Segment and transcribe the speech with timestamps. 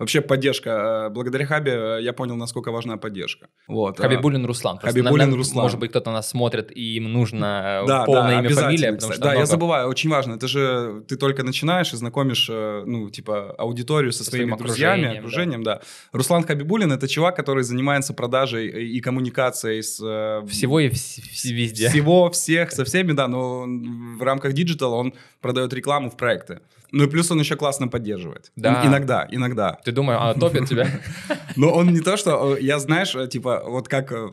[0.00, 0.70] Вообще поддержка.
[0.70, 3.48] Э, благодаря Хабе э, я понял, насколько важна поддержка.
[3.68, 3.98] Вот.
[3.98, 4.78] Хабибулин Руслан.
[4.78, 5.64] Хабибулин Руслан.
[5.64, 8.92] Может быть, кто-то нас смотрит, и им нужно да, полное да, имя, фамилия.
[8.94, 9.40] Потому что да, много...
[9.40, 10.34] я забываю, очень важно.
[10.36, 15.18] Это же ты только начинаешь и знакомишь, ну, типа, аудиторию со, со своими друзьями, окружением,
[15.20, 15.74] окружением да.
[15.74, 15.82] да.
[16.12, 19.98] Руслан Хабибулин— это чувак, который занимается продажей и коммуникацией с...
[20.48, 21.90] Всего и вс- везде.
[21.90, 25.12] Всего, всех, со всеми, да, но в рамках digital он
[25.42, 26.60] продает рекламу в проекты.
[26.92, 28.50] Ну и плюс он еще классно поддерживает.
[28.56, 28.82] Да.
[28.84, 29.78] Иногда, иногда.
[29.84, 30.88] Ты думаешь, а топит тебя?
[31.56, 32.56] Но он не то, что...
[32.56, 34.30] Я, знаешь, типа, вот как э,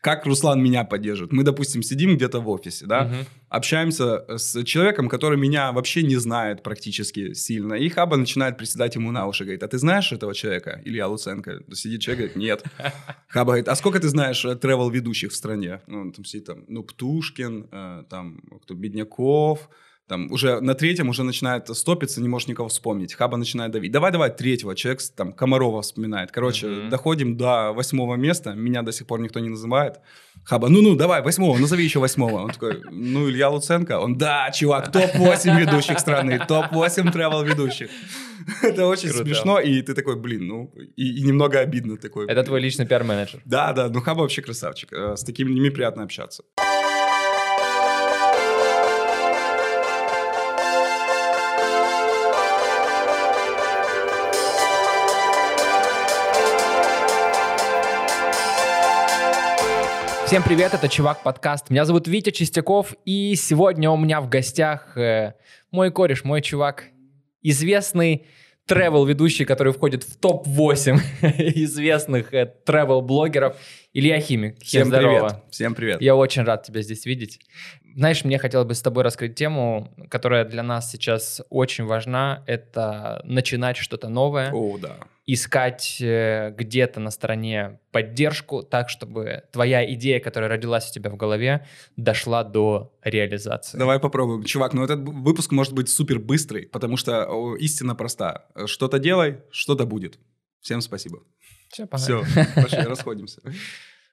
[0.00, 1.32] как Руслан меня поддерживает.
[1.32, 6.62] Мы, допустим, сидим где-то в офисе, да, общаемся с человеком, который меня вообще не знает
[6.62, 10.80] практически сильно, и Хаба начинает приседать ему на уши, говорит, а ты знаешь этого человека?
[10.84, 11.60] Илья Луценко.
[11.72, 12.64] Сидит человек, говорит, нет.
[13.28, 15.80] Хаба говорит, а сколько ты знаешь travel ведущих в стране?
[15.86, 19.68] Ну, там сидит там, ну, Птушкин, э, там, кто, Бедняков,
[20.08, 23.14] там уже на третьем уже начинает стопиться, не можешь никого вспомнить.
[23.14, 23.90] Хаба начинает давить.
[23.90, 24.74] Давай, давай, третьего.
[24.76, 26.30] Человек там Комарова вспоминает.
[26.30, 26.88] Короче, mm-hmm.
[26.88, 28.54] доходим до восьмого места.
[28.54, 30.00] Меня до сих пор никто не называет.
[30.44, 32.42] Хаба, ну-ну, давай, восьмого, назови еще восьмого.
[32.42, 33.98] Он такой, ну, Илья Луценко.
[33.98, 37.90] Он, да, чувак, топ-8 ведущих страны, топ-8 travel ведущих.
[38.62, 39.24] Это очень Круто.
[39.24, 42.26] смешно, и ты такой, блин, ну, и, и немного обидно такой.
[42.26, 43.40] Это твой личный пиар-менеджер.
[43.44, 44.92] Да, да, ну Хаба вообще красавчик.
[44.92, 46.44] Э, с такими людьми приятно общаться.
[60.26, 61.70] Всем привет, это Чувак подкаст.
[61.70, 65.34] Меня зовут Витя Чистяков, и сегодня у меня в гостях э,
[65.70, 66.86] мой кореш, мой чувак,
[67.42, 68.26] известный
[68.68, 70.98] travel ведущий, который входит в топ-8
[71.54, 73.56] известных э, travel блогеров
[73.92, 74.58] Илья Химик.
[74.60, 75.28] Всем здорово.
[75.28, 75.44] привет.
[75.52, 76.00] Всем привет.
[76.02, 77.38] Я очень рад тебя здесь видеть.
[77.94, 82.42] Знаешь, мне хотелось бы с тобой раскрыть тему, которая для нас сейчас очень важна.
[82.48, 84.50] Это начинать что-то новое.
[84.52, 90.94] О, да искать э, где-то на стороне поддержку, так, чтобы твоя идея, которая родилась у
[90.94, 93.76] тебя в голове, дошла до реализации.
[93.76, 94.44] Давай попробуем.
[94.44, 98.46] Чувак, ну этот выпуск может быть супер быстрый, потому что истина проста.
[98.66, 100.18] Что-то делай, что-то будет.
[100.60, 101.22] Всем спасибо.
[101.68, 103.42] Все, Все, пошли, расходимся.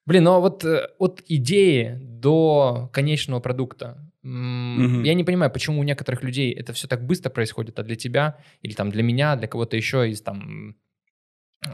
[0.06, 4.12] Блин, ну а вот э, от идеи до конечного продукта.
[4.24, 5.03] Угу.
[5.03, 8.40] Я не понимаю, почему у некоторых людей это все так быстро происходит, а для тебя
[8.62, 10.75] или там для меня, для кого-то еще из там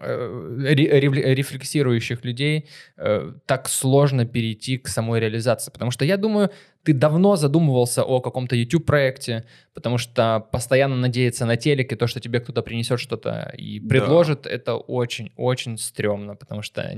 [0.01, 2.67] рефлексирующих людей
[2.97, 5.71] э, так сложно перейти к самой реализации.
[5.71, 6.51] Потому что я думаю,
[6.83, 12.39] ты давно задумывался о каком-то YouTube-проекте, потому что постоянно надеяться на телеке, то, что тебе
[12.39, 14.49] кто-то принесет что-то и предложит, да.
[14.49, 16.97] это очень-очень стрёмно, потому что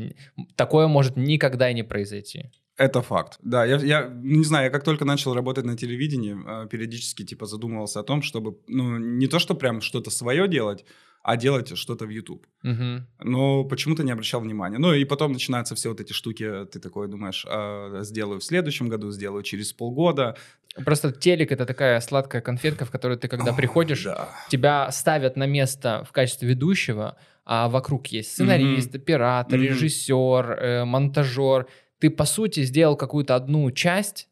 [0.56, 2.52] такое может никогда и не произойти.
[2.78, 3.38] Это факт.
[3.44, 7.46] Да, я, я не знаю, я как только начал работать на телевидении, э, периодически типа
[7.46, 10.86] задумывался о том, чтобы, ну, не то, что прям что-то свое делать,
[11.24, 12.48] а делать что-то в YouTube.
[12.64, 13.26] Угу.
[13.30, 14.80] Но почему-то не обращал внимания.
[14.80, 18.90] Ну и потом начинаются все вот эти штуки, ты такой думаешь, а, сделаю в следующем
[18.90, 20.36] году, сделаю через полгода.
[20.84, 24.30] Просто телек это такая сладкая конфетка, в которую ты когда О, приходишь, да.
[24.50, 30.52] тебя ставят на место в качестве ведущего, а вокруг есть сценарист, mm оператор, mm режиссер,
[30.52, 31.68] э, монтажер.
[32.00, 34.28] Ты по сути сделал какую-то одну часть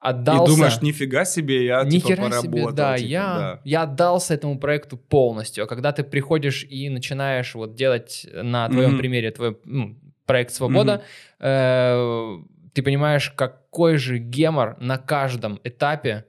[0.00, 0.52] отдался.
[0.52, 2.42] И думаешь, нифига себе, я Ни типа поработал.
[2.42, 3.60] Себе, да, типа, я, да.
[3.64, 5.64] я отдался этому проекту полностью.
[5.64, 8.98] А когда ты приходишь и начинаешь вот делать на твоем mm-hmm.
[8.98, 9.96] примере твой ну,
[10.26, 11.04] проект «Свобода»,
[11.40, 12.40] mm-hmm.
[12.40, 16.24] э, ты понимаешь, какой же гемор на каждом этапе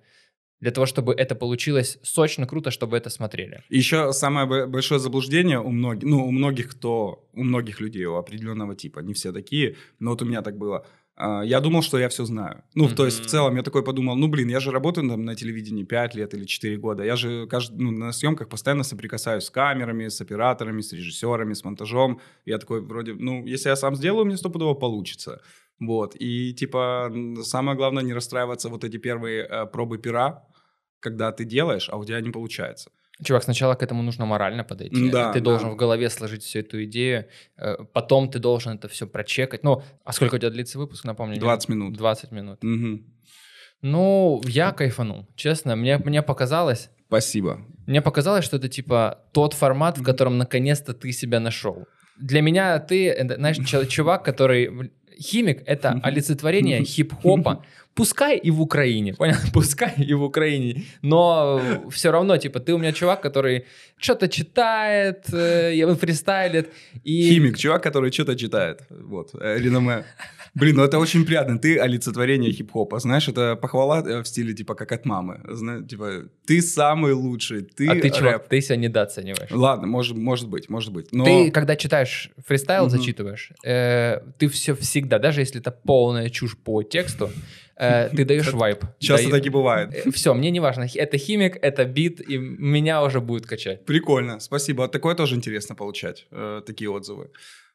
[0.59, 3.63] для того, чтобы это получилось сочно, круто, чтобы это смотрели.
[3.69, 8.75] Еще самое большое заблуждение у многих, ну, у многих, кто, у многих людей у определенного
[8.75, 10.85] типа, не все такие, но вот у меня так было–
[11.17, 12.63] я думал, что я все знаю.
[12.73, 12.95] Ну, mm-hmm.
[12.95, 15.83] то есть в целом я такой подумал, ну, блин, я же работаю там, на телевидении
[15.83, 17.03] 5 лет или 4 года.
[17.03, 21.63] Я же каждый, ну, на съемках постоянно соприкасаюсь с камерами, с операторами, с режиссерами, с
[21.63, 22.19] монтажом.
[22.45, 25.41] Я такой вроде, ну, если я сам сделаю, мне стопудово получится.
[25.79, 26.15] Вот.
[26.15, 27.11] И типа
[27.43, 30.43] самое главное не расстраиваться вот эти первые э, пробы пера,
[30.99, 32.91] когда ты делаешь, а у тебя не получается.
[33.23, 35.09] Чувак, сначала к этому нужно морально подойти.
[35.09, 35.45] Да, ты да.
[35.45, 39.63] должен в голове сложить всю эту идею, э, потом ты должен это все прочекать.
[39.63, 41.39] Ну, а сколько у тебя длится выпуск, напомню?
[41.39, 41.97] 20 минут.
[41.97, 42.63] 20 минут.
[42.63, 43.01] Угу.
[43.81, 45.75] Ну, я кайфанул, честно.
[45.75, 46.89] Мне, мне показалось...
[47.07, 47.61] Спасибо.
[47.87, 51.85] Мне показалось, что это типа тот формат, в котором наконец-то ты себя нашел.
[52.17, 53.57] Для меня ты, знаешь,
[53.89, 57.63] чувак, который химик— это олицетворение хип-хопа,
[57.93, 59.35] Пускай и в Украине, понял?
[59.53, 60.83] Пускай и в Украине.
[61.01, 63.65] Но все равно, типа, ты у меня чувак, который
[63.97, 66.69] что-то читает, э, фристайлит.
[67.03, 67.29] И...
[67.29, 68.81] Химик, чувак, который что-то читает.
[68.89, 70.05] Вот, э, реноме.
[70.53, 71.57] Блин, ну это очень приятно.
[71.57, 72.99] Ты олицетворение хип-хопа.
[72.99, 75.39] Знаешь, это похвала э, в стиле типа как от мамы.
[75.49, 78.15] Знаешь, типа, ты самый лучший, ты А ты, рэп.
[78.15, 79.51] чувак, ты себя недооцениваешь.
[79.51, 81.07] Ладно, может, может быть, может быть.
[81.13, 81.23] Но...
[81.23, 82.89] Ты, когда читаешь фристайл, Мгм.
[82.89, 87.31] зачитываешь, э, ты все всегда, даже если это полная чушь по тексту, э,
[87.81, 88.85] ты даешь вайп.
[88.99, 90.05] Часто так и бывает.
[90.13, 93.85] Все, мне не важно, это химик, это бит, и меня уже будет качать.
[93.85, 94.87] Прикольно, спасибо.
[94.87, 97.29] Такое тоже интересно получать, э, такие отзывы.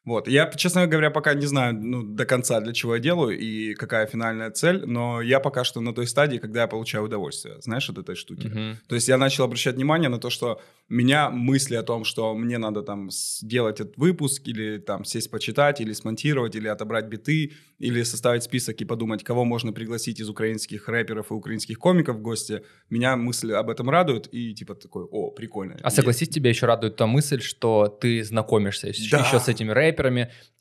[0.07, 0.29] Вот.
[0.29, 4.07] Я, честно говоря, пока не знаю ну, до конца, для чего я делаю и какая
[4.07, 7.97] финальная цель, но я пока что на той стадии, когда я получаю удовольствие, знаешь, от
[7.97, 8.47] этой штуки.
[8.47, 8.77] Мгм.
[8.87, 12.57] То есть я начал обращать внимание на то, что меня мысли о том, что мне
[12.57, 18.03] надо там сделать этот выпуск, или там сесть почитать, или смонтировать, или отобрать биты, или
[18.03, 22.61] составить список и подумать, кого можно пригласить из украинских рэперов и украинских комиков в гости,
[22.89, 25.77] меня мысли об этом радуют, и типа такой, о, прикольно.
[25.83, 29.19] А согласись, тебя еще радует та мысль, что ты знакомишься Да.
[29.19, 29.96] еще с этими рэперами,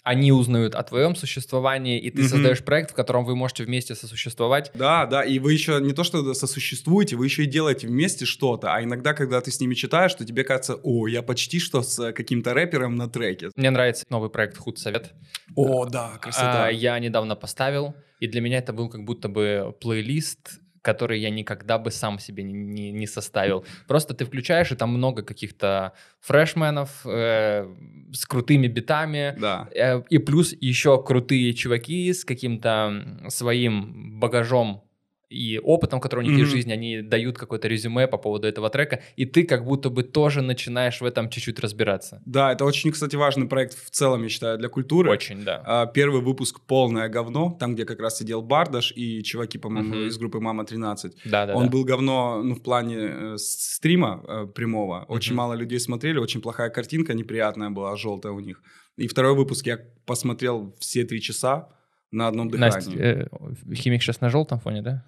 [0.02, 2.28] они узнают о твоем существовании, и ты Мгм.
[2.28, 4.70] создаешь проект, в котором вы можете вместе сосуществовать.
[4.74, 8.72] Да, да, и вы еще не то что сосуществуете, вы еще и делаете вместе что-то,
[8.72, 11.98] а иногда, когда ты с ними читаешь, то тебе кажется, о, я почти что с
[11.98, 13.50] э, каким-то рэпером на треке.
[13.56, 15.12] Мне нравится новый проект «Худсовет».
[15.56, 16.66] О, да, красота.
[16.66, 21.30] А, я недавно поставил, и для меня это был как будто бы плейлист, который я
[21.30, 23.64] никогда бы сам себе не, не- не составил.
[23.88, 27.66] Просто ты включаешь, и там много каких-то фрешменов э,
[28.12, 29.68] с крутыми битами, Да.
[29.74, 32.92] э, и плюс еще крутые чуваки с каким-то
[33.28, 34.82] своим багажом
[35.28, 38.70] и опытом, который у них есть в жизни, они дают какое-то резюме по поводу этого
[38.70, 42.22] трека, и ты как будто бы тоже начинаешь в этом чуть-чуть разбираться.
[42.26, 45.10] Да, это очень, кстати, важный проект в целом, я считаю, для культуры.
[45.10, 45.62] Очень, да.
[45.66, 50.06] А, Первый выпуск «Полное говно», там, где как раз сидел Бардаш и чуваки, по-моему, Мгм.
[50.08, 51.12] из группы «Мама-13».
[51.24, 51.70] Да, да, Он да.
[51.70, 55.04] был говно, ну, в плане э, стрима э, прямого.
[55.08, 55.38] Очень Мгм.
[55.38, 58.62] мало людей смотрели, очень плохая картинка, неприятная была, желтая у них.
[58.96, 61.68] И второй выпуск я посмотрел все три часа
[62.12, 62.74] на одном дыхании.
[62.74, 65.04] Настя, э, химик сейчас на желтом фоне, да?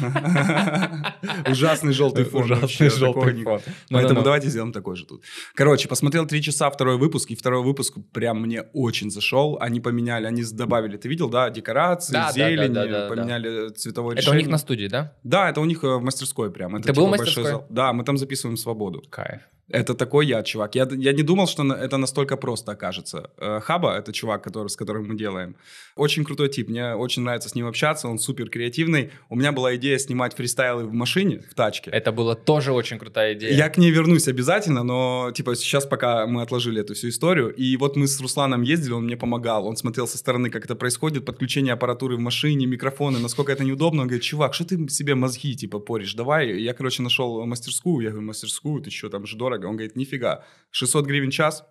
[1.48, 2.44] Ужасный желтый фон.
[2.44, 3.60] Ужасный желтый фон.
[3.90, 4.22] Поэтому Ну-ну-ну.
[4.24, 5.22] давайте сделаем такой же тут.
[5.54, 9.58] Короче, посмотрел три часа второй выпуск, и второй выпуск прям мне очень зашел.
[9.60, 12.74] Они поменяли, они добавили, ты видел, да, декорации, зелень,
[13.08, 14.42] поменяли цветовое Это у решение.
[14.44, 15.14] них на студии, да?
[15.22, 16.76] Да, это у них э, в мастерской прям.
[16.76, 17.66] Это Ты был в большой мастерской?
[17.70, 19.02] Да, мы там записываем «Свободу».
[19.10, 19.42] Кайф.
[19.70, 20.74] Это такой я, чувак.
[20.74, 23.30] Я, я не думал, что это настолько просто окажется.
[23.36, 25.56] Э, Хаба, это чувак, который, с которым мы делаем.
[25.94, 26.68] Очень крутой тип.
[26.68, 28.08] Мне очень нравится с ним общаться.
[28.08, 29.10] Он супер креативный.
[29.28, 31.90] У меня была идея снимать фристайлы в машине, в тачке.
[31.90, 33.52] Это была тоже очень крутая идея.
[33.52, 37.54] Я к ней вернусь обязательно, но типа сейчас пока мы отложили эту всю историю.
[37.54, 39.66] И вот мы с Русланом ездили, он мне помогал.
[39.66, 44.02] Он смотрел со стороны, как это происходит, подключение аппаратуры в машине, микрофоны, насколько это неудобно.
[44.02, 46.14] Он говорит, чувак, что ты себе мозги типа поришь?
[46.14, 46.58] Давай.
[46.58, 48.02] Я, короче, нашел мастерскую.
[48.04, 49.57] Я говорю, мастерскую, ты что, там же дорого.
[49.66, 50.44] Он говорит, нифига.
[50.70, 51.64] 600 гривен час,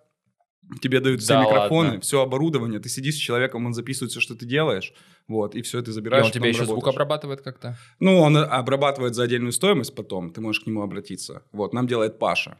[0.82, 2.00] тебе дают все Да микрофоны, ладно?
[2.00, 4.92] все оборудование, ты сидишь с человеком, он записывает все, что ты делаешь,
[5.26, 6.26] вот, и все, И забираешь.
[6.26, 6.94] он тебе еще звук работаешь.
[6.94, 7.78] обрабатывает как-то?
[8.00, 11.42] Ну, он обрабатывает за отдельную стоимость потом, ты можешь к нему обратиться.
[11.52, 12.58] Вот, нам делает Паша.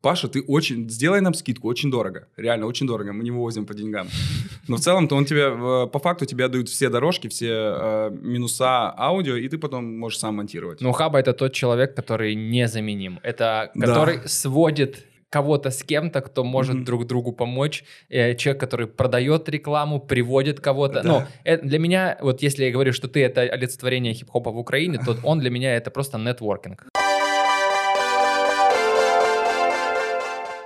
[0.00, 0.88] Паша, ты очень...
[0.90, 2.26] Сделай нам скидку, очень дорого.
[2.36, 3.12] Реально, очень дорого.
[3.12, 4.08] Мы не вывозим по деньгам.
[4.68, 5.42] Но в целом-то он тебе...
[5.42, 10.18] э, По факту тебе дают все дорожки, все э, минуса аудио, и ты потом можешь
[10.18, 10.80] сам монтировать.
[10.80, 13.18] Ну, Хаба это тот человек, который незаменим.
[13.22, 13.86] Это Да.
[13.86, 16.84] который сводит кого-то с кем-то, кто может Мгм.
[16.84, 17.84] друг другу помочь.
[18.08, 21.02] Э, человек, который продает рекламу, приводит кого-то.
[21.02, 21.08] Да.
[21.08, 24.98] Ну, э, для меня, вот если я говорю, что ты это олицетворение хип-хопа в Украине,
[25.04, 26.86] то он для меня это просто нетворкинг.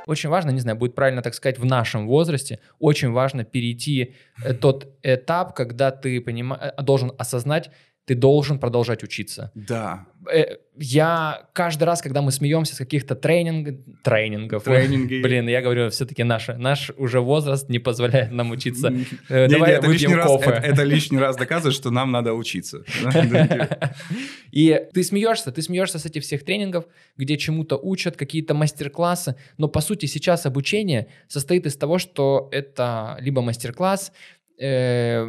[0.09, 4.55] Очень важно, не знаю, будет правильно так сказать, в нашем возрасте, очень важно перейти э,
[4.55, 7.71] тот этап, когда ты понима- э, должен осознать,
[8.09, 9.51] ты должен продолжать учиться.
[9.55, 10.07] Да.
[10.33, 13.81] Э, Я каждый раз, когда мы смеемся с каких-то тренинг...
[14.03, 15.21] тренингов, Тренинги.
[15.23, 18.89] блин, я говорю, все-таки наш, наш уже возраст не позволяет нам учиться.
[18.89, 20.51] Не, Э, не, Давай это, лишний выпьем раз, кофе.
[20.51, 22.83] это, это лишний раз доказывает, что нам надо учиться.
[24.53, 26.85] И ты смеешься, ты смеешься с этих всех тренингов,
[27.17, 33.17] где чему-то учат, какие-то мастер-классы, но по сути сейчас обучение состоит из того, что это
[33.21, 34.13] либо мастер-класс,
[34.59, 35.25] э,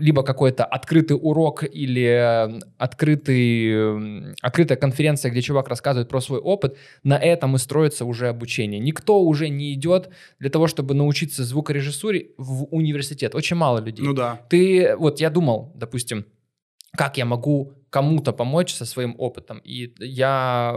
[0.00, 6.40] либо какой-то открытый урок или э, открытый, э, открытая конференция, где чувак рассказывает про свой
[6.40, 8.80] опыт, на этом и строится уже обучение.
[8.80, 13.34] Никто уже не идет для того, чтобы научиться звукорежиссуре в университет.
[13.34, 14.04] Очень мало людей.
[14.04, 14.40] Ну да.
[14.48, 16.26] Ты, вот я думал, допустим,
[16.96, 19.60] как я могу кому-то помочь со своим опытом.
[19.64, 20.74] И я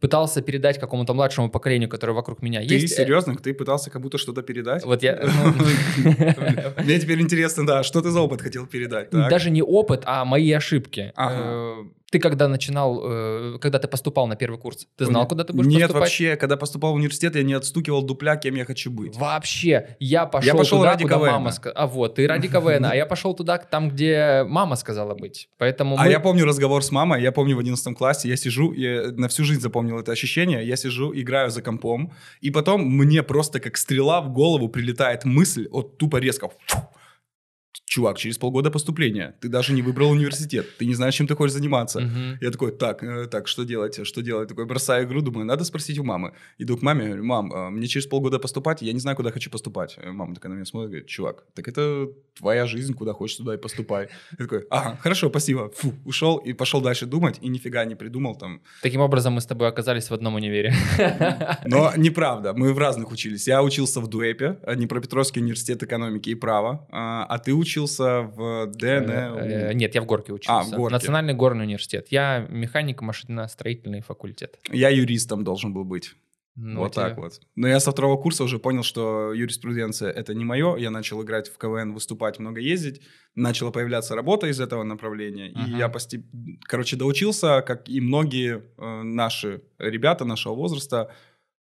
[0.00, 2.96] пытался передать какому-то младшему поколению, которое вокруг меня ты есть.
[2.96, 3.36] Ты серьезно?
[3.36, 4.84] Ты пытался кому-то что-то передать?
[4.84, 5.18] Вот я...
[5.22, 9.10] Ну, Мне теперь интересно, да, что ты за опыт хотел передать?
[9.10, 11.12] Даже не опыт, а мои ошибки.
[12.10, 15.28] Ты когда начинал, э, когда ты поступал на первый курс, ты знал, Нет.
[15.28, 16.00] куда ты будешь Нет, поступать?
[16.00, 19.14] вообще, когда поступал в университет, я не отстукивал дупля, кем я хочу быть.
[19.16, 21.26] Вообще, я пошел, Я пошел туда, ради куда КВН.
[21.32, 21.78] мама сказала.
[21.78, 25.50] А вот, ты ради КВН, а я пошел туда, там, где мама сказала быть.
[25.58, 28.72] Поэтому А мы- я помню разговор с мамой, я помню в 11 классе, я сижу,
[28.72, 33.22] я на всю жизнь запомнил это ощущение, я сижу, играю за компом, и потом мне
[33.22, 36.78] просто как стрела в голову прилетает мысль, от тупо резко, фу,
[37.88, 41.54] чувак, через полгода поступления, ты даже не выбрал университет, ты не знаешь, чем ты хочешь
[41.54, 42.00] заниматься.
[42.00, 42.38] Мгм.
[42.40, 44.48] Я такой, так, э, так, что делать, что делать?
[44.48, 46.32] Такой бросаю игру, думаю, надо спросить у мамы.
[46.58, 49.50] Иду к маме, говорю, мам, а, мне через полгода поступать, я не знаю, куда хочу
[49.50, 49.96] поступать.
[49.98, 53.54] Э, Мама такая на меня смотрит, говорит, чувак, так это твоя жизнь, куда хочешь, туда
[53.54, 54.08] и поступай.
[54.38, 55.70] Я такой, ага, хорошо, спасибо.
[55.76, 58.60] Фу, ушел и пошел дальше думать, и нифига не придумал там.
[58.82, 60.74] Таким образом, мы с тобой оказались в одном универе.
[61.64, 63.48] Но неправда, мы в разных учились.
[63.48, 68.66] Я учился в ДУЭПе, э, Днепропетровский университет экономики и права, а а ты учился в
[68.66, 69.12] ДНУ.
[69.12, 70.60] Э, Нет, я в Горке учился.
[70.60, 70.94] А, в Горке.
[70.94, 72.08] Национальный горный университет.
[72.10, 74.58] Я механик машино-строительный факультет.
[74.70, 76.14] Я юристом должен был быть.
[76.60, 77.40] Ну, вот тебе- так вот.
[77.54, 80.76] Но я со второго курса уже понял, что юриспруденция это не мое.
[80.76, 83.00] Я начал играть в КВН, выступать, много ездить.
[83.36, 85.52] Начала появляться работа из этого направления.
[85.54, 85.70] Ага.
[85.70, 86.26] И я постеп...
[86.62, 91.12] короче, доучился, как и многие э, наши ребята нашего возраста,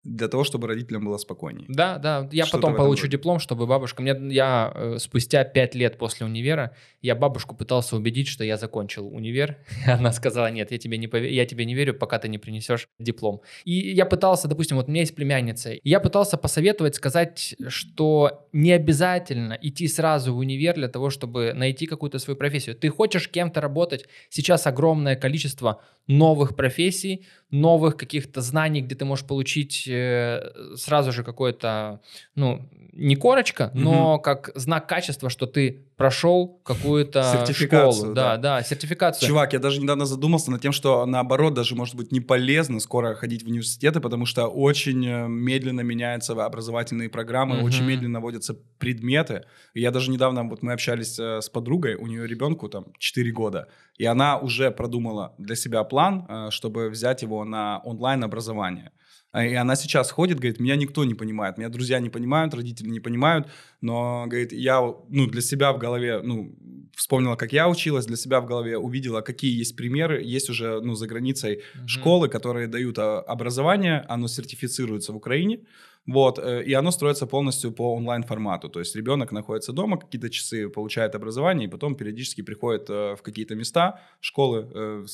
[0.03, 1.65] для того, чтобы родителям было спокойнее.
[1.69, 2.27] Да, да.
[2.31, 3.17] Я Что-то потом получу роде.
[3.17, 4.01] диплом, чтобы бабушка...
[4.01, 9.07] Мне, я э, спустя пять лет после универа, я бабушку пытался убедить, что я закончил
[9.07, 9.57] универ.
[9.87, 12.89] Она сказала, нет, я тебе не, пове- я тебе не верю, пока ты не принесешь
[12.99, 13.41] диплом.
[13.63, 18.47] И я пытался, допустим, вот у меня есть племянница, и я пытался посоветовать, сказать, что
[18.51, 22.75] не обязательно идти сразу в универ для того, чтобы найти какую-то свою профессию.
[22.75, 29.25] Ты хочешь кем-то работать, сейчас огромное количество новых профессий, новых каких-то знаний, где ты можешь
[29.25, 32.01] получить э, сразу же какое-то,
[32.33, 38.13] ну, не корочка, но как знак качества, что ты прошел какую-то Сертификацию, школу.
[38.13, 38.35] да.
[38.35, 39.25] Да, да, сертификацию.
[39.25, 43.15] Чувак, я даже недавно задумался над тем, что наоборот даже может быть не полезно скоро
[43.15, 47.63] ходить в университеты, потому что очень э, медленно меняются образовательные программы, Мгм.
[47.63, 49.43] очень медленно вводятся предметы.
[49.73, 53.31] И я даже недавно, вот мы общались э, с подругой, у нее ребенку там 4
[53.31, 53.67] года,
[53.97, 58.91] и она уже продумала для себя план, э, чтобы взять его на онлайн-образование.
[59.33, 62.89] А, И она сейчас ходит, говорит, меня никто не понимает, меня друзья не понимают, родители
[62.89, 63.47] не понимают,
[63.81, 66.55] но, говорит, я, ну, для себя в голове, ну,
[66.95, 70.93] вспомнила, как я училась, для себя в голове увидела, какие есть примеры, есть уже, ну,
[70.93, 71.87] за границей Мгм.
[71.87, 75.59] школы, которые дают а, образование, оно сертифицируется в Украине,
[76.05, 80.67] вот, э, и оно строится полностью по онлайн-формату, то есть ребенок находится дома, какие-то часы
[80.67, 85.05] получает образование, и потом периодически приходит э, в какие-то места, школы, э,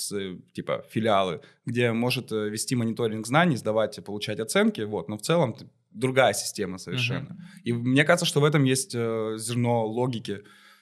[0.54, 5.56] типа филиалы, где может вести мониторинг знаний, сдавать, получать оценки, вот, но в целом
[5.92, 7.38] другая система совершенно.
[7.64, 10.42] И мне кажется, что в этом есть зерно логики,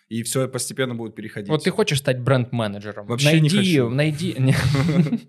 [0.10, 1.50] и все постепенно будет переходить.
[1.50, 3.08] Вот ты хочешь стать бренд-менеджером?
[3.08, 3.90] Вообще не найди, хочу.
[3.90, 4.56] Найди, не.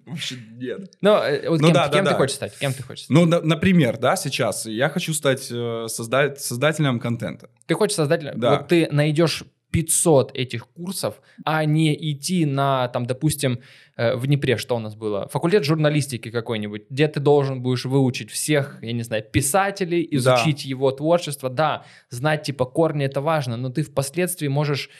[0.06, 0.92] Вообще нет.
[1.00, 2.56] Ну, э, Ну кем, ты хочешь стать?
[2.58, 3.06] Кем ты хочешь?
[3.08, 7.50] Ну, на- например, да, сейчас я хочу стать э, созда- создателем контента.
[7.66, 8.56] Ты хочешь создатель, Да.
[8.58, 13.60] вот ты найдешь 500 этих курсов, а не идти на, там, допустим,
[13.96, 15.28] э, в Днепре, что у нас было?
[15.28, 20.90] Факультет журналистики какой-нибудь, где ты должен будешь выучить всех, я не знаю, писателей, изучить его
[20.90, 21.50] творчество.
[21.50, 24.90] Да, знать, типа, корни это важно, но ты впоследствии можешь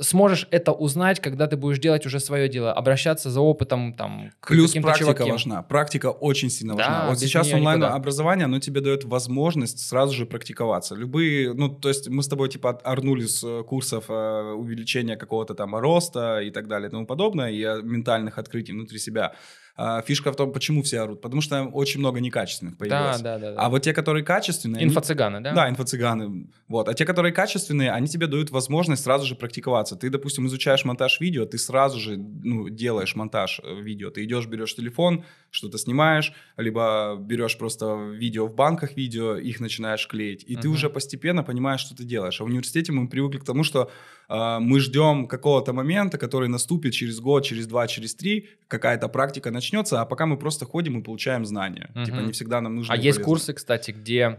[0.00, 4.48] сможешь это узнать, когда ты будешь делать уже свое дело, обращаться за опытом там к
[4.48, 5.30] Плюс практика чувакам.
[5.30, 5.62] важна.
[5.62, 7.08] Практика очень сильно Да, важна.
[7.08, 7.74] Вот сейчас неё никуда.
[7.74, 10.94] онлайн-образование, оно тебе дает возможность сразу же практиковаться.
[10.94, 15.54] Любые, ну, то есть мы с тобой типа орнули с э, курсов э, увеличения какого-то
[15.54, 19.32] там роста и так далее и тому подобное, и э, ментальных открытий внутри себя.
[19.76, 21.20] А фишка в том, почему все орут.
[21.22, 23.20] Потому что очень много некачественных Да, появилось.
[23.22, 23.52] да, да.
[23.54, 23.60] да.
[23.60, 24.80] А вот те, которые качественные...
[24.82, 25.52] они- Инфо-цыганы, да?
[25.54, 26.48] Да, инфо-цыганы.
[26.68, 26.88] Вот.
[26.88, 29.96] А те, которые качественные, они тебе дают возможность сразу же практиковаться.
[29.96, 34.10] Ты, допустим, изучаешь монтаж видео, ты сразу же ну, делаешь монтаж э, видео.
[34.10, 40.06] Ты идешь, берешь телефон, что-то снимаешь, либо берешь просто видео в банках видео, их начинаешь
[40.06, 40.44] клеить.
[40.46, 40.76] И ты Мгм.
[40.76, 42.40] уже постепенно понимаешь, что ты делаешь.
[42.40, 43.90] А в университете мы привыкли к тому, что
[44.30, 50.00] мы ждем какого-то момента, который наступит через год, через два, через три, какая-то практика начнется,
[50.00, 51.90] а пока мы просто ходим и получаем знания.
[51.94, 52.04] Мгм.
[52.04, 52.94] Типа не всегда нам нужно.
[52.94, 54.38] А есть курсы, кстати, где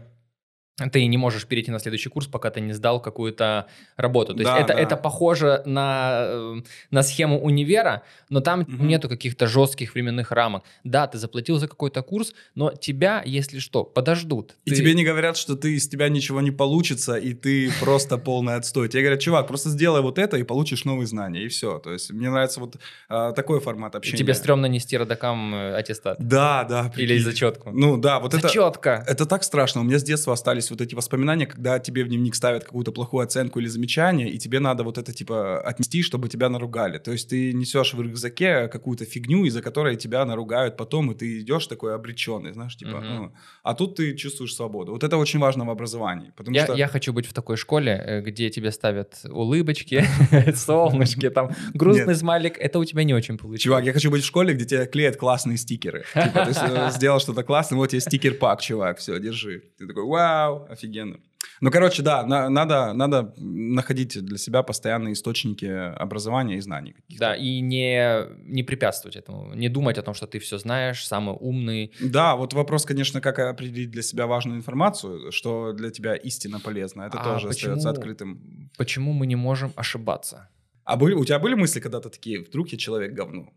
[0.90, 4.34] ты не можешь перейти на следующий курс, пока ты не сдал какую-то работу.
[4.34, 4.80] То есть да, это, да.
[4.80, 8.84] это похоже на, э, на схему универа, но там угу.
[8.84, 10.64] нету каких-то жестких временных рамок.
[10.84, 14.56] Да, ты заплатил за какой-то курс, но тебя, если что, подождут.
[14.64, 14.76] И ты...
[14.76, 18.88] тебе не говорят, что ты из тебя ничего не получится, и ты просто полный отстой.
[18.88, 21.78] Тебе говорят, чувак, просто сделай вот это, и получишь новые знания, и все.
[21.78, 22.76] То есть мне нравится вот
[23.08, 24.18] а, такой формат общения.
[24.18, 26.16] Тебе стрёмно нести родакам э, аттестат.
[26.18, 26.92] Да, да.
[26.96, 27.70] Или зачетку.
[27.72, 29.02] Ну да, вот Зачетка.
[29.02, 29.12] это...
[29.12, 29.82] Это так страшно.
[29.82, 33.24] У меня с детства остались вот эти воспоминания, когда тебе в дневник ставят какую-то плохую
[33.24, 36.98] оценку или замечание, и тебе надо вот это типа отнести, чтобы тебя наругали.
[36.98, 41.40] То есть ты несешь в рюкзаке какую-то фигню, из-за которой тебя наругают потом, и ты
[41.40, 42.96] идешь такой обреченный, знаешь, типа.
[42.96, 43.04] Угу.
[43.04, 44.92] Ну, а тут ты чувствуешь свободу.
[44.92, 46.32] Вот это очень важно в образовании.
[46.36, 46.74] Потому я, что...
[46.74, 50.04] я хочу быть в такой школе, э, где тебе ставят улыбочки,
[50.54, 52.58] солнышки, там грустный смайлик.
[52.58, 53.62] Это у тебя не очень получилось.
[53.62, 56.04] Чувак, я хочу быть в школе, где тебе клеят классные стикеры.
[56.14, 59.62] Типа, ты сделал что-то классное, вот тебе стикер-пак, чувак, все, держи.
[59.78, 61.20] Ты такой, вау, офигенно офигенно.
[61.60, 66.94] Ну, короче, да, на, надо, надо находить для себя постоянные источники образования и знаний.
[67.08, 71.36] Да, и не, не препятствовать этому, не думать о том, что ты все знаешь, самый
[71.38, 71.92] умный.
[72.00, 77.02] Да, вот вопрос, конечно, как определить для себя важную информацию, что для тебя истинно полезно,
[77.02, 78.70] это а тоже почему, остается открытым.
[78.76, 80.48] Почему мы не можем ошибаться?
[80.84, 83.50] А были, у тебя были мысли когда-то такие, вдруг я человек говно?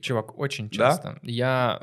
[0.00, 1.14] Чувак, очень часто.
[1.14, 1.18] Да?
[1.22, 1.82] Я...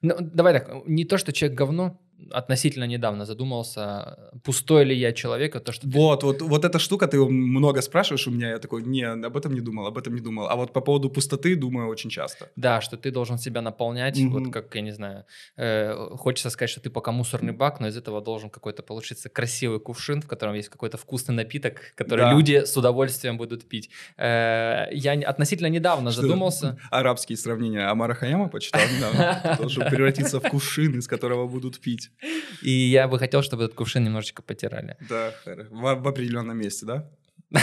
[0.00, 2.00] Ну, давай так, не то, что человек говно,
[2.30, 5.88] относительно недавно задумался, пустой ли я человек, а то, что...
[5.88, 6.26] Вот, ты...
[6.26, 9.60] вот, вот эта штука, ты много спрашиваешь у меня, я такой, не, об этом не
[9.60, 10.48] думал, об этом не думал.
[10.48, 12.50] А вот по поводу пустоты думаю очень часто.
[12.56, 14.28] Да, что ты должен себя наполнять, mm-hmm.
[14.28, 15.24] вот как, я не знаю,
[15.56, 19.80] э, хочется сказать, что ты пока мусорный бак, но из этого должен какой-то получиться красивый
[19.80, 22.32] кувшин, в котором есть какой-то вкусный напиток, который да.
[22.32, 23.90] люди с удовольствием будут пить.
[24.16, 26.78] Э, я относительно недавно что, задумался...
[26.90, 29.56] Арабские сравнения Амара Хаяма почитал недавно.
[29.58, 32.09] Должен превратиться в кувшин, из которого будут пить.
[32.62, 34.96] И я бы хотел, чтобы этот кувшин немножечко потирали.
[35.08, 35.32] Да,
[35.70, 37.10] в, в определенном месте, да?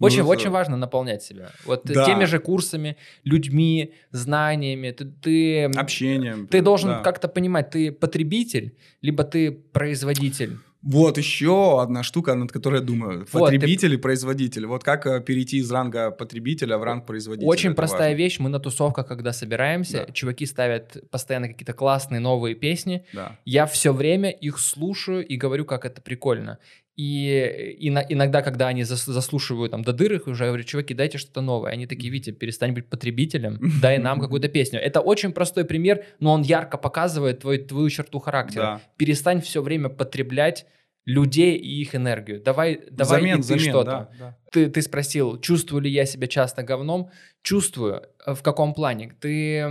[0.00, 1.50] Очень, ну, очень важно наполнять себя.
[1.64, 2.04] Вот да.
[2.04, 4.92] теми же курсами, людьми, знаниями.
[4.92, 6.46] Ты, ты общением.
[6.46, 7.00] Ты должен да.
[7.02, 10.58] как-то понимать, ты потребитель, либо ты производитель.
[10.90, 13.26] Вот еще одна штука, над которой я думаю.
[13.32, 13.94] Вот, потребитель ты...
[13.94, 14.64] и производитель.
[14.64, 17.46] Вот как э, перейти из ранга потребителя в ранг производителя.
[17.46, 18.16] Очень простая важно.
[18.16, 18.38] вещь.
[18.38, 20.12] Мы на тусовках, когда собираемся, да.
[20.14, 23.04] чуваки ставят постоянно какие-то классные новые песни.
[23.12, 23.38] Да.
[23.44, 26.58] Я все время их слушаю и говорю, как это прикольно.
[26.96, 31.18] И, на, иногда, когда они зас, заслушивают там до дыр их, уже говорю, чуваки, дайте
[31.18, 31.70] что-то новое.
[31.70, 34.80] Они такие, Витя, перестань быть потребителем, дай нам какую-то песню.
[34.80, 38.62] Это очень простой пример, но он ярко показывает твой, твою черту характера.
[38.62, 38.80] Да.
[38.96, 40.66] Перестань все время потреблять
[41.08, 42.40] людей и их энергию.
[42.42, 43.90] Давай, давай замен, и ты замен, что-то.
[43.90, 44.38] Да, да.
[44.52, 47.10] Ты, ты спросил, чувствую ли я себя часто говном?
[47.42, 48.02] Чувствую.
[48.26, 49.14] Э, в каком плане?
[49.18, 49.66] Ты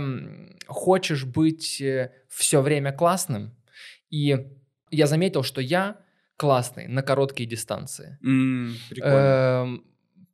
[0.66, 3.54] хочешь быть э, все время классным?
[4.10, 4.36] И
[4.90, 6.00] я заметил, что я
[6.36, 8.18] классный на короткие дистанции.
[8.24, 9.16] Mm, прикольно.
[9.16, 9.84] Эм,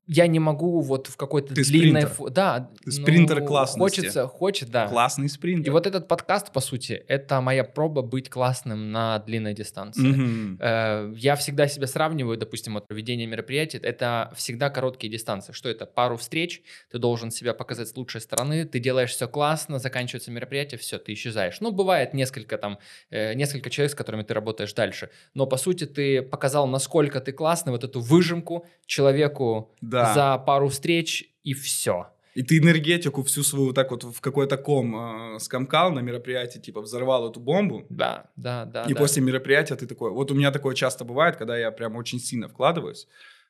[0.07, 2.03] я не могу вот в какой-то Ты длинной...
[2.03, 2.31] Спринтер.
[2.31, 2.71] Да.
[2.85, 4.01] Ты спринтер ну, классности.
[4.01, 4.87] Хочется, хочет, да.
[4.89, 5.67] Классный спринтер.
[5.67, 10.15] И вот этот подкаст, по сути, это моя проба быть классным на длинной дистанции.
[10.15, 10.57] Mm-hmm.
[10.61, 15.53] Э, я всегда себя сравниваю, допустим, от проведения мероприятий, это всегда короткие дистанции.
[15.53, 15.87] Что это?
[15.87, 20.79] Пару встреч, ты должен себя показать с лучшей стороны, ты делаешь все классно, заканчивается мероприятие,
[20.79, 21.61] все, ты исчезаешь.
[21.61, 22.79] Ну, бывает несколько там,
[23.11, 27.33] э, несколько человек, с которыми ты работаешь дальше, но, по сути, ты показал, насколько ты
[27.33, 30.15] классный, вот эту выжимку человеку да.
[30.15, 32.09] за пару встреч и все.
[32.35, 36.81] И ты энергетику всю свою так вот в какой-то ком э, скомкал на мероприятии, типа
[36.81, 37.87] взорвал эту бомбу.
[37.89, 38.85] Да, да, да.
[38.85, 39.01] И да.
[39.01, 40.11] после мероприятия ты такой...
[40.11, 43.07] Вот у меня такое часто бывает, когда я прям очень сильно вкладываюсь.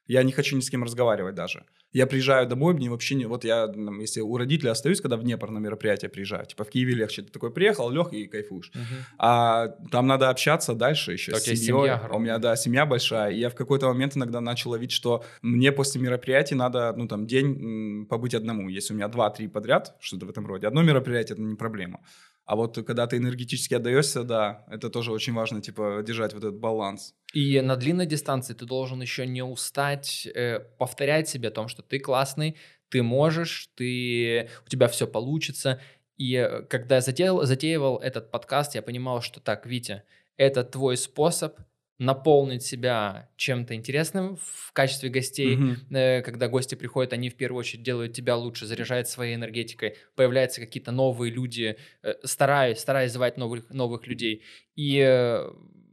[0.07, 1.65] Я не хочу ни с кем разговаривать даже.
[1.93, 3.25] Я приезжаю домой, мне вообще не...
[3.27, 6.95] Вот я, если у родителей остаюсь, когда в Днепр на мероприятие приезжаю, типа в Киеве
[6.95, 7.23] легче.
[7.23, 8.73] Ты такой приехал, лег и кайфуешь.
[8.75, 8.81] Uh-huh.
[9.19, 11.57] А там надо общаться дальше еще так с семьей.
[11.59, 13.31] Семья у меня, да, семья большая.
[13.31, 17.29] И я в какой-то момент иногда начал ловить, что мне после мероприятия надо, ну, там,
[17.29, 18.69] день побыть одному.
[18.69, 20.67] Если у меня два-три подряд, что-то в этом роде.
[20.67, 22.01] Одно мероприятие— это не проблема.
[22.45, 26.59] А вот когда ты энергетически отдаешься, да, это тоже очень важно, типа, держать вот этот
[26.59, 27.15] баланс.
[27.33, 31.83] И на длинной дистанции ты должен еще не устать э, повторять себе о том, что
[31.83, 32.57] ты классный,
[32.91, 35.81] ты можешь, ты, у тебя все получится.
[36.19, 40.05] И э, когда я затеял, затеивал этот подкаст, я понимал, что так, Витя,
[40.37, 41.59] это твой способ
[41.99, 45.57] наполнить себя чем-то интересным в качестве гостей.
[45.57, 46.23] Mm-hmm.
[46.23, 50.91] Когда гости приходят, они в первую очередь делают тебя лучше, заряжают своей энергетикой, появляются какие-то
[50.93, 54.43] новые люди, э, стараюсь, стараюсь звать новых, новых людей.
[54.77, 54.99] И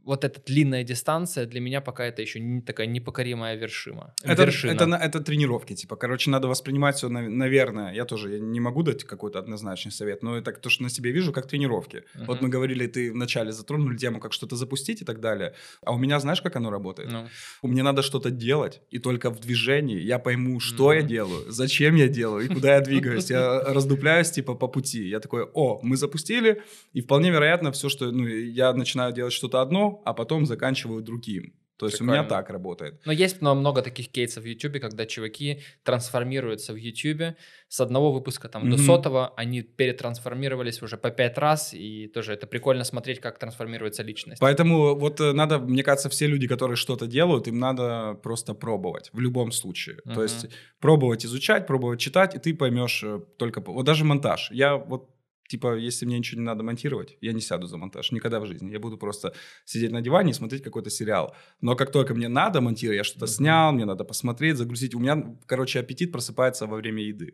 [0.04, 4.14] вот эта длинная дистанция для меня пока это еще не такая непокоримая вершима.
[4.22, 4.72] Это, вершина.
[4.72, 9.04] это, это тренировки, типа, короче, надо воспринимать все, наверное, я тоже я не могу дать
[9.04, 12.04] какой-то однозначный совет, но это то, что на себе вижу, как тренировки.
[12.14, 12.26] Uh-huh.
[12.26, 15.98] Вот мы говорили, ты вначале затронули тему, как что-то запустить и так далее, а у
[15.98, 17.10] меня знаешь, как оно работает?
[17.10, 17.28] No.
[17.62, 20.96] У меня надо что-то делать, и только в движении я пойму, что uh-huh.
[20.96, 23.30] я делаю, зачем я делаю и куда я двигаюсь.
[23.30, 25.08] Я раздупляюсь, типа, по пути.
[25.08, 26.62] Я такой, о, мы запустили,
[26.92, 31.54] и вполне вероятно все, что, ну, я начинаю делать что-то одно, а потом заканчиваю другим.
[31.82, 32.20] То есть Прикольно.
[32.20, 33.00] у меня так работает.
[33.04, 37.36] Но есть много таких кейсов в YouTube, когда чуваки трансформируются в YouTube
[37.68, 38.70] с одного выпуска там mm-hmm.
[38.70, 44.04] до сотого, они перетрансформировались уже по пять раз, и тоже это прикольно смотреть, как трансформируется
[44.04, 44.40] личность.
[44.40, 49.10] Поэтому вот э, надо, мне кажется, все люди, которые что-то делают, им надо просто пробовать
[49.12, 49.96] в любом случае.
[49.96, 50.14] Mm-hmm.
[50.14, 50.46] То есть
[50.78, 53.60] пробовать изучать, пробовать читать, и ты поймешь э, только...
[53.60, 54.50] Вот даже монтаж.
[54.52, 55.08] Я вот
[55.48, 58.12] типа, если мне ничего не надо монтировать, я не сяду за монтаж.
[58.12, 58.72] Никогда в жизни.
[58.72, 61.34] Я буду просто сидеть на диване и смотреть какой-то сериал.
[61.60, 64.94] Но как только мне надо монтировать, я что-то снял, мне надо посмотреть, загрузить.
[64.94, 67.32] У меня, короче, аппетит просыпается во время еды.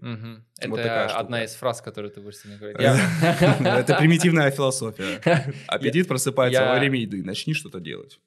[0.79, 2.81] Это одна из фраз, которую ты будешь сегодня говорить.
[3.61, 5.55] Это примитивная философия.
[5.67, 7.23] Аппетит просыпается во время еды.
[7.25, 8.21] Начни что-то делать.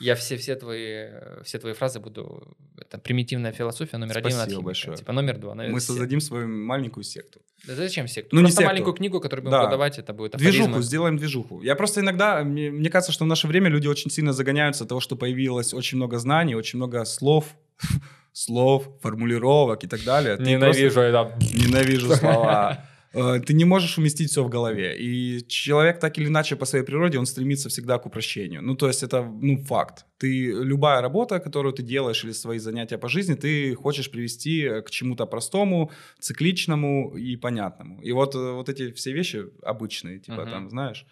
[0.00, 1.08] Я все, все, твои,
[1.44, 2.56] все твои фразы буду...
[2.78, 4.40] Это примитивная философия номер Спасибо один.
[4.40, 4.96] Спасибо большое.
[4.96, 5.54] Типа номер два.
[5.54, 7.40] Мы создадим свою маленькую секту.
[7.66, 8.34] Да зачем секту?
[8.34, 8.72] Ну, просто не секту.
[8.72, 9.62] маленькую книгу, которую будем да.
[9.64, 10.64] продавать, это будет афоризмы.
[10.64, 11.62] Движуху, сделаем движуху.
[11.62, 12.42] Я просто иногда...
[12.42, 15.74] Мне, мне кажется, что в наше время люди очень сильно загоняются от того, что появилось
[15.74, 17.54] очень много знаний, очень много слов,
[18.32, 20.38] слов, формулировок и так далее.
[20.38, 21.36] Ненавижу это.
[21.52, 22.86] Ненавижу слова.
[23.12, 24.96] Э, ты не можешь уместить все в голове.
[24.98, 28.62] И человек так или иначе по своей природе, он стремится всегда к упрощению.
[28.62, 30.06] Ну, то есть это, ну, факт.
[30.18, 34.90] Ты, любая работа, которую ты делаешь или свои занятия по жизни, ты хочешь привести к
[34.90, 38.00] чему-то простому, цикличному и понятному.
[38.02, 40.50] И вот, э, вот эти все вещи обычные, типа uh-huh.
[40.50, 41.06] там, знаешь,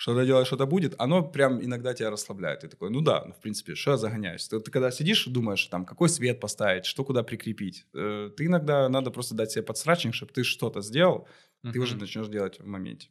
[0.00, 2.60] что-то делаешь, что-то будет, оно прям иногда тебя расслабляет.
[2.60, 4.48] Ты такой, ну да, ну, в принципе, что я загоняюсь?
[4.48, 8.88] Ты, ты когда сидишь думаешь, там, какой свет поставить, что куда прикрепить, э, ты иногда
[8.88, 11.28] надо просто дать себе подсрачник, чтобы ты что-то сделал,
[11.70, 13.08] ты уже начнешь делать в моменте.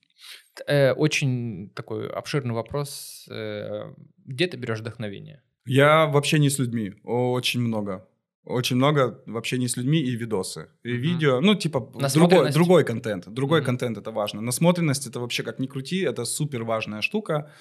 [0.66, 3.28] Э, очень такой обширный вопрос.
[3.30, 3.94] Э,
[4.26, 5.44] где ты берешь вдохновение?
[5.68, 8.10] Я вообще не с людьми, очень много.
[8.46, 10.70] Очень много в общении с людьми и видосы.
[10.84, 10.96] И mm-hmm.
[10.96, 13.28] видео, ну, типа, другой, другой контент.
[13.28, 13.66] Другой mm-hmm.
[13.66, 14.42] контент это важно.
[14.42, 17.52] Насмотренность это вообще как ни крути, это супер важная штука.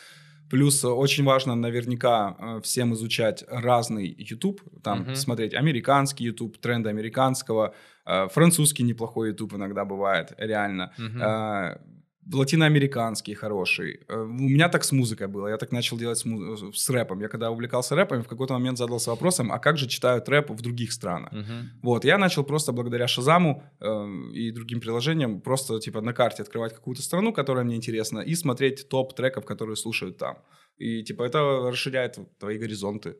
[0.51, 5.14] Плюс очень важно наверняка э, всем изучать разный YouTube, там mm-hmm.
[5.14, 7.75] смотреть американский YouTube, тренды американского,
[8.07, 10.93] э, французский неплохой YouTube иногда бывает, реально.
[10.99, 11.98] Mm-hmm
[12.33, 14.01] латиноамериканский хороший.
[14.09, 15.49] Э, у меня так с музыкой было.
[15.49, 16.62] Я так начал делать с, муз...
[16.75, 17.21] с рэпом.
[17.21, 20.61] Я когда увлекался рэпом, в какой-то момент задался вопросом, а как же читают рэп в
[20.61, 21.33] других странах?
[21.33, 21.62] Uh-huh.
[21.83, 23.87] Вот, я начал просто благодаря Шазаму э,
[24.35, 28.88] и другим приложениям просто типа на карте открывать какую-то страну, которая мне интересна, и смотреть
[28.88, 30.38] топ треков, которые слушают там.
[30.77, 31.38] И типа это
[31.71, 33.17] расширяет твои горизонты.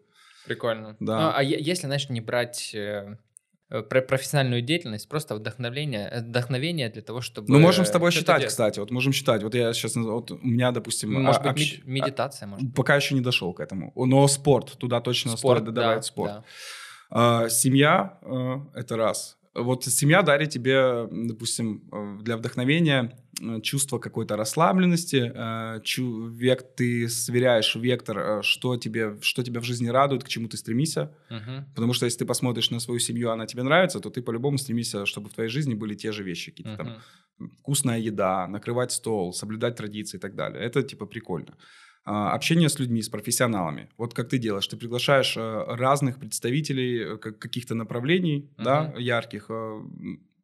[0.47, 0.97] Прикольно.
[1.01, 1.21] Да.
[1.21, 3.17] Ну, а если, знаешь, не брать э, Э,
[3.69, 7.53] про профессиональную деятельность, просто вдохновление, э, вдохновение для того, чтобы...
[7.53, 8.49] Мы можем с тобой считать, делать.
[8.49, 9.43] кстати, вот можем считать.
[9.43, 11.13] Вот я сейчас, вот у меня, допустим...
[11.13, 11.83] Может а, быть, общ...
[11.85, 12.75] медитация, может быть.
[12.75, 13.93] Пока еще не дошел к этому.
[13.95, 16.33] Но спорт, туда точно спорт, стоит добавить да, спорт.
[16.33, 16.45] Да.
[17.11, 19.38] А, семья э,— это раз.
[19.59, 21.83] Вот семья дарит тебе, допустим,
[22.23, 29.17] для вдохновения Э, чувство какой-то расслабленности, э, чу, век, ты сверяешь вектор, э, что тебе,
[29.21, 31.15] что тебя в жизни радует, к чему ты стремишься.
[31.31, 31.65] Uh-huh.
[31.75, 35.07] Потому что если ты посмотришь на свою семью, она тебе нравится, то ты по-любому стремишься,
[35.07, 36.51] чтобы в твоей жизни были те же вещи.
[36.51, 36.99] Какие-то uh-huh.
[37.39, 40.61] там вкусная еда, накрывать стол, соблюдать традиции и так далее.
[40.61, 41.55] Это типа прикольно.
[42.11, 43.91] А, общение с людьми, с профессионалами.
[43.99, 48.65] Вот как ты делаешь, ты приглашаешь разных представителей каких-то направлений, uh-huh.
[48.65, 49.51] да, ярких,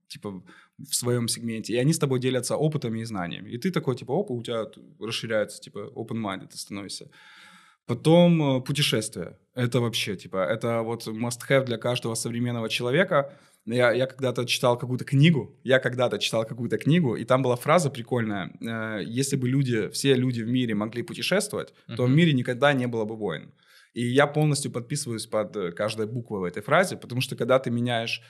[0.08, 0.42] типа
[0.76, 3.48] в своем сегменте, и они с тобой делятся опытами и знаниями.
[3.48, 4.66] И ты такой, типа, опа, у тебя
[5.00, 7.08] расширяется, типа, open-minded ты становишься.
[7.86, 9.38] Потом э, путешествия.
[9.54, 13.32] Это вообще, типа, это вот must-have для каждого современного человека.
[13.66, 17.90] Я, я когда-то читал какую-то книгу, я когда-то читал какую-то книгу, и там была фраза
[17.90, 18.50] прикольная.
[18.60, 21.96] Э, если бы люди, все люди в мире могли путешествовать, uh-huh.
[21.96, 23.52] то в мире никогда не было бы войн.
[23.94, 27.70] И я полностью подписываюсь под э, каждой буквой в этой фразе, потому что когда ты
[27.70, 28.22] меняешь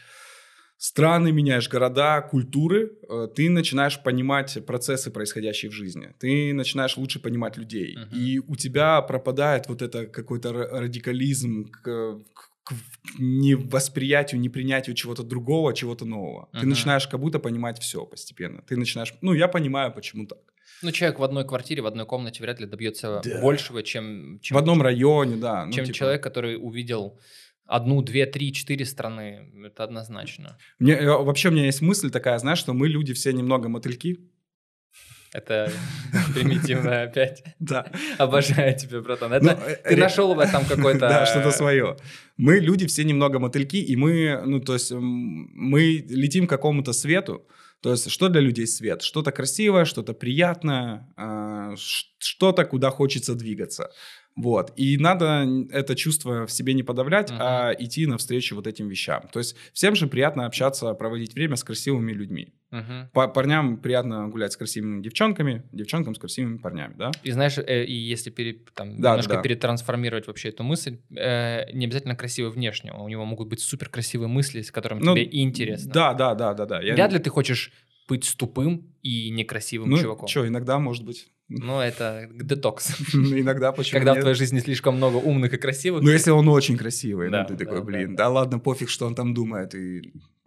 [0.77, 6.15] страны, меняешь города, культуры, э, ты начинаешь понимать процессы, происходящие в жизни.
[6.19, 7.97] Ты начинаешь лучше понимать людей.
[7.97, 8.17] Uh-huh.
[8.17, 12.75] И у тебя пропадает вот это какой-то радикализм к, к
[13.19, 16.49] невосприятию, непринятию чего-то другого, чего-то нового.
[16.53, 16.61] Uh-huh.
[16.61, 18.63] Ты начинаешь как будто понимать все постепенно.
[18.63, 20.39] Ты начинаешь, ну, я понимаю, почему так.
[20.83, 23.41] Ну, человек в одной квартире, в одной комнате вряд ли добьется да.
[23.41, 24.57] большего, чем, чем...
[24.57, 25.65] В одном районе, да.
[25.67, 25.97] Ну, чем типа...
[25.97, 27.19] человек, который увидел
[27.66, 29.50] одну, две, три, четыре страны.
[29.64, 30.59] Это однозначно.
[30.79, 34.18] Мне, э, вообще у меня есть мысль такая, знаешь, что мы люди все немного мотыльки.
[35.33, 35.72] Это
[36.35, 37.42] примитивно опять.
[37.59, 37.90] Да.
[38.18, 39.33] Обожаю тебя, братан.
[39.33, 40.98] Это ну, ты нашел в этом какой-то...
[41.09, 41.96] Да, что-то свое.
[42.37, 47.46] Мы люди все немного мотыльки, и мы, ну, то есть мы летим к какому-то свету,
[47.85, 49.03] то есть что для людей свет?
[49.03, 53.90] Что-то красивое, что-то приятное, а, что-то, куда хочется двигаться.
[54.37, 54.73] Вот.
[54.77, 57.37] И надо это чувство в себе не подавлять, uh-huh.
[57.38, 59.29] а идти навстречу вот этим вещам.
[59.33, 62.49] То есть всем же приятно общаться, проводить время с красивыми людьми.
[62.73, 63.09] Uh-huh.
[63.12, 67.12] По парням приятно гулять с красивыми девчонками, девчонкам с красивыми парнями, да?
[67.23, 69.42] И знаешь, э, и если пере, там, да, немножко да.
[69.42, 74.29] перетрансформировать вообще эту мысль, э, не обязательно красиво внешне, у него могут быть супер красивые
[74.29, 75.92] мысли, с которыми ну, тебе интересно.
[75.92, 76.83] Да, да, да, да, да.
[76.83, 76.94] Я...
[76.94, 77.70] Вряд ли ты хочешь
[78.09, 80.29] быть тупым и некрасивым ну, чуваком.
[80.29, 81.29] Что, иногда может быть.
[81.48, 82.94] Ну, это детокс.
[83.14, 86.02] Иногда почему Когда в твоей жизни слишком много умных и красивых.
[86.02, 89.35] Ну, если он очень красивый, ну ты такой, блин, да ладно, пофиг, что он там
[89.35, 89.74] думает.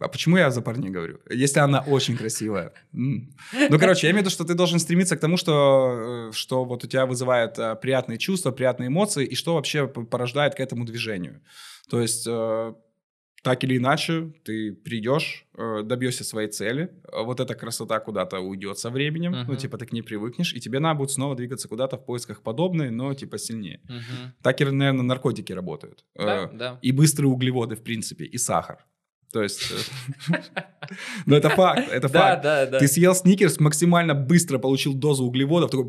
[0.00, 1.18] А почему я за парней говорю?
[1.30, 2.72] Если она очень красивая.
[2.92, 6.64] Ну, короче, я имею в виду, что ты должен стремиться к тому, что, э, что
[6.64, 10.84] вот у тебя вызывает э, приятные чувства, приятные эмоции, и что вообще порождает к этому
[10.84, 11.40] движению.
[11.90, 12.74] То есть э,
[13.42, 18.78] так или иначе, ты придешь, э, добьешься своей цели, а вот эта красота куда-то уйдет
[18.78, 19.44] со временем, uh-huh.
[19.46, 22.42] ну, типа, ты к ней привыкнешь, и тебе надо будет снова двигаться куда-то в поисках
[22.42, 23.80] подобной, но, типа, сильнее.
[23.88, 24.32] Uh-huh.
[24.42, 26.04] Так, наверное, наркотики работают.
[26.16, 26.78] Да, э, да.
[26.82, 28.84] И быстрые углеводы, в принципе, и сахар.
[29.32, 29.72] То есть,
[30.30, 30.34] э,
[31.26, 32.42] ну это факт, это факт.
[32.42, 35.86] Да, да, Ты съел сникерс, максимально быстро получил дозу углеводов, такой,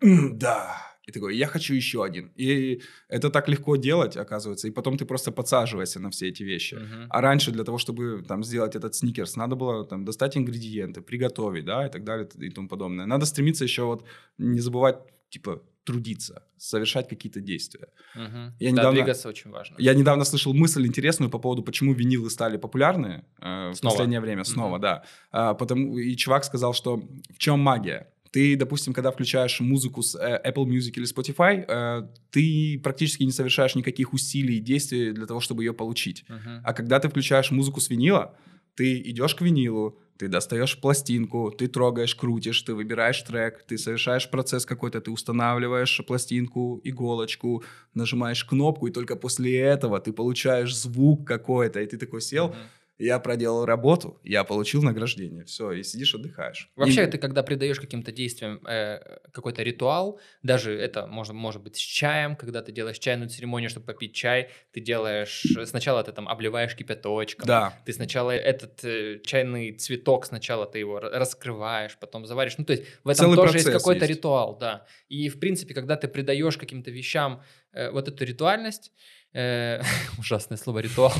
[0.00, 2.32] да, и такой, я хочу еще один.
[2.34, 4.66] И это так легко делать, оказывается.
[4.66, 6.74] И потом ты просто подсаживаешься на все эти вещи.
[6.74, 7.06] Uh-huh.
[7.10, 11.64] А раньше для того, чтобы там сделать этот сникерс, надо было там достать ингредиенты, приготовить,
[11.64, 13.06] да, и так далее и тому подобное.
[13.06, 14.04] Надо стремиться еще вот
[14.38, 17.86] не забывать, типа, трудиться, совершать какие-то действия.
[18.16, 18.50] Uh-huh.
[18.58, 19.76] Я да, недавно, двигаться очень важно.
[19.78, 24.42] Я недавно слышал мысль интересную по поводу, почему винилы стали популярны э, в последнее время.
[24.42, 24.82] Снова, uh-huh.
[24.82, 25.04] да.
[25.30, 28.08] А, потому, и чувак сказал, что в чем магия?
[28.30, 33.32] Ты, допустим, когда включаешь музыку с э, Apple Music или Spotify, э, ты практически не
[33.32, 36.24] совершаешь никаких усилий и действий для того, чтобы ее получить.
[36.28, 36.60] Uh-huh.
[36.64, 38.34] А когда ты включаешь музыку с винила,
[38.74, 44.30] ты идешь к винилу, ты достаешь пластинку, ты трогаешь, крутишь, ты выбираешь трек, ты совершаешь
[44.30, 51.26] процесс какой-то, ты устанавливаешь пластинку, иголочку, нажимаешь кнопку, и только после этого ты получаешь звук
[51.26, 52.66] какой-то, и ты такой сел, uh-huh
[52.98, 56.70] я проделал работу, я получил награждение, все, и сидишь, отдыхаешь.
[56.76, 57.06] Вообще, и...
[57.06, 62.36] ты когда придаешь каким-то действиям э, какой-то ритуал, даже это можно, может быть с чаем,
[62.36, 67.46] когда ты делаешь чайную церемонию, чтобы попить чай, ты делаешь, сначала ты там обливаешь кипяточком,
[67.46, 67.78] да.
[67.84, 72.84] ты сначала этот э, чайный цветок, сначала ты его раскрываешь, потом заваришь, ну то есть
[73.04, 74.18] в этом Целый тоже есть какой-то есть.
[74.18, 74.86] ритуал, да.
[75.08, 78.92] И в принципе, когда ты придаешь каким-то вещам э, вот эту ритуальность,
[79.34, 79.82] э,
[80.18, 81.12] ужасное слово ритуал,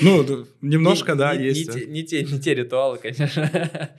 [0.00, 1.74] Ну, немножко, да, есть.
[1.86, 3.90] Не те, ритуалы, конечно.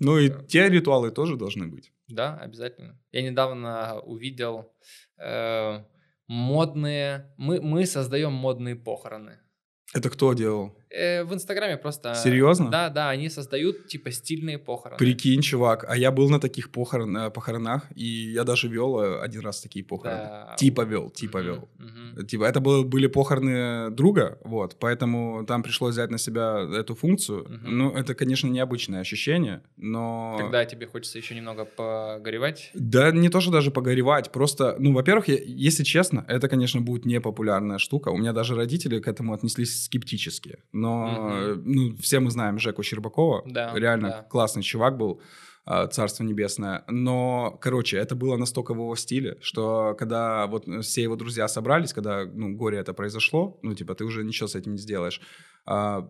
[0.00, 1.92] Ну и те ритуалы тоже должны быть.
[2.08, 2.98] Да, обязательно.
[3.12, 4.74] Я недавно увидел
[5.16, 5.84] э,
[6.26, 7.32] модные...
[7.36, 9.38] Мы, мы создаем модные похороны.
[9.94, 10.76] Это кто делал?
[10.92, 12.14] Э, в Инстаграме просто...
[12.14, 12.70] Серьезно?
[12.70, 14.98] Да, да, они создают типа стильные похороны.
[14.98, 19.20] Прикинь, чувак, а я был на таких похорон, э, похоронах, и я даже вел э,
[19.20, 20.22] один раз такие похороны.
[20.22, 20.56] Да.
[20.58, 21.68] Типа вел, типа угу, вел.
[21.78, 22.26] Угу.
[22.26, 27.42] Типа это было, были похороны друга, вот, поэтому там пришлось взять на себя эту функцию.
[27.42, 27.58] Угу.
[27.62, 30.36] Ну, это, конечно, необычное ощущение, но...
[30.38, 32.70] Тогда тебе хочется еще немного погоревать?
[32.74, 37.06] Да не то, что даже погоревать, просто, ну, во-первых, я, если честно, это, конечно, будет
[37.06, 38.10] непопулярная штука.
[38.10, 42.82] У меня даже родители к этому отнеслись скептически но mm ну, все мы знаем Жеку
[42.82, 44.22] Щербакова, да, реально да.
[44.22, 45.20] классный чувак был,
[45.64, 46.84] а, царство небесное.
[46.88, 51.92] Но, короче, это было настолько в его стиле, что когда вот все его друзья собрались,
[51.92, 55.20] когда ну, горе это произошло, ну, типа, ты уже ничего с этим не сделаешь,
[55.64, 56.08] а,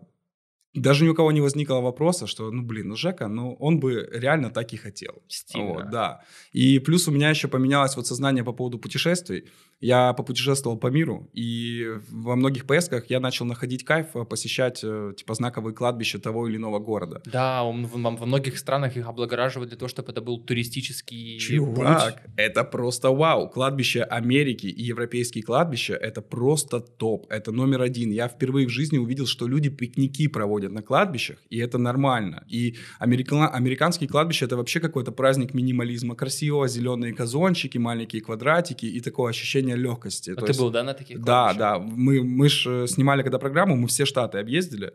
[0.73, 4.09] даже ни у кого не возникло вопроса, что, ну, блин, ну, Жека, ну, он бы
[4.11, 5.21] реально так и хотел.
[5.27, 5.73] Стильно.
[5.73, 6.21] Вот, да.
[6.51, 9.49] И плюс у меня еще поменялось вот сознание по поводу путешествий.
[9.79, 15.13] Я попутешествовал по миру, и во многих поездках я начал находить кайф, э, посещать, э,
[15.17, 17.21] типа, знаковые кладбища того или иного города.
[17.25, 22.33] Да, во многих странах их облагораживают для того, чтобы это был туристический Чувак, путь.
[22.37, 23.49] это просто вау.
[23.49, 27.25] Кладбище Америки и европейские кладбища— это просто топ.
[27.29, 28.11] Это номер один.
[28.11, 32.43] Я впервые в жизни увидел, что люди пикники проводят на кладбищах, и это нормально.
[32.47, 33.47] И америка...
[33.47, 36.15] американские кладбища— это вообще какой-то праздник минимализма.
[36.15, 40.31] Красиво, зеленые казончики, маленькие квадратики и такое ощущение легкости.
[40.31, 41.79] А ты есть, был, да, на таких Да, да.
[41.79, 44.93] Мы, мы же снимали когда программу, мы все штаты объездили.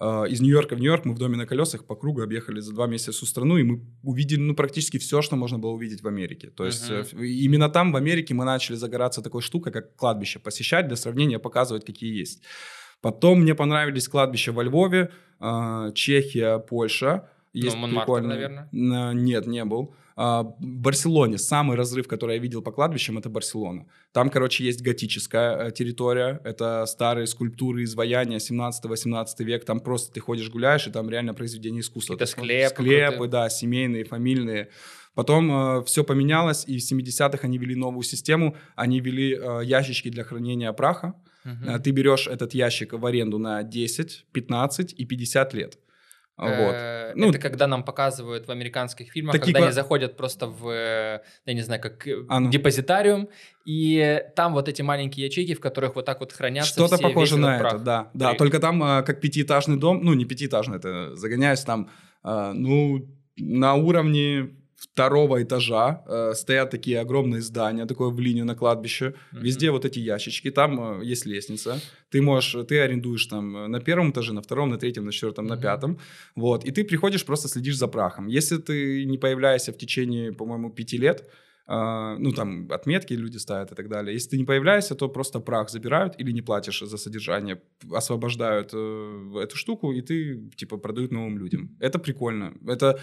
[0.00, 2.86] А, из Нью-Йорка в Нью-Йорк мы в доме на колесах по кругу объехали за два
[2.86, 6.50] месяца всю страну, и мы увидели ну, практически все, что можно было увидеть в Америке.
[6.50, 7.26] То есть uh-huh.
[7.26, 11.84] именно там, в Америке, мы начали загораться такой штукой, как кладбище, посещать для сравнения, показывать,
[11.84, 12.42] какие есть.
[13.00, 17.28] Потом мне понравились кладбища во Львове, а, Чехия, Польша.
[17.52, 18.68] Есть ну, прикольный- наверное.
[19.14, 19.94] Нет, не был.
[20.16, 23.86] А, В Барселоне самый разрыв, который я видел по кладбищам, это Барселона.
[24.12, 26.40] Там, короче, есть готическая э, территория.
[26.44, 29.64] Это старые скульптуры, изваяния 17-18 век.
[29.64, 32.14] Там просто ты ходишь, гуляешь, и там реально произведение искусства.
[32.14, 33.30] Смотришь, склепы Склепы, крутые.
[33.30, 34.68] да, семейные, фамильные.
[35.14, 38.56] Потом все поменялось, и в 70-х они ввели новую систему.
[38.76, 41.14] Они ввели э, ящички для хранения праха.
[41.66, 45.78] Э, Ты берешь этот ящик в аренду на 10, 15 и 50 лет.
[46.36, 46.48] Вот.
[46.50, 50.68] Э, Ну, это когда нам показывают в американских фильмах, Такие когда они заходят просто в,
[50.68, 52.50] э, я не знаю, как А, ну.
[52.50, 53.28] депозитариум,
[53.66, 57.38] и там вот эти маленькие ячейки, в которых вот так вот хранятся Что-то все- похоже
[57.38, 57.82] на этот это, прах.
[57.84, 58.10] да.
[58.14, 61.90] Да, При- только там как пятиэтажный дом, ну не пятиэтажный, это загоняюсь там,
[62.22, 69.14] ну на уровне второго этажа э, стоят такие огромные здания, такое в линию на кладбище.
[69.32, 69.42] Мгм.
[69.42, 71.80] Везде вот эти ящички, там э, есть лестница.
[72.10, 75.46] Ты можешь, ты арендуешь там э, на первом этаже, на втором, на третьем, на четвертом,
[75.46, 75.62] на Мгм.
[75.62, 75.98] пятом.
[76.36, 76.64] Вот.
[76.64, 78.28] И ты приходишь, просто следишь за прахом.
[78.28, 81.28] Если ты не появляешься в течение, по-моему, пяти лет,
[81.70, 84.14] а, ну, там, отметки люди ставят и так далее.
[84.14, 87.60] Если ты не появляешься, то просто прах забирают или не платишь за содержание,
[87.92, 91.76] освобождают э, эту штуку, и ты, типа, продают новым людям.
[91.80, 92.54] Это прикольно.
[92.66, 92.98] Это...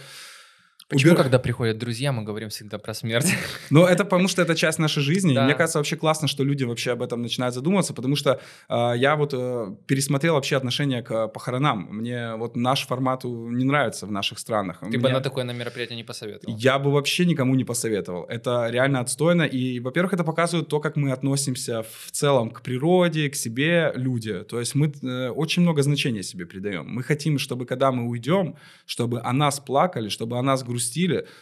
[0.87, 3.33] Почему, убир- когда приходят друзья, мы говорим всегда про смерть?
[3.71, 5.31] Но это потому что это часть нашей жизни.
[5.31, 5.45] И Да.
[5.45, 9.15] мне кажется, вообще классно, что люди вообще об этом начинают задумываться, потому что э, я
[9.15, 11.87] вот э, пересмотрел вообще отношение к похоронам.
[11.89, 14.79] Мне вот наш формат не нравится в наших странах.
[14.81, 16.55] Ты бы Мне- на такое на мероприятие не посоветовал.
[16.55, 18.25] Я бы вообще никому не посоветовал.
[18.25, 19.41] Это реально отстойно.
[19.41, 24.43] И, во-первых, это показывает то, как мы относимся в целом к природе, к себе, люди.
[24.43, 26.85] То есть мы э, очень много значения себе придаем.
[26.87, 30.74] Мы хотим, чтобы когда мы уйдем, чтобы о нас плакали, чтобы о нас грустили,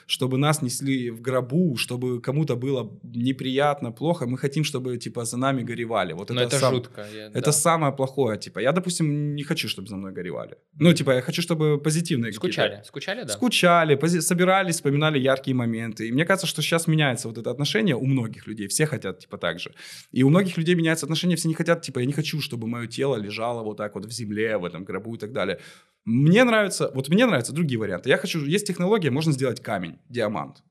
[0.05, 4.25] чтобы нас несли в гробу, чтобы кому-то было неприятно, плохо.
[4.27, 6.13] Мы хотим, чтобы типа за нами горевали.
[6.13, 7.05] Вот Но это, сам- жутко.
[7.15, 7.51] я- Это да.
[7.51, 8.37] самое плохое.
[8.39, 10.57] Типа, я, допустим, не хочу, чтобы за мной горевали.
[10.79, 12.81] Ну, типа, я хочу, чтобы позитивные Скучали?
[12.85, 13.33] Скучали, да?
[13.33, 16.07] Скучали, пози- собирались, вспоминали яркие моменты.
[16.07, 18.67] И мне кажется, что сейчас меняется вот это отношение у многих людей.
[18.67, 19.71] Все хотят, типа, так же.
[20.11, 22.87] И у многих людей меняется отношение, все не хотят, типа, я не хочу, чтобы мое
[22.87, 25.59] тело лежало вот так вот в земле, в этом гробу и так далее.
[26.05, 28.09] Мне нравится, вот мне нравятся другие варианты.
[28.09, 30.63] Я хочу, есть технология, можно сделать камень, диамант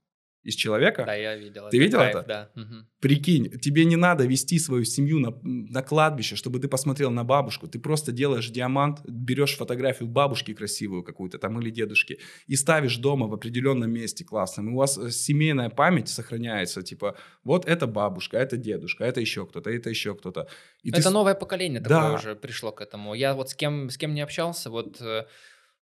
[0.43, 1.05] из человека.
[1.07, 1.69] Да, я видел.
[1.71, 2.25] Ты видел кайф, это?
[2.55, 2.65] Да.
[3.01, 7.69] Прикинь, тебе не надо вести свою семью на, на кладбище, чтобы ты посмотрел на бабушку.
[7.69, 13.27] Ты просто делаешь диамант, берешь фотографию бабушки красивую какую-то там или дедушки и ставишь дома
[13.29, 14.69] в определенном месте классном.
[14.71, 16.83] И у вас э, семейная память сохраняется.
[16.83, 20.49] Типа, вот это бабушка, это дедушка, это еще кто-то, это еще кто-то.
[20.83, 22.15] И ты Это с- новое поколение такое Да.
[22.15, 23.15] уже пришло к этому.
[23.15, 25.25] Я вот с кем, с кем не общался, вот э,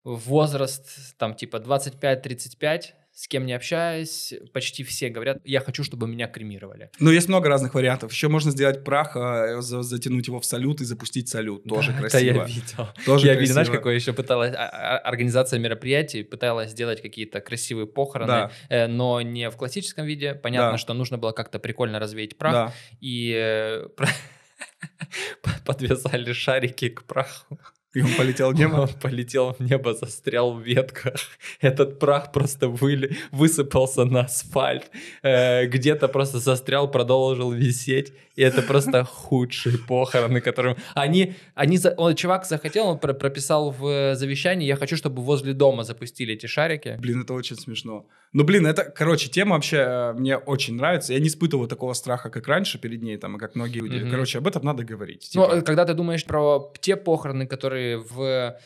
[0.05, 2.83] возраст там типа 25-35,
[3.21, 6.91] с кем не общаюсь, почти все говорят, я хочу, чтобы меня кремировали.
[7.01, 8.11] Ну, есть много разных вариантов.
[8.13, 11.65] Еще можно сделать прах, э, за- затянуть его в салют и запустить салют.
[11.65, 12.31] Тоже Да, красиво.
[12.31, 12.89] Это я видел.
[13.05, 13.41] Тоже я красиво.
[13.41, 18.51] видел, знаешь, какое еще пыталась, а- а- организация мероприятий пыталась сделать какие-то красивые похороны, Да.
[18.71, 20.35] э, но не в классическом виде.
[20.35, 20.79] Понятно, Да.
[20.79, 22.53] что нужно было как-то прикольно развеять прах.
[22.55, 22.75] Да.
[23.03, 23.87] И э,
[25.67, 27.59] подвязали шарики к праху.
[27.95, 28.75] И он полетел в небо.
[28.83, 31.15] Он полетел в небо, застрял в ветках.
[31.61, 34.91] Этот прах просто выли- высыпался на асфальт.
[35.23, 38.13] Э, где-то просто застрял, продолжил висеть.
[38.37, 40.77] И это просто худшие похороны, которым...
[40.95, 45.53] Они, они за- он, чувак захотел, он про- прописал в завещании, я хочу, чтобы возле
[45.53, 46.97] дома запустили эти шарики.
[47.01, 48.07] Блин, это очень смешно.
[48.33, 51.13] Ну, блин, это, короче, тема вообще э, мне очень нравится.
[51.13, 53.99] Я не испытываю такого страха, как раньше перед ней, там, и как многие люди.
[54.05, 54.11] Мгм.
[54.11, 55.29] Короче, об этом надо говорить.
[55.35, 57.80] Но Типа, э, когда ты думаешь про те похороны, которые
[58.11, 58.57] в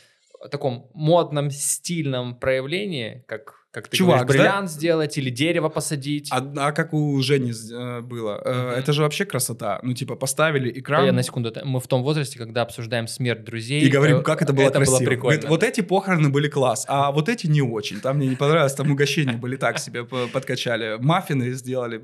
[0.51, 4.49] таком модном, стильном проявлении, как, как ты Чувак, говоришь, да?
[4.51, 6.29] бриллиант сделать или дерево посадить.
[6.31, 8.43] а, а как у Жени э, было?
[8.45, 8.69] Э, Мгм.
[8.79, 9.81] Это же вообще красота.
[9.83, 13.07] Ну, типа, поставили Да, экран я на секунду, это- мы в том возрасте, когда обсуждаем
[13.09, 13.83] смерть друзей.
[13.87, 14.99] и говорим, э, как это было красиво.
[14.99, 15.21] прикольно.
[15.39, 18.01] Говорит, вот эти похороны были класс, а вот эти не очень.
[18.03, 20.99] Там мне не понравилось, там угощения были так себе подкачали.
[21.01, 22.03] Маффины сделали.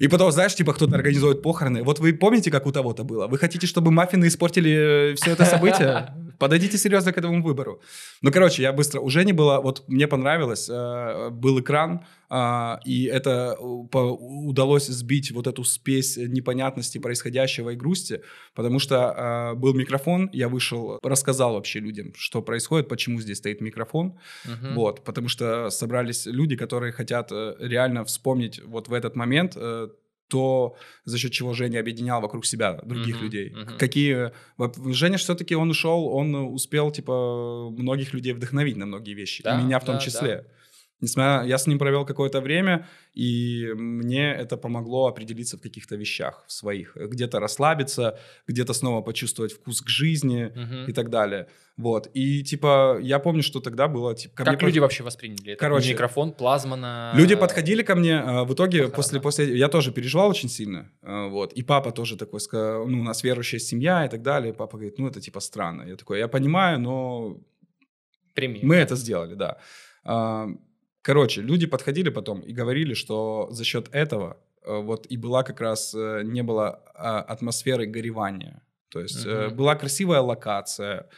[0.00, 1.84] И потом, знаешь, типа, кто-то организует похороны.
[1.84, 3.28] Вот вы помните, как у того-то было?
[3.28, 6.08] Вы хотите, чтобы маффины испортили все это событие?
[6.38, 7.80] Подойдите серьезно к этому выбору.
[8.22, 9.00] Ну, короче, я быстро...
[9.00, 9.60] У Жени было...
[9.60, 10.68] Вот мне понравилось.
[10.70, 17.76] э, Был экран, а, и это э, удалось сбить вот эту спесь непонятности происходящего и
[17.76, 18.20] грусти,
[18.54, 23.60] потому что э, был микрофон, я вышел, рассказал вообще людям, что происходит, почему здесь стоит
[23.60, 24.74] микрофон, Мгм.
[24.74, 29.56] вот, потому что собрались люди, которые хотят э, реально вспомнить вот в этот момент
[30.28, 33.50] то, за счет чего Женя объединял вокруг себя других Мгм, людей.
[33.50, 33.78] мгм.
[33.78, 34.32] Какие...
[34.92, 39.64] Женя все-таки, он ушел, он успел, типа, многих людей вдохновить на многие вещи, Да, и
[39.64, 40.46] меня в том да, числе.
[41.00, 46.44] Несмотря, я с ним провел какое-то время, и мне это помогло определиться в каких-то вещах
[46.46, 46.96] в своих.
[46.96, 50.86] Где-то расслабиться, где-то снова почувствовать вкус к жизни uh-huh.
[50.88, 51.48] и так далее.
[51.76, 52.08] Вот.
[52.14, 54.14] И типа, я помню, что тогда было...
[54.14, 54.84] Типа, как люди под...
[54.84, 55.60] вообще восприняли это?
[55.60, 57.12] Короче, Микрофон, плазма на...
[57.14, 59.58] Люди подходили ко мне, а, в итоге после, после...
[59.58, 61.52] Я тоже переживал очень сильно, а, вот.
[61.52, 64.54] И папа тоже такой, сказал, ну, у нас верующая семья и так далее.
[64.54, 65.82] Папа говорит, ну, это типа странно.
[65.82, 67.36] Я такой, я понимаю, но...
[68.34, 68.60] Прими.
[68.62, 69.58] Мы это сделали, да.
[71.06, 75.60] Короче, люди подходили потом и говорили, что за счет этого э, вот и была как
[75.60, 78.60] раз, э, не было а, атмосферы горевания.
[78.90, 79.54] То есть uh-huh.
[79.54, 81.08] была красивая локация,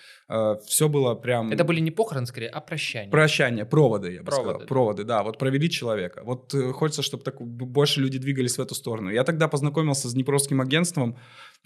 [0.67, 1.51] все было прям...
[1.53, 3.11] Это были не похороны, скорее, а прощание.
[3.11, 4.51] Прощание, проводы, я бы проводы.
[4.51, 4.67] сказал.
[4.69, 5.23] Проводы, да.
[5.23, 6.23] Вот провели человека.
[6.25, 9.11] Вот хочется, чтобы так больше люди двигались в эту сторону.
[9.11, 11.17] Я тогда познакомился с Днепровским агентством,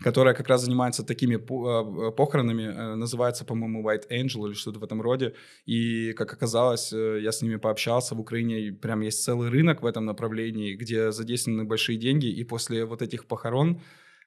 [0.01, 4.85] которая как раз занимается такими а, похоронами, э, называется, по-моему, White Angel или что-то в
[4.85, 5.35] этом роде.
[5.67, 9.87] И, как оказалось, э, я с ними пообщался, в Украине прям есть целый рынок в
[9.87, 13.81] этом направлении, где задействованы большие деньги, и после вот этих похорон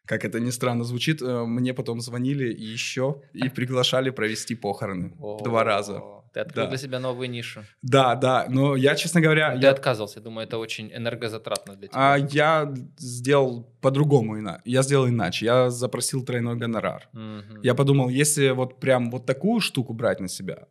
[0.06, 5.14] как это ни странно звучит, э, мне потом звонили и еще, и приглашали провести похороны
[5.44, 6.02] два раза.
[6.36, 6.70] Ты открыл да.
[6.72, 7.64] для себя новую нишу.
[7.82, 9.56] Да, да, но я, честно говоря...
[9.56, 9.72] Ты я...
[9.72, 12.14] отказывался, думаю, это очень энергозатратно для тебя.
[12.14, 14.36] А я сделал по-другому,
[14.66, 15.46] я сделал иначе.
[15.46, 17.08] Я запросил тройной гонорар.
[17.14, 17.62] Угу.
[17.64, 20.68] Я подумал, если вот прям вот такую штуку брать на себя,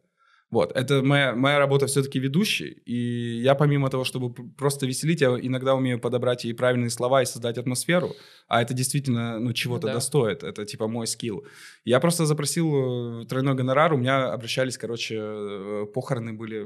[0.55, 5.29] вот, это моя, моя работа все-таки ведущий, и я помимо того, чтобы просто веселить, я
[5.29, 8.15] иногда умею подобрать и правильные слова, и создать атмосферу,
[8.49, 9.95] а это действительно, ну, чего-то да.
[9.95, 11.45] достоит, это типа мой скилл.
[11.85, 16.61] Я просто запросил э, тройной гонорар, у меня обращались, короче, э, похороны были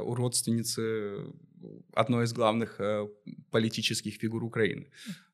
[0.00, 1.26] у родственницы
[1.94, 3.08] одной из главных э,
[3.50, 4.86] политических фигур Украины.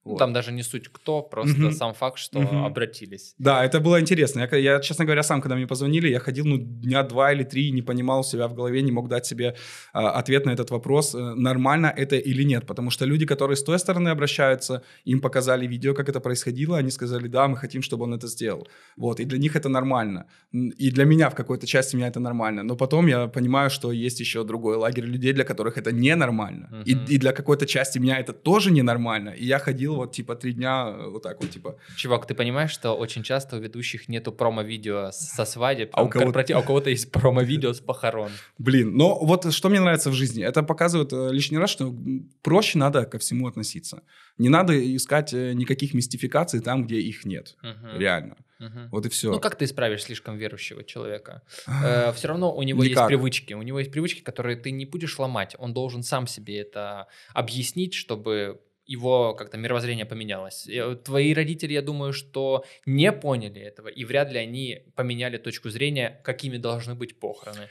[0.04, 0.18] Вот.
[0.18, 1.70] Там даже не суть кто, просто угу.
[1.70, 2.56] сам факт, что угу.
[2.66, 3.34] обратились.
[3.38, 4.48] Да, это было интересно.
[4.52, 7.70] Я, я, честно говоря, сам, когда мне позвонили, я ходил ну, дня два или три,
[7.70, 9.54] не понимал себя в голове, не мог дать себе
[9.92, 12.66] а, ответ на этот вопрос, э, нормально это или нет.
[12.66, 16.90] Потому что люди, которые с той стороны обращаются, им показали видео, как это происходило, они
[16.90, 18.66] сказали, да, мы хотим, чтобы он это сделал.
[18.96, 20.26] Вот, и для них это нормально.
[20.52, 22.64] И для меня в какой-то части меня это нормально.
[22.64, 25.92] Но потом я понимаю, что есть еще другой лагерь людей, для которых это
[26.22, 26.68] ненормально.
[26.72, 26.84] Uh-huh.
[26.84, 29.30] И, и для какой-то части меня это тоже ненормально.
[29.30, 31.76] И я ходил вот типа три дня э, вот так вот типа.
[31.96, 36.32] Чувак, ты понимаешь, что очень часто у ведущих нету промо-видео со свадеб, а у, кого
[36.32, 38.30] а у кого-то есть промо-видео с похорон.
[38.58, 41.94] Блин, но вот что мне нравится в жизни, это показывает э, лишний раз, что
[42.42, 44.02] проще надо ко всему относиться.
[44.38, 47.98] Не надо искать э, никаких мистификаций там, где их нет, угу.
[47.98, 48.36] реально.
[48.62, 48.88] Угу.
[48.92, 49.32] Вот и все.
[49.32, 51.42] Ну как ты исправишь слишком верующего человека?
[51.66, 52.96] Э, все равно у него Никак.
[52.96, 53.54] есть привычки.
[53.54, 55.56] У него есть привычки, которые ты не будешь ломать.
[55.58, 60.68] Он должен сам себе это объяснить, чтобы его как-то мировоззрение поменялось.
[61.04, 66.20] Твои родители, я думаю, что не поняли этого, и вряд ли они поменяли точку зрения,
[66.24, 67.68] какими должны быть похороны.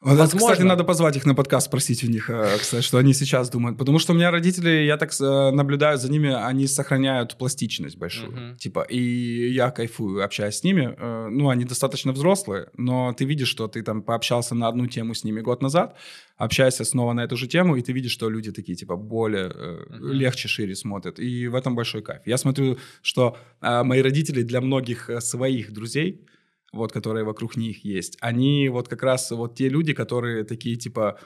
[0.00, 0.38] Возможно.
[0.38, 3.76] Кстати, надо позвать их на подкаст, спросить у них, э, кстати, что они сейчас думают.
[3.76, 8.32] Потому что у меня родители, я так э, наблюдаю за ними, они сохраняют пластичность большую.
[8.32, 8.56] Uh-huh.
[8.56, 10.94] Типа, и я кайфую, общаясь с ними.
[10.96, 15.14] Э, ну, они достаточно взрослые, но ты видишь, что ты там пообщался на одну тему
[15.14, 15.94] с ними год назад,
[16.38, 20.12] общаешься снова на эту же тему, и ты видишь, что люди такие, типа, более, uh-huh.
[20.12, 21.18] легче, шире смотрят.
[21.18, 22.22] И в этом большой кайф.
[22.24, 26.26] Я смотрю, что мои родители для многих своих друзей,
[26.72, 31.18] вот, которые вокруг них есть, они вот как раз вот те люди, которые такие, типа,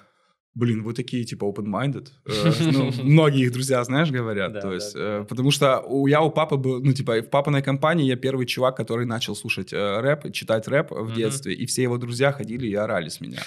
[0.55, 2.09] блин, вы такие, типа, open-minded.
[2.27, 4.61] Э, ну, многие их друзья, знаешь, говорят.
[4.61, 8.17] То есть, э, потому что я у папы был, ну, типа, в папиной компании я
[8.17, 12.33] первый чувак, который начал слушать э, рэп, читать рэп в детстве, и все его друзья
[12.33, 13.41] ходили и орали с меня.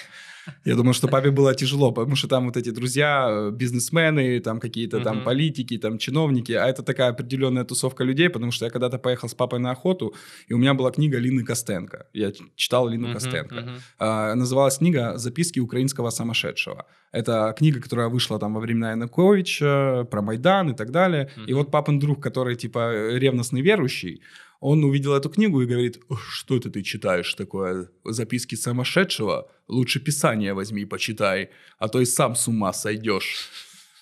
[0.64, 4.60] Я думаю, что папе было тяжело, потому что там вот эти друзья, э, бизнесмены, там
[4.60, 8.98] какие-то там политики, там чиновники, а это такая определенная тусовка людей, потому что я когда-то
[8.98, 10.14] поехал с папой на охоту,
[10.48, 12.06] и у меня была книга Лины Костенко.
[12.12, 13.80] Я читал Лину Костенко.
[13.98, 16.86] А, называлась книга «Записки украинского сумасшедшего».
[17.12, 21.30] Это книга, которая вышла там во времена Януковича, про Майдан и так далее.
[21.46, 24.22] И вот папин друг, который типа ревностный верующий,
[24.60, 26.00] он увидел эту книгу и говорит,
[26.30, 29.50] что это ты читаешь такое, записки сумасшедшего?
[29.68, 33.50] Лучше Писание возьми, почитай, а то и сам с ума сойдешь.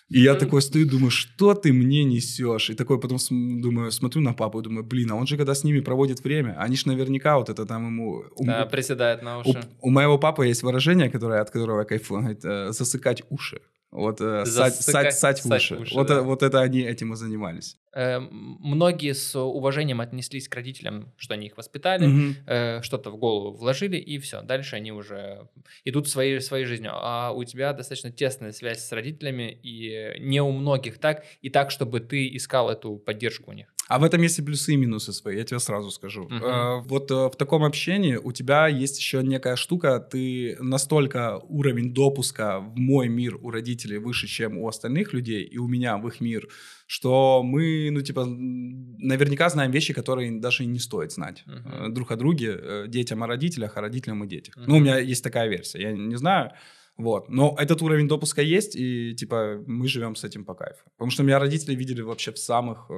[0.09, 2.71] И я такой стою, думаю, что ты мне несешь?
[2.71, 3.19] И такой потом
[3.61, 6.77] думаю, смотрю на папу, думаю, блин, а он же когда с ними проводит время, они
[6.77, 8.25] ж наверняка вот это там ему...
[8.39, 9.69] Да, приседает на уши.
[9.81, 13.25] У, у моего папы есть выражение, которое, от которого я кайфую, он говорит, э, засыкать
[13.31, 13.61] уши.
[13.93, 15.76] Вот э, сать, сать, сать в уши.
[15.76, 16.20] уши вот, да.
[16.22, 17.78] вот это они этим и занимались.
[17.95, 22.37] э, многие с уважением отнеслись к родителям, что они их воспитали, Мгм.
[22.47, 24.43] э, что-то в голову вложили, и все.
[24.43, 25.49] Дальше они уже
[25.84, 26.91] идут своей, своей жизнью.
[26.95, 31.70] А у тебя достаточно тесная связь с родителями, и не у многих так, и так,
[31.70, 33.68] чтобы ты искал эту поддержку у них.
[33.89, 36.24] А в этом есть и плюсы и минусы свои, я тебе сразу скажу.
[36.24, 36.45] Мгм.
[36.45, 41.95] Э, Вот э, в таком общении у тебя есть еще некая штука, ты настолько уровень
[41.95, 46.09] допуска в мой мир у родителей выше, чем у остальных людей, и у меня в
[46.09, 46.49] их мир,
[46.87, 52.11] что мы, ну, типа, наверняка знаем вещи, которые даже и не стоит знать э, друг
[52.11, 54.57] о друге, э, детям о родителях, а родителям о детях.
[54.57, 54.66] Мгм.
[54.68, 56.51] Ну, у меня есть такая версия, я не знаю,
[56.97, 57.28] вот.
[57.28, 60.82] Но этот уровень допуска есть, и, типа, мы живем с этим по кайфу.
[60.97, 62.91] Потому что меня родители видели вообще в самых...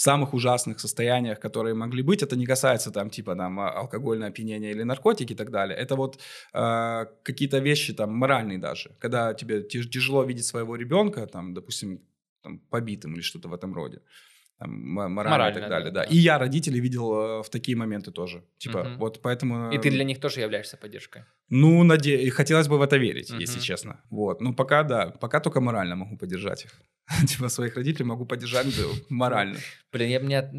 [0.00, 2.22] самых ужасных состояниях, которые могли быть.
[2.22, 5.76] Это не касается там типа там а- алкогольное опьянение или наркотики и так далее.
[5.76, 6.18] Это вот
[6.54, 8.90] э, какие-то вещи там моральные даже.
[9.00, 12.00] Когда тебе тяж- тяжело видеть своего ребенка, там, допустим,
[12.42, 14.00] там, побитым или что-то в этом роде.
[14.58, 16.10] Там, м- морально, и Морально, так далее, да, да.
[16.10, 18.42] И я родителей видел э, в такие моменты тоже.
[18.58, 18.98] Типа, Мгм.
[18.98, 19.70] вот поэтому...
[19.72, 21.22] И ты э, для них тоже являешься поддержкой.
[21.50, 22.30] ну, наде...
[22.30, 23.40] хотелось бы в это верить, Мгм.
[23.40, 24.00] если честно.
[24.10, 24.40] Вот.
[24.40, 25.10] Ну, пока, да.
[25.20, 26.72] Пока только морально могу поддержать их.
[27.28, 29.58] Типа, своих родителей могу поддержать э, морально.
[29.92, 30.50] Блин, я меня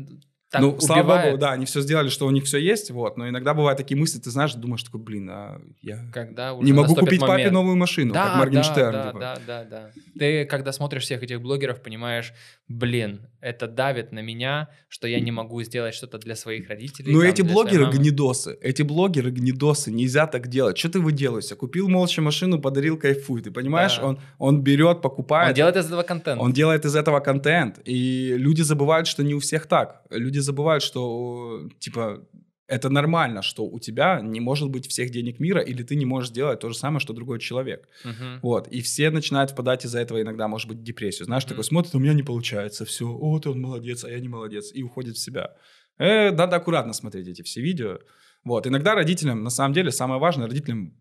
[0.51, 3.17] так ну, слава убивает, богу, да, они все сделали, что у них все есть, вот.
[3.17, 6.95] Но иногда бывают такие мысли, ты знаешь, думаешь, такой, блин, а я когда не могу
[6.95, 7.53] купить папе момент.
[7.53, 8.91] новую машину, Да, как Моргенштерн.
[8.91, 9.19] да, типа.
[9.19, 9.89] да, да, да.
[10.17, 12.33] Ты, когда смотришь всех этих блогеров, понимаешь,
[12.67, 17.13] блин, это давит на меня, что я не могу сделать что-то для своих родителей.
[17.13, 20.77] Ну, там, эти блогеры гнидосы, эти блогеры гнидосы, нельзя так делать.
[20.77, 21.55] Что ты выделываешься?
[21.55, 23.41] Купил молча машину, подарил, кайфуй.
[23.41, 24.05] Ты понимаешь, Да.
[24.07, 25.49] он, он берет, покупает.
[25.49, 26.41] Он делает из этого контент.
[26.41, 30.01] Он делает из этого контент, и люди забывают, что не у всех так.
[30.09, 32.27] Люди забывают, что, типа,
[32.67, 36.29] это нормально, что у тебя не может быть всех денег мира, или ты не можешь
[36.29, 37.87] сделать то же самое, что другой человек.
[38.03, 38.39] Мгм.
[38.43, 38.67] Вот.
[38.67, 41.25] И все начинают впадать из-за этого иногда, может быть, в депрессию.
[41.25, 41.49] Знаешь, Мгм.
[41.49, 44.83] такой смотрит, у меня не получается, все, вот он молодец, а я не молодец, и
[44.83, 45.55] уходит в себя.
[45.97, 47.99] Э, надо аккуратно смотреть эти все видео.
[48.43, 48.67] Вот.
[48.67, 50.93] Иногда родителям, на самом деле, самое важное, родителям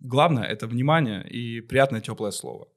[0.00, 2.68] главное– это внимание и приятное теплое слово.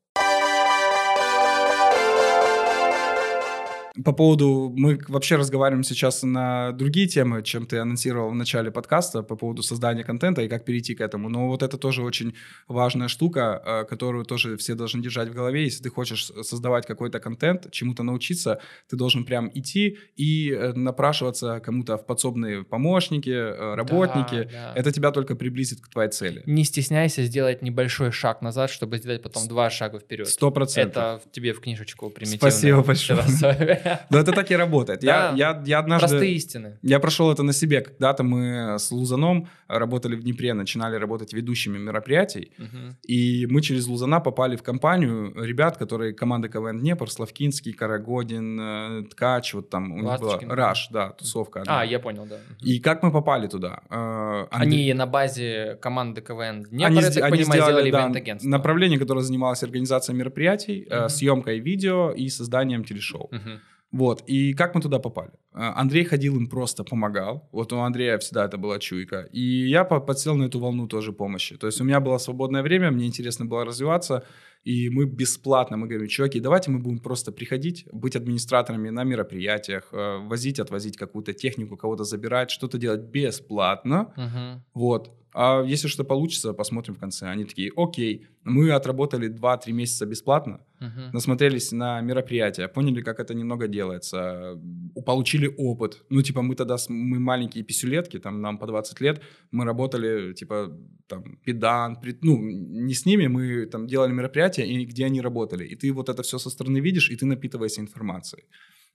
[4.06, 9.24] По поводу, мы вообще разговариваем сейчас на другие темы, чем ты анонсировал в начале подкаста,
[9.24, 11.30] по поводу создания контента и как перейти к этому.
[11.30, 12.34] Но вот это тоже очень
[12.68, 15.64] важная штука, э, которую тоже все должны держать в голове.
[15.64, 21.60] Если ты хочешь создавать какой-то контент, чему-то научиться, ты должен прям идти и э, напрашиваться
[21.60, 24.43] кому-то в подсобные помощники, э, работники.
[24.43, 24.74] Да, да.
[24.76, 26.43] Это тебя только приблизит к твоей цели.
[26.45, 30.28] Не стесняйся сделать небольшой шаг назад, чтобы сделать потом два шага вперед.
[30.28, 31.22] Сто процентов.
[31.22, 32.50] Это тебе в книжечку примитивно.
[32.50, 33.89] Спасибо большое.
[34.10, 35.04] Но это так и работает.
[35.04, 36.08] Я, я, я однажды...
[36.08, 36.78] Простые истины.
[36.82, 37.82] Я прошел это на себе.
[37.82, 42.52] Когда-то мы с Лузаном работали в Днепре, начинали работать ведущими мероприятий.
[42.58, 42.98] Мгм.
[43.08, 49.04] И мы через Лузана попали в компанию ребят, которые команды КВН Днепр, Славкинский, Карагодин, э,
[49.12, 50.40] Ткач, вот там у них была.
[50.42, 51.62] Раш, да, тусовка.
[51.62, 51.82] одна.
[51.82, 52.38] А, я понял, да.
[52.62, 53.82] И как мы попали туда?
[53.90, 57.92] Э, Андрей- Они на базе команды КВН Днепр, они, я так они понимаю, сделали сделали
[57.92, 61.10] да, направление, которое занималось организацией мероприятий, э, Мгм.
[61.10, 63.30] съемкой видео и созданием телешоу.
[63.32, 63.60] Мгм.
[63.92, 65.32] Вот, и как мы туда попали?
[65.62, 67.49] А, Андрей ходил им просто помогал.
[67.51, 69.28] Вот у Андрея всегда это была чуйка.
[69.34, 71.57] И я по- подсел на эту волну тоже помощи.
[71.57, 74.24] То есть у меня было свободное время, мне интересно было развиваться.
[74.64, 79.89] И мы бесплатно, мы говорим, чуваки, давайте мы будем просто приходить, быть администраторами на мероприятиях,
[79.93, 84.14] э, возить, отвозить какую-то технику, кого-то забирать, что-то делать бесплатно.
[84.18, 84.64] Мгм.
[84.74, 85.12] Вот.
[85.34, 87.28] А если что получится, посмотрим в конце.
[87.28, 91.12] Они такие, окей, мы отработали 2-3 месяца бесплатно, Мгм.
[91.14, 94.60] насмотрелись на мероприятия, поняли, как это немного делается,
[95.05, 96.04] получили опыт.
[96.10, 99.22] Ну, типа, мы тогда, мы маленькие писюлетки, там, нам по 20 лет,
[99.52, 100.72] мы работали, типа,
[101.08, 105.66] там, педан, при- ну, не с ними, мы там делали мероприятия, и где они работали.
[105.66, 108.43] И ты вот это все со стороны видишь, и ты напитываешься информацией.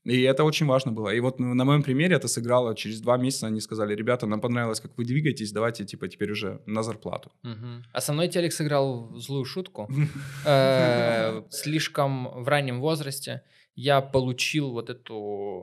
[0.07, 1.15] И это очень важно было.
[1.15, 3.47] И вот ну, на моем примере это сыграло через два месяца.
[3.47, 7.33] Они сказали, ребята, нам понравилось, как вы двигаетесь, давайте, типа, теперь уже на зарплату.
[7.43, 7.85] Мгм.
[7.93, 9.89] А со мной телек сыграл злую шутку.
[10.47, 13.43] Э, Слишком в раннем возрасте
[13.77, 15.63] я получил вот эту,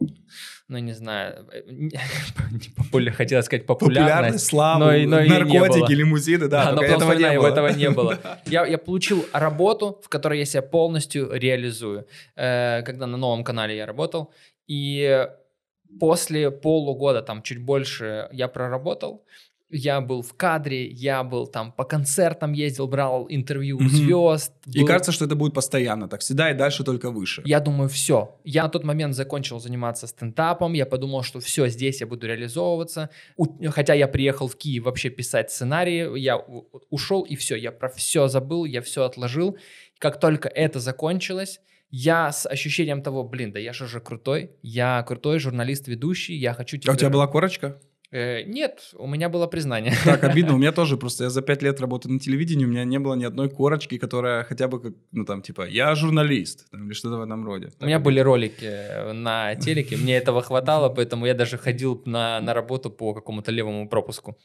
[0.67, 1.89] ну не знаю, э, не
[2.77, 4.45] популя- хотела сказать популярность.
[4.45, 7.47] славу, но но наркотики, лимузины, да, Да, но этого не было.
[7.47, 8.19] этого не было.
[8.45, 12.05] Я, я получил работу, в которой я себя полностью реализую.
[12.35, 14.33] Э, когда на новом канале я работал.
[14.67, 15.27] И
[15.99, 19.25] после полугода, там чуть больше я проработал,
[19.71, 24.53] я был в кадре, я был там по концертам ездил, брал интервью у звезд.
[24.65, 27.41] И был- кажется, что это будет постоянно так всегда и дальше только выше.
[27.45, 28.37] я думаю, все.
[28.43, 30.73] Я на тот момент закончил заниматься стендапом.
[30.73, 33.09] Я подумал, что все, здесь я буду реализовываться.
[33.37, 36.17] У- хотя я приехал в Киев вообще писать сценарии.
[36.19, 37.55] Я у- ушел и все.
[37.55, 39.57] Я про все забыл, я все отложил.
[39.99, 41.59] как только это закончилось,
[41.91, 46.53] я с ощущением того, блин, да я же уже крутой, я крутой журналист, ведущий, я
[46.53, 46.77] хочу...
[46.77, 46.89] Теперь...
[46.89, 47.79] А у тебя была корочка?
[48.11, 49.93] Э, нет, у меня было признание.
[50.03, 52.83] Так, обидно, у меня тоже просто, я за пять лет работаю на телевидении, у меня
[52.83, 56.85] не было ни одной корочки, которая хотя бы, как, ну там, типа, я журналист, там,
[56.85, 57.71] или что-то в этом роде.
[57.79, 62.53] У меня были ролики на телеке, мне этого хватало, поэтому я даже ходил на, на
[62.53, 64.37] работу по какому-то левому пропуску.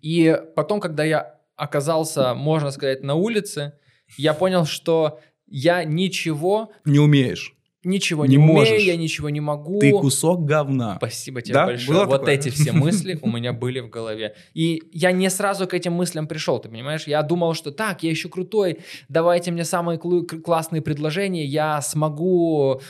[0.00, 3.72] И потом, когда я оказался, можно сказать, на улице,
[4.16, 6.70] я понял, что я ничего...
[6.84, 8.82] Не умеешь ничего не, не умею, можешь.
[8.82, 9.78] я ничего не могу.
[9.80, 10.96] Ты кусок говна.
[10.96, 11.66] Спасибо тебе да?
[11.66, 11.98] большое.
[11.98, 12.34] Было вот такое?
[12.34, 14.34] эти все мысли у меня были в голове.
[14.54, 17.06] И я не сразу к этим мыслям пришел, ты понимаешь?
[17.06, 18.78] Я думал, что так, я еще крутой,
[19.08, 22.80] давайте мне самые классные предложения, я смогу,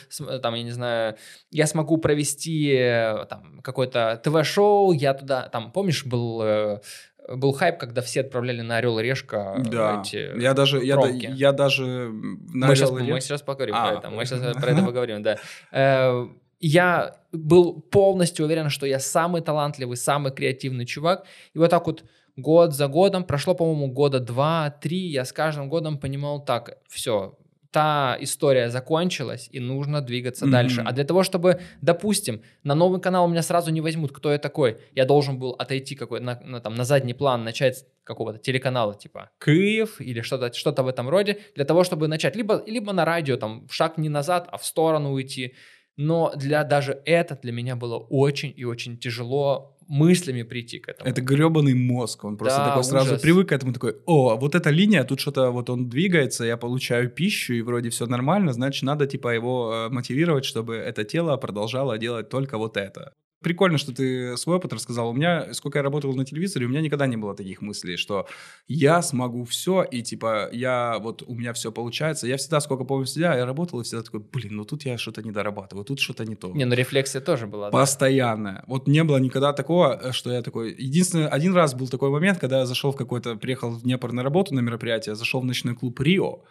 [0.43, 1.17] там, я не знаю,
[1.51, 6.81] я смогу провести э, там какое-то ТВ-шоу, я туда, там, помнишь, был э,
[7.29, 10.01] был хайп, когда все отправляли на Орел и Решка да.
[10.01, 13.89] эти я даже, я, я даже на мы, сейчас, мы сейчас поговорим а.
[13.89, 14.11] про это.
[14.11, 15.39] Мы сейчас про это поговорим, да.
[15.73, 16.27] Э,
[16.61, 21.25] я был полностью уверен, что я самый талантливый, самый креативный чувак.
[21.55, 22.05] И вот так вот
[22.37, 27.37] год за годом, прошло, по-моему, года два-три, я с каждым годом понимал, так, все,
[27.73, 30.51] та история закончилась, и нужно двигаться mm-hmm.
[30.51, 30.83] дальше.
[30.85, 34.79] А для того, чтобы, допустим, на новый канал меня сразу не возьмут, кто я такой,
[34.95, 39.31] я должен был отойти какой на, на, там, на задний план, начать какого-то телеканала типа
[39.43, 42.37] Киев или что-то что в этом роде, для того, чтобы начать.
[42.37, 45.55] Либо, либо на радио, там, шаг не назад, а в сторону уйти.
[45.97, 51.11] Но для даже это для меня было очень и очень тяжело мыслями прийти к этому.
[51.11, 53.23] Это гребаный мозг, он просто да, такой сразу ужас.
[53.23, 57.11] привык к этому, такой, о, вот эта линия, тут что-то вот он двигается, я получаю
[57.11, 61.99] пищу, и вроде все нормально, значит, надо типа его э, мотивировать, чтобы это тело продолжало
[61.99, 63.13] делать только вот это.
[63.43, 65.11] Прикольно, что ты свой опыт рассказал.
[65.11, 68.27] У меня, сколько я работал на телевизоре, у меня никогда не было таких мыслей, что
[68.69, 72.27] я смогу все, и типа я вот у меня все получается.
[72.27, 75.23] Я всегда, сколько помню себя, я работал и всегда такой, блин, ну тут я что-то
[75.23, 76.51] не дорабатываю, тут что-то не то.
[76.53, 77.71] Не, ну рефлексия тоже была.
[77.71, 78.55] Постоянная.
[78.55, 78.65] Да?
[78.67, 80.75] Вот не было никогда такого, что я такой...
[80.79, 84.23] Единственное, один раз был такой момент, когда я зашел в какой-то, приехал в Днепр на
[84.23, 86.45] работу на мероприятие, зашел в ночной клуб «Рио»,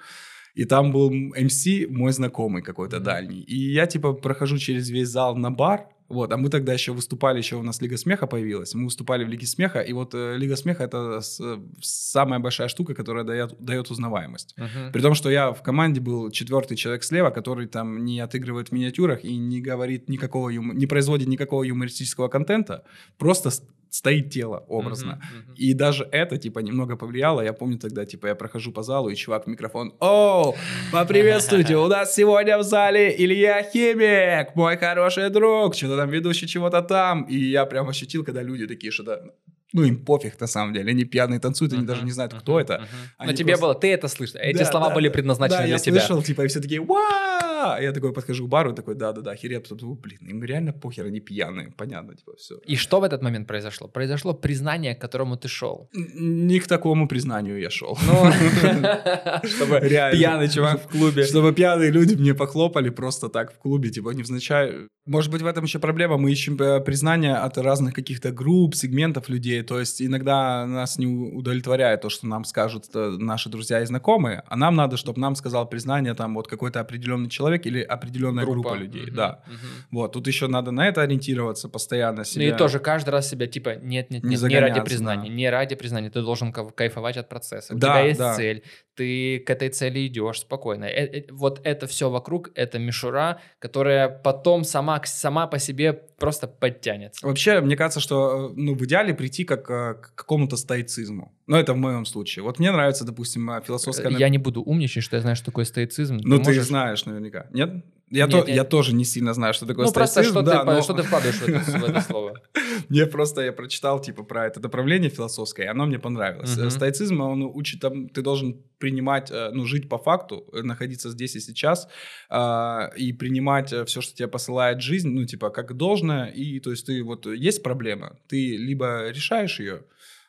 [0.53, 3.03] и там был МС, мой знакомый какой-то mm-hmm.
[3.03, 3.41] дальний.
[3.41, 7.37] И я, типа, прохожу через весь зал на бар, вот, а мы тогда еще выступали,
[7.37, 8.73] еще у нас Лига Смеха появилась.
[8.73, 11.41] Мы выступали в Лиге Смеха, и вот э, Лига Смеха это с,
[11.81, 14.55] самая большая штука, которая дает, дает узнаваемость.
[14.57, 14.91] Uh-huh.
[14.91, 18.71] При том, что я в команде был четвертый человек слева, который там не отыгрывает в
[18.71, 22.83] миниатюрах и не говорит никакого, не производит никакого юмористического контента,
[23.17, 23.49] просто
[23.91, 25.19] стоит тело образно.
[25.21, 25.55] Uh-huh, uh-huh.
[25.57, 27.41] И даже это, типа, немного повлияло.
[27.41, 30.55] Я помню тогда, типа, я прохожу по залу, и чувак в микрофон, «О,
[30.91, 36.81] поприветствуйте, у нас сегодня в зале Илья Химик, мой хороший друг, что-то там ведущий чего-то
[36.81, 37.23] там».
[37.23, 39.33] И я прям ощутил, когда люди такие что-то
[39.73, 40.91] ну, им пофиг на самом деле.
[40.91, 42.73] Они пьяные танцуют, они uh-huh, даже не знают, кто uh-huh, это.
[42.73, 43.25] Uh-huh.
[43.27, 43.65] Но тебе просто...
[43.65, 44.39] было, ты это слышал.
[44.41, 45.95] Эти да, слова да, были предназначены да, для я тебя.
[45.95, 47.77] я слышал, типа, и все такие, ва!
[47.79, 49.67] Я такой подхожу к бару, такой, да-да-да, хереп.
[49.71, 51.71] Блин, им реально похер, они пьяные.
[51.77, 52.55] Понятно, типа, все.
[52.65, 53.87] И что в этот момент произошло?
[53.87, 55.89] Произошло признание, к которому ты шел.
[55.93, 57.97] Не к такому признанию я шел.
[58.07, 58.31] Ну,
[59.43, 61.23] чтобы пьяный чувак в клубе.
[61.23, 64.87] Чтобы пьяные люди мне похлопали просто так в клубе, типа, невзначай.
[65.05, 66.17] Может быть, в этом еще проблема.
[66.17, 69.60] Мы ищем э, признание от разных каких-то групп, сегментов людей.
[69.61, 74.43] То есть иногда нас не удовлетворяет то, что нам скажут э, наши друзья и знакомые,
[74.47, 78.69] а нам надо, чтобы нам сказал признание там вот какой-то определенный человек или определенная группа,
[78.69, 79.07] группа людей.
[79.07, 79.43] Угу, да.
[79.47, 79.55] Угу.
[79.91, 82.25] Вот, тут еще надо на это ориентироваться постоянно.
[82.25, 82.47] Себя...
[82.47, 85.35] Ну и тоже каждый раз себя типа нет, нет, нет, не, не ради признания, да.
[85.35, 86.09] не ради признания.
[86.09, 87.73] Ты должен кайфовать от процесса.
[87.73, 88.35] У да, тебя есть да.
[88.35, 88.63] цель,
[88.95, 90.85] ты к этой цели идешь спокойно.
[90.85, 96.47] Э -э вот это все вокруг, это мишура, которая потом сама, сама по себе просто
[96.47, 97.25] подтянется.
[97.25, 101.31] Вообще, мне кажется, что э, ну, в идеале прийти как э, к какому-то стоицизму.
[101.47, 102.43] Ну, это в моем случае.
[102.43, 104.11] Вот мне нравится, допустим, философская...
[104.17, 106.19] Я не буду умничать, что я знаю, что такое стоицизм.
[106.23, 106.67] Ну, ты, можешь...
[106.67, 107.47] знаешь наверняка.
[107.51, 107.83] Нет?
[108.11, 108.49] Я, нет, то, нет.
[108.49, 110.15] я тоже не сильно знаю, что такое ну, стоицизм.
[110.15, 110.81] Просто что, да, ты, но...
[110.81, 112.41] что ты вкладываешь в это, в это слово?
[112.89, 116.57] Мне просто, я прочитал, типа, про это направление философское, и оно мне понравилось.
[116.57, 116.69] Uh-huh.
[116.69, 121.35] Стоицизм, он учит, там, ты должен принимать, э, ну, жить по факту, э, находиться здесь
[121.35, 121.87] и сейчас,
[122.29, 126.87] э, и принимать все, что тебе посылает жизнь, ну, типа, как должное, и, то есть,
[126.87, 129.83] ты, вот, есть проблема, ты либо решаешь ее,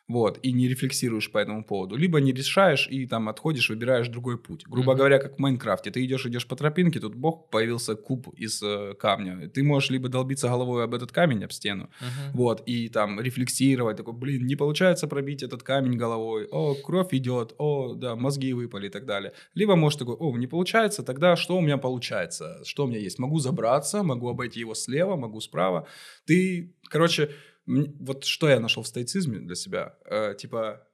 [0.07, 4.37] вот, и не рефлексируешь по этому поводу, либо не решаешь и там отходишь, выбираешь другой
[4.37, 4.63] путь.
[4.67, 4.97] Грубо mm-hmm.
[4.97, 8.95] говоря, как в Майнкрафте, ты идешь, идешь по тропинке, тут бог появился куб из э,
[8.99, 12.31] камня, ты можешь либо долбиться головой об этот камень, об стену, mm-hmm.
[12.33, 17.55] вот, и там рефлексировать, такой, блин, не получается пробить этот камень головой, о, кровь идет,
[17.57, 19.31] о, да, мозги выпали и так далее.
[19.55, 23.19] Либо можешь такой, о, не получается, тогда что у меня получается, что у меня есть,
[23.19, 25.87] могу забраться, могу обойти его слева, могу справа,
[26.25, 27.29] ты, короче,
[27.65, 29.97] вот что я нашел в стоицизме для себя?
[30.05, 30.87] Э, типа,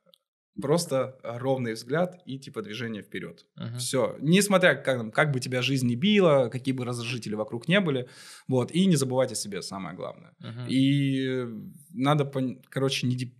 [0.62, 3.46] просто ровный взгляд и типа движение вперед.
[3.58, 3.78] Uh-huh.
[3.78, 4.16] Все.
[4.20, 8.08] Несмотря как, как бы тебя жизнь не била, какие бы раздражители вокруг не были.
[8.48, 8.72] Вот.
[8.72, 10.34] И не забывать о себе, самое главное.
[10.42, 10.68] Uh-huh.
[10.70, 11.48] И
[11.92, 12.32] надо,
[12.70, 13.34] короче, не деп...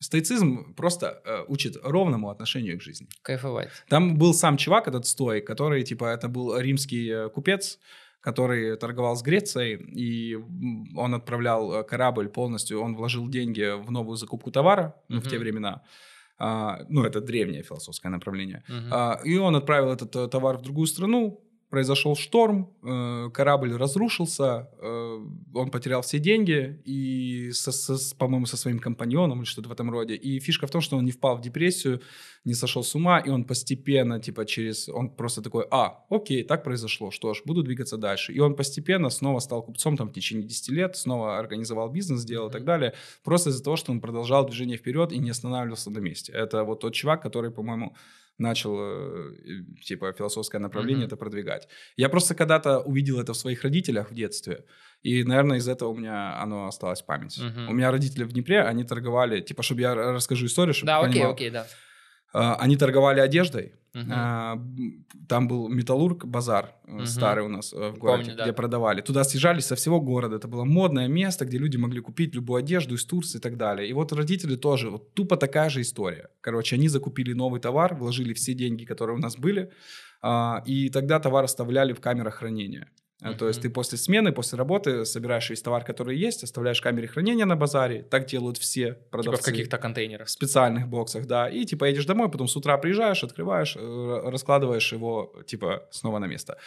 [0.00, 3.08] Стоицизм просто э, учит ровному отношению к жизни.
[3.22, 3.70] Кайфовать.
[3.88, 7.80] Там был сам чувак, этот стоик, который, типа, это был римский э, купец,
[8.20, 10.36] который торговал с Грецией, и
[10.96, 15.20] он отправлял э, корабль полностью, он вложил деньги в новую закупку товара mm-hmm.
[15.20, 15.82] в те времена.
[16.38, 18.62] А, ну, это древнее философское направление.
[18.68, 18.88] Mm-hmm.
[18.90, 21.40] А, и он отправил этот э, товар в другую страну,
[21.70, 25.18] произошел шторм, э, корабль разрушился, э,
[25.54, 29.90] он потерял все деньги, и, со, со, по-моему, со своим компаньоном или что-то в этом
[29.90, 30.14] роде.
[30.14, 32.00] И фишка в том, что он не впал в депрессию,
[32.44, 34.88] не сошел с ума, и он постепенно, типа, через...
[34.88, 38.32] Он просто такой, а, окей, так произошло, что ж, буду двигаться дальше.
[38.32, 42.48] И он постепенно снова стал купцом там в течение 10 лет, снова организовал бизнес, сделал
[42.48, 45.98] и так далее, просто из-за того, что он продолжал движение вперед и не останавливался на
[45.98, 46.32] месте.
[46.32, 47.94] Это вот тот чувак, который, по-моему,
[48.38, 49.32] начал, э,
[49.82, 51.08] типа, философское направление mm-hmm.
[51.08, 51.68] это продвигать.
[51.96, 54.64] Я просто когда-то увидел это в своих родителях в детстве,
[55.02, 57.40] и, наверное, из этого у меня оно осталось в памяти.
[57.40, 57.66] Mm-hmm.
[57.68, 61.12] У меня родители в Днепре, они торговали, типа, чтобы я расскажу историю, чтобы Да, окей,
[61.12, 61.32] понимал.
[61.32, 61.66] окей, да.
[62.32, 63.74] А, они торговали одеждой.
[63.94, 64.60] Uh-huh.
[65.28, 67.06] Там был металлург базар uh-huh.
[67.06, 68.52] старый у нас э, в городе, Помню, где да.
[68.52, 69.00] продавали.
[69.00, 70.36] Туда съезжались со всего города.
[70.36, 73.88] Это было модное место, где люди могли купить любую одежду из Турции и так далее.
[73.88, 76.28] И вот родители тоже, вот тупо такая же история.
[76.42, 79.70] Короче, они закупили новый товар, вложили все деньги, которые у нас были,
[80.20, 82.88] а, и тогда товар оставляли в камерах хранения.
[83.22, 83.36] Uh-huh.
[83.36, 87.46] То есть ты после смены, после работы собираешь весь товар, который есть, оставляешь камере хранения
[87.46, 88.02] на базаре.
[88.02, 89.38] Так делают все продавцы.
[89.38, 90.28] Типа в каких-то контейнерах.
[90.28, 91.48] В специальных боксах, да.
[91.48, 96.26] И типа едешь домой, потом с утра приезжаешь, открываешь, э, раскладываешь его типа снова на
[96.26, 96.58] место.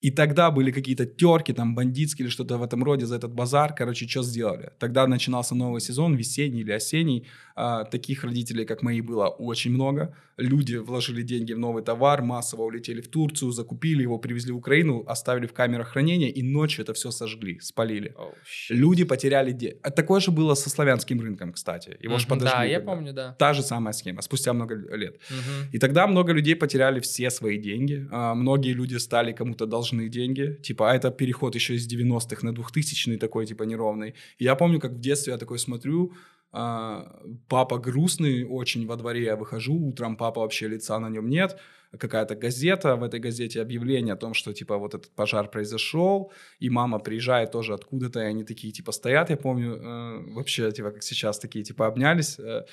[0.00, 3.74] И тогда были какие-то терки, там, бандитские или что-то в этом роде за этот базар.
[3.74, 4.70] Короче, что сделали?
[4.78, 7.26] Тогда начинался новый сезон, весенний или осенний.
[7.58, 10.14] А, таких родителей, как мои, было очень много.
[10.36, 15.02] Люди вложили деньги в новый товар, массово улетели в Турцию, закупили его, привезли в Украину,
[15.06, 18.14] оставили в камерах хранения и ночью это все сожгли, спалили.
[18.18, 18.34] Oh,
[18.68, 19.78] Люди потеряли деньги.
[19.82, 21.96] А такое же было со славянским рынком, кстати.
[21.98, 22.58] Его mm-hmm, же подожгли.
[22.58, 23.34] Да, я помню, да.
[23.38, 25.16] Та же самая схема, спустя много лет.
[25.16, 25.70] Mm-hmm.
[25.72, 28.06] И тогда много людей потеряли все свои деньги.
[28.12, 30.58] А, многие люди стали кому-то должны деньги.
[30.62, 34.14] Типа, а это переход еще из 90-х на 2000-й такой, типа, неровный.
[34.38, 36.12] И я помню, как в детстве я такой смотрю,
[36.52, 41.58] а, папа грустный очень во дворе, я выхожу утром, папа вообще лица на нем нет,
[41.98, 46.70] какая-то газета, в этой газете объявление о том, что, типа, вот этот пожар произошел, и
[46.70, 51.02] мама приезжает тоже откуда-то, и они такие, типа, стоят, я помню, э, вообще, типа, как
[51.02, 52.64] сейчас, такие, типа, обнялись, э,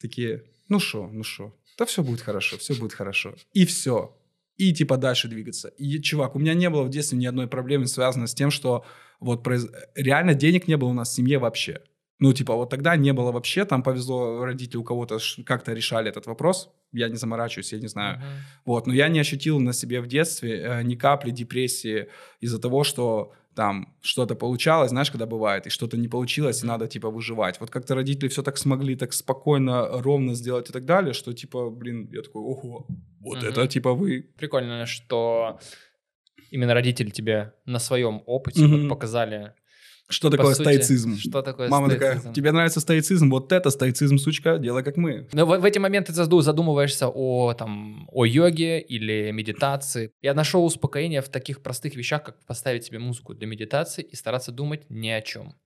[0.00, 3.34] такие, ну что, ну что, да все будет хорошо, все будет хорошо.
[3.52, 4.16] И все.
[4.56, 5.68] И, типа, дальше двигаться.
[5.68, 8.84] И, чувак, у меня не было в детстве ни одной проблемы, связанной с тем, что
[9.20, 9.66] вот произ...
[9.94, 11.80] реально денег не было у нас в семье вообще.
[12.18, 16.26] Ну, типа, вот тогда не было вообще, там повезло, родители у кого-то как-то решали этот
[16.26, 18.18] вопрос, я не заморачиваюсь, я не знаю.
[18.18, 18.62] Uh-huh.
[18.64, 22.08] Вот, но я не ощутил на себе в детстве э, ни капли депрессии
[22.40, 26.88] из-за того, что там что-то получалось, знаешь, когда бывает, и что-то не получилось, и надо,
[26.88, 27.58] типа, выживать.
[27.60, 31.70] Вот как-то родители все так смогли, так спокойно, ровно сделать и так далее, что, типа,
[31.70, 32.86] блин, я такой, ого,
[33.26, 33.50] вот uh-huh.
[33.50, 34.30] это, типа, вы...
[34.38, 35.58] Прикольно, что
[36.50, 38.82] именно родители тебе на своем опыте uh-huh.
[38.82, 39.52] вот показали
[40.08, 41.16] что такое сути, стоицизм?
[41.18, 42.16] Что такое Мама стоицизм?
[42.18, 43.28] такая, тебе нравится стоицизм?
[43.28, 45.26] Вот это стоицизм, сучка, делай как мы.
[45.32, 50.12] Но в, в эти моменты ты задумываешься о, там, о йоге или медитации.
[50.22, 54.52] Я нашел успокоение в таких простых вещах, как поставить себе музыку для медитации и стараться
[54.52, 55.56] думать ни о чем.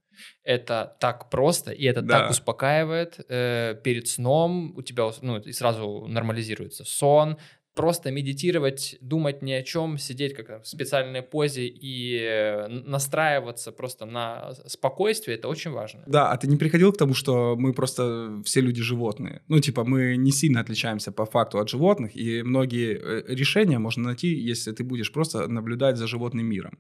[0.42, 2.20] Это так просто, и это да.
[2.20, 3.20] так успокаивает.
[3.28, 7.38] Э, перед сном у тебя ну, и сразу нормализируется сон,
[7.74, 14.06] просто медитировать, думать ни о чем, сидеть как в специальной позе и э, настраиваться просто
[14.06, 16.02] на спокойствие, это очень важно.
[16.06, 19.42] Да, а ты не приходил к тому, что мы просто все люди животные?
[19.48, 24.04] Ну, типа, мы не сильно отличаемся по факту от животных, и многие э, решения можно
[24.04, 26.78] найти, если ты будешь просто наблюдать за животным миром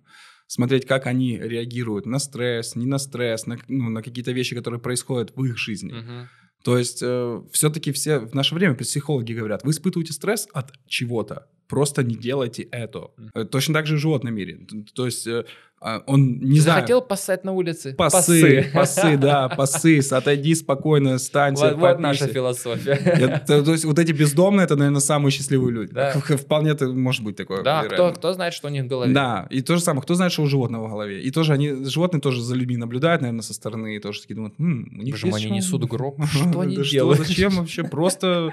[0.50, 4.80] смотреть, как они реагируют на стресс, не на стресс, на, ну, на какие-то вещи, которые
[4.80, 5.92] происходят в их жизни.
[5.92, 6.26] Uh-huh.
[6.64, 11.46] То есть э, все-таки все в наше время психологи говорят, вы испытываете стресс от чего-то,
[11.70, 13.10] просто не делайте это.
[13.34, 13.44] Mm.
[13.46, 14.58] Точно так же и в животном мире.
[14.94, 15.44] То есть э,
[15.82, 16.80] а, он не Ты знаю.
[16.80, 17.94] захотел поссать на улице?
[17.94, 20.00] Пасы, пасы, да, пасы.
[20.10, 21.54] Отойди спокойно, стань.
[21.54, 22.92] Вот, вот наша философия.
[22.92, 25.92] Это, то есть вот эти бездомные, это, наверное, самые счастливые люди.
[25.92, 26.12] Да.
[26.20, 27.62] Вполне это может быть такое.
[27.62, 29.14] Да, кто, кто знает, что у них в голове.
[29.14, 31.22] Да, и то же самое, кто знает, что у животного в голове.
[31.22, 34.54] И тоже они, животные тоже за людьми наблюдают, наверное, со стороны, и тоже такие думают,
[34.58, 36.20] М, у них Почему они несут гроб?
[36.30, 37.26] Что они делают?
[37.26, 37.84] Зачем вообще?
[37.84, 38.52] Просто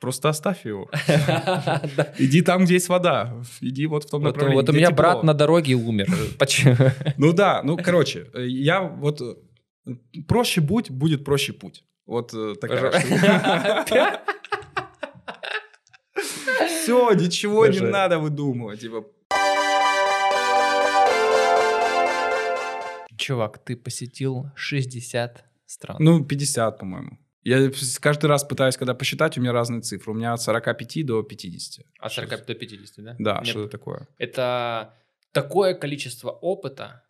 [0.00, 0.90] Просто оставь его.
[2.18, 3.42] Иди там, где есть вода.
[3.60, 4.56] Иди вот в том направлении.
[4.56, 6.08] Вот у меня брат на дороге умер.
[7.16, 9.20] Ну да, ну короче, я вот
[10.28, 11.84] проще будь, будет проще путь.
[12.06, 12.90] Вот э, такая
[16.66, 18.80] Все, ничего не надо выдумывать.
[18.80, 19.04] Типа,
[23.16, 25.96] Чувак, ты посетил 60 стран.
[25.98, 27.18] Ну, 50, по-моему.
[27.44, 27.70] Я
[28.00, 30.12] каждый раз пытаюсь, когда посчитать, у меня разные цифры.
[30.12, 31.84] У меня от 45 до 50.
[31.98, 33.16] От 40 до 50, да?
[33.18, 34.08] Да, что это такое?
[34.18, 34.94] Это
[35.32, 37.02] такое количество опыта.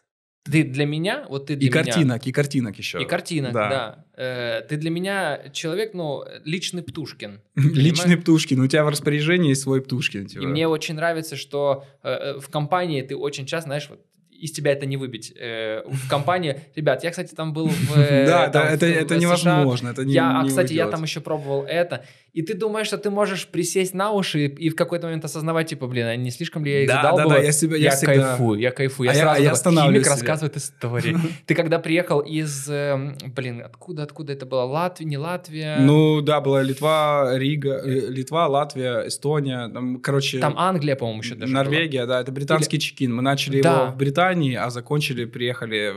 [0.42, 1.84] Ты для меня, вот ты для и меня...
[1.84, 3.00] картинок, и картинок еще.
[3.00, 3.68] И картинок, да.
[3.70, 4.04] да.
[4.22, 7.40] Э, ты для меня человек, ну, личный Птушкин.
[7.56, 8.60] Личный Птушкин.
[8.60, 10.26] У тебя в распоряжении есть свой Птушкин.
[10.26, 10.42] Типа.
[10.42, 14.04] И мне очень нравится, что э, э, в компании ты очень часто, знаешь, вот
[14.44, 16.60] из тебя это не выбить э, в компании.
[16.76, 17.94] Ребят, я, кстати, там был в...
[18.04, 19.88] Э, да, да, это, невозможно.
[19.88, 22.04] Это не, я, а, кстати, я там еще пробовал это.
[22.34, 25.86] И ты думаешь, что ты можешь присесть на уши и, в какой-то момент осознавать, типа,
[25.86, 27.28] блин, а не слишком ли я их да, задалбываю?
[27.28, 29.06] Да, да, я, себя, я, кайфую, я кайфую.
[29.06, 31.16] Я а сразу я, я химик рассказывает истории.
[31.46, 34.62] Ты когда приехал из, э, блин, откуда, откуда это было?
[34.62, 35.76] Латвия, не Латвия?
[35.78, 40.40] Ну, да, была Литва, Рига, э, Литва, Латвия, Эстония, там, короче...
[40.40, 43.14] Там Англия, по-моему, еще даже Норвегия, да, это британский чекин.
[43.14, 45.92] Мы начали его в Британии, а закончили, приехали,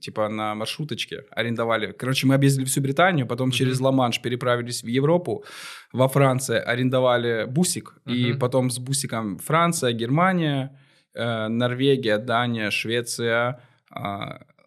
[0.00, 1.92] типа, на маршруточке, арендовали.
[1.92, 3.52] Короче, мы объездили всю Британию, потом mm-hmm.
[3.52, 5.44] через Ла-Манш переправились в Европу,
[5.92, 8.14] во Франции арендовали бусик, uh-huh.
[8.14, 10.78] и потом с бусиком Франция, Германия,
[11.14, 13.60] э, Норвегия, Дания, Швеция,
[13.94, 13.98] э,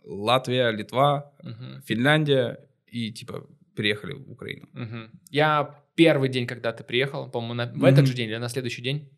[0.05, 1.82] Латвия, Литва, uh-huh.
[1.86, 4.67] Финляндия, и типа приехали в Украину.
[4.74, 5.09] Uh-huh.
[5.30, 7.89] Я первый день, когда ты приехал, по-моему, на, в uh-huh.
[7.89, 9.09] этот же день или на следующий день,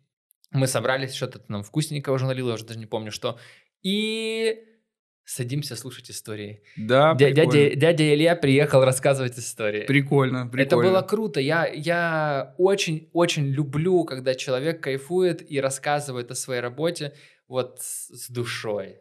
[0.52, 3.40] мы собрались, что-то нам вкусненького уже налил, я уже даже не помню что,
[3.84, 4.64] и
[5.24, 6.62] Садимся слушать истории.
[6.76, 9.86] Да, Дя- дядя, дядя Илья приехал рассказывать истории.
[9.86, 10.62] Прикольно, прикольно.
[10.62, 11.40] Это было круто.
[11.40, 17.14] Я, я очень-очень люблю, когда человек кайфует и рассказывает о своей работе
[17.48, 18.98] вот с душой.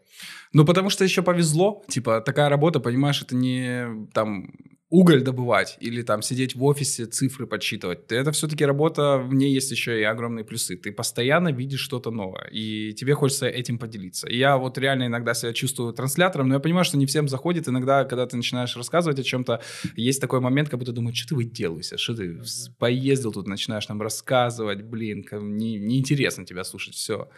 [0.53, 1.83] Ну, потому что еще повезло.
[1.89, 4.53] Типа, такая работа, понимаешь, это не там
[4.91, 8.11] уголь добывать или там сидеть в офисе, цифры подсчитывать.
[8.11, 10.76] Это все-таки работа, в ней есть еще и огромные плюсы.
[10.76, 14.28] Ты постоянно видишь что-то новое, и тебе хочется этим поделиться.
[14.28, 17.68] И я вот реально иногда себя чувствую транслятором, но я понимаю, что не всем заходит.
[17.68, 19.62] Иногда, когда ты начинаешь рассказывать о чем-то,
[19.95, 22.41] есть такой момент, как будто думаешь, что ты выделываешься, что ты
[22.78, 27.28] поездил тут, начинаешь нам рассказывать, блин, не, неинтересно тебя слушать, все.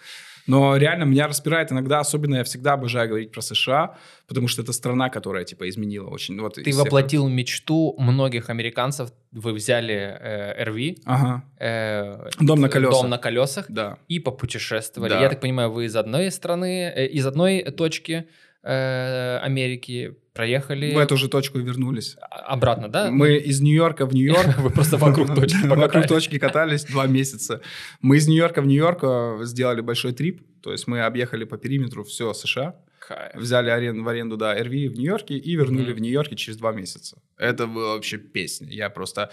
[0.46, 4.72] Но реально меня распирает иногда, особенно я всегда обожаю говорить про США, потому что это
[4.72, 6.40] страна, которая типа изменила очень.
[6.40, 7.36] Вот, Ты воплотил всех...
[7.36, 9.12] мечту многих американцев.
[9.30, 11.44] Вы взяли э, RV, ага.
[11.58, 13.98] э, дом на колесах, дом на колесах, да.
[14.08, 15.10] и попутешествовали.
[15.10, 15.20] Да.
[15.20, 18.26] Я так понимаю, вы из одной страны, э, из одной точки
[18.62, 20.94] э, Америки проехали.
[20.94, 22.16] В эту же точку вернулись.
[22.20, 23.10] А, обратно, да?
[23.10, 24.58] Мы из Нью-Йорка в Нью-Йорк.
[24.58, 27.60] Вы просто вокруг точки Вокруг точки катались два месяца.
[28.00, 30.42] Мы из Нью-Йорка в Нью-Йорк э, сделали большой трип.
[30.62, 32.76] То есть мы объехали по периметру все США.
[33.34, 37.20] Взяли арен, в аренду, да, RV в Нью-Йорке и вернули в Нью-Йорке через два месяца.
[37.36, 38.68] Это была вообще песня.
[38.70, 39.30] Я просто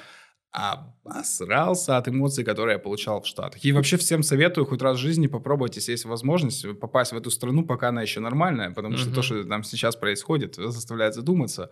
[0.52, 3.64] обосрался от эмоций, которые я получал в Штатах.
[3.64, 7.30] И вообще всем советую хоть раз в жизни попробовать, если есть возможность, попасть в эту
[7.30, 11.70] страну, пока она еще нормальная, потому что то, что там сейчас происходит, заставляет задуматься.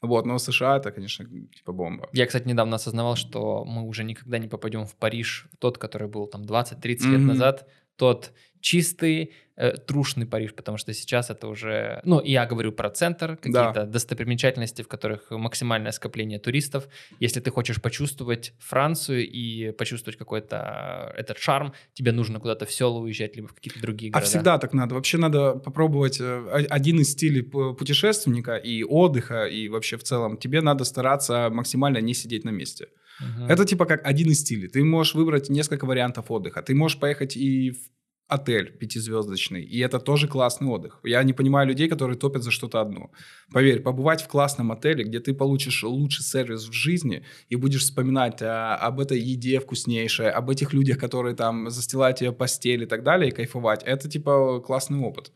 [0.00, 2.08] Вот, но США это, конечно, типа бомба.
[2.12, 6.26] Я, кстати, недавно осознавал, что мы уже никогда не попадем в Париж, тот, который был
[6.26, 7.10] там 20-30 mm-hmm.
[7.10, 8.32] лет назад, тот
[8.64, 12.00] чистый, э, трушный Париж, потому что сейчас это уже...
[12.04, 13.84] Ну, я говорю про центр, какие-то да.
[13.84, 16.88] достопримечательности, в которых максимальное скопление туристов.
[17.20, 22.72] Если ты хочешь почувствовать Францию и почувствовать какой-то э, этот шарм, тебе нужно куда-то в
[22.72, 24.26] село уезжать, либо в какие-то другие а города.
[24.26, 24.94] А всегда так надо.
[24.94, 30.38] Вообще надо попробовать э, один из стилей путешественника и отдыха, и вообще в целом.
[30.38, 32.88] Тебе надо стараться максимально не сидеть на месте.
[33.20, 33.48] Uh-huh.
[33.48, 34.68] Это типа как один из стилей.
[34.68, 36.62] Ты можешь выбрать несколько вариантов отдыха.
[36.62, 37.94] Ты можешь поехать и в
[38.28, 41.00] отель пятизвездочный, и это тоже классный отдых.
[41.04, 43.10] Я не понимаю людей, которые топят за что-то одно.
[43.52, 48.40] Поверь, побывать в классном отеле, где ты получишь лучший сервис в жизни и будешь вспоминать
[48.40, 53.02] а, об этой еде вкуснейшей, об этих людях, которые там застилают тебе постель и так
[53.02, 55.32] далее, и кайфовать, это типа классный опыт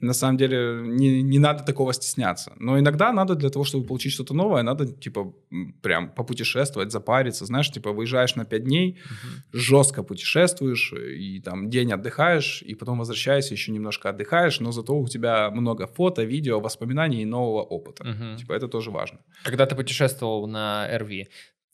[0.00, 2.52] на самом деле не, не надо такого стесняться.
[2.56, 5.34] Но иногда надо для того, чтобы получить что-то новое, надо, типа,
[5.82, 7.46] прям попутешествовать, запариться.
[7.46, 9.58] Знаешь, типа, выезжаешь на 5 дней, uh-huh.
[9.58, 15.08] жестко путешествуешь, и там день отдыхаешь, и потом возвращаешься, еще немножко отдыхаешь, но зато у
[15.08, 18.04] тебя много фото, видео, воспоминаний и нового опыта.
[18.04, 18.36] Uh-huh.
[18.36, 19.18] Типа, это тоже важно.
[19.44, 21.24] Когда ты путешествовал на RV,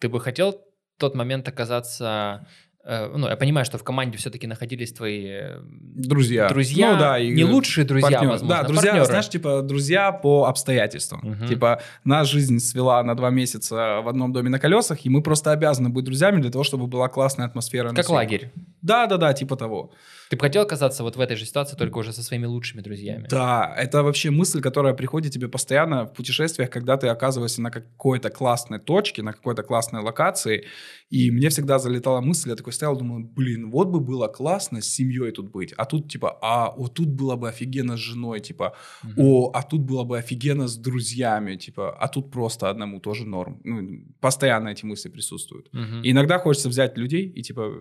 [0.00, 0.52] ты бы хотел
[0.96, 2.46] в тот момент оказаться
[2.84, 6.48] ну, я понимаю, что в команде все-таки находились твои э, друзья.
[6.48, 8.28] Друзья, ну, да, и не лучшие друзья, партнер.
[8.30, 9.06] возможно, Да, друзья, партнеры.
[9.06, 11.20] знаешь, типа друзья по обстоятельствам.
[11.26, 11.46] Угу.
[11.46, 15.52] Типа нас жизнь свела на два месяца в одном доме на колесах, и мы просто
[15.52, 17.94] обязаны быть друзьями для того, чтобы была классная атмосфера.
[17.94, 18.52] Как лагерь.
[18.82, 19.92] Да, да, да, типа того.
[20.30, 23.28] Ты бы хотел оказаться вот в этой же ситуации, только уже со своими лучшими друзьями?
[23.30, 28.30] Да, это вообще мысль, которая приходит тебе постоянно в путешествиях, когда ты оказываешься на какой-то
[28.30, 30.66] классной точке, на какой-то классной локации,
[31.10, 34.86] и мне всегда залетала мысль, я такой стоял, думаю, блин, вот бы было классно с
[34.86, 38.74] семьей тут быть, а тут типа, а вот тут было бы офигенно с женой, типа,
[39.04, 39.12] mm-hmm.
[39.16, 43.60] о, а тут было бы офигенно с друзьями, типа, а тут просто одному тоже норм.
[43.64, 45.68] Ну, постоянно эти мысли присутствуют.
[45.72, 46.02] Mm-hmm.
[46.02, 47.72] И иногда хочется взять людей и типа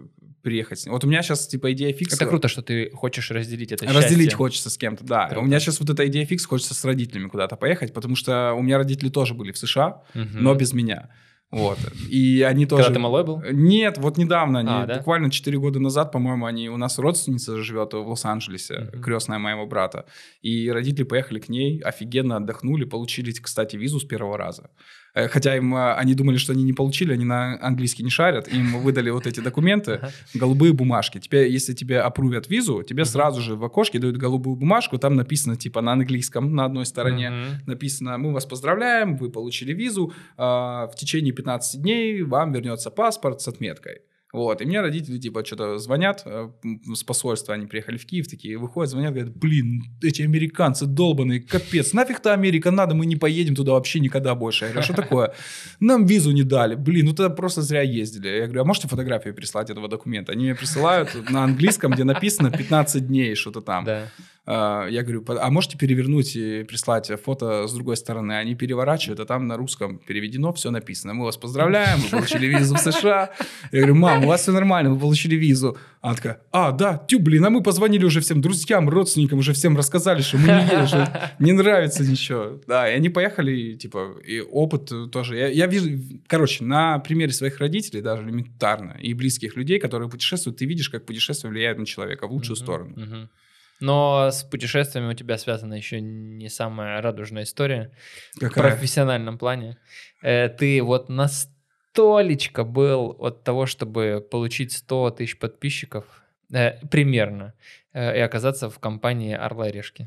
[0.42, 0.86] приехать.
[0.88, 2.18] Вот у меня сейчас типа идея фикса.
[2.18, 4.38] Это круто, что ты хочешь разделить это Разделить счастье.
[4.38, 5.28] хочется с кем-то, да.
[5.28, 5.42] Круто.
[5.42, 8.62] У меня сейчас вот эта идея фикс, хочется с родителями куда-то поехать, потому что у
[8.62, 10.28] меня родители тоже были в США, угу.
[10.34, 11.10] но без меня.
[11.54, 11.78] Вот.
[12.10, 12.84] И они тоже...
[12.84, 13.41] Когда ты малой был?
[13.51, 14.97] Нет, вот недавно, они, а, да?
[14.97, 16.68] буквально 4 года назад, по-моему, они...
[16.68, 19.01] У нас родственница живет в Лос-Анджелесе, mm-hmm.
[19.01, 20.06] крестная моего брата.
[20.41, 24.72] И родители поехали к ней, офигенно отдохнули, получили, кстати, визу с первого раза.
[25.14, 28.47] Э, хотя им, э, они думали, что они не получили, они на английский не шарят,
[28.47, 30.01] им выдали вот эти документы,
[30.34, 31.20] голубые бумажки.
[31.20, 35.55] Теперь, если тебе опрувят визу, тебе сразу же в окошке дают голубую бумажку, там написано
[35.55, 37.32] типа на английском на одной стороне,
[37.68, 43.41] написано, мы вас поздравляем, вы получили визу, а, в течение 15 дней вам вернется паспорт
[43.41, 44.01] с отметкой.
[44.34, 46.50] Вот, и мне родители, типа, что-то звонят э,
[46.96, 51.94] с посольства, они приехали в Киев, такие, выходят, звонят, говорят, блин, эти американцы долбанные, капец,
[51.94, 54.66] нафиг-то Америка надо, мы не поедем туда вообще никогда больше.
[54.66, 55.34] Я говорю, «А что такое?
[55.80, 58.28] Нам визу не дали, блин, ну тогда просто зря ездили.
[58.28, 60.32] Я говорю, а можете фотографию прислать этого документа?
[60.32, 63.86] Они мне присылают на английском, где написано 15 дней, что-то там.
[63.86, 64.10] Да.
[64.46, 68.34] А, я говорю, а можете перевернуть и прислать фото с другой стороны?
[68.34, 71.14] Они переворачивают, а там на русском переведено, все написано.
[71.14, 73.32] Мы вас поздравляем, вы получили визу в США.
[73.72, 75.78] Я говорю, мам, у вас все нормально, вы получили визу.
[76.02, 79.78] Она такая, а, да, тю, блин, а мы позвонили уже всем друзьям, родственникам, уже всем
[79.78, 82.60] рассказали, что мы не едем, что не нравится ничего.
[82.68, 85.38] Да, и они поехали, типа, и опыт тоже.
[85.38, 85.89] Я, я вижу,
[86.28, 91.06] короче, на примере своих родителей, даже элементарно, и близких людей, которые путешествуют, ты видишь, как
[91.06, 92.96] путешествие влияет на человека в лучшую uh-huh, сторону.
[92.98, 93.28] Uh-huh.
[93.80, 97.92] Но с путешествиями у тебя связана еще не самая радужная история
[98.40, 98.50] Какая?
[98.50, 99.78] в профессиональном плане.
[100.22, 106.06] Э, ты вот настолечко был от того, чтобы получить 100 тысяч подписчиков,
[106.54, 107.54] э, примерно,
[107.94, 110.06] э, и оказаться в компании «Орла и решки».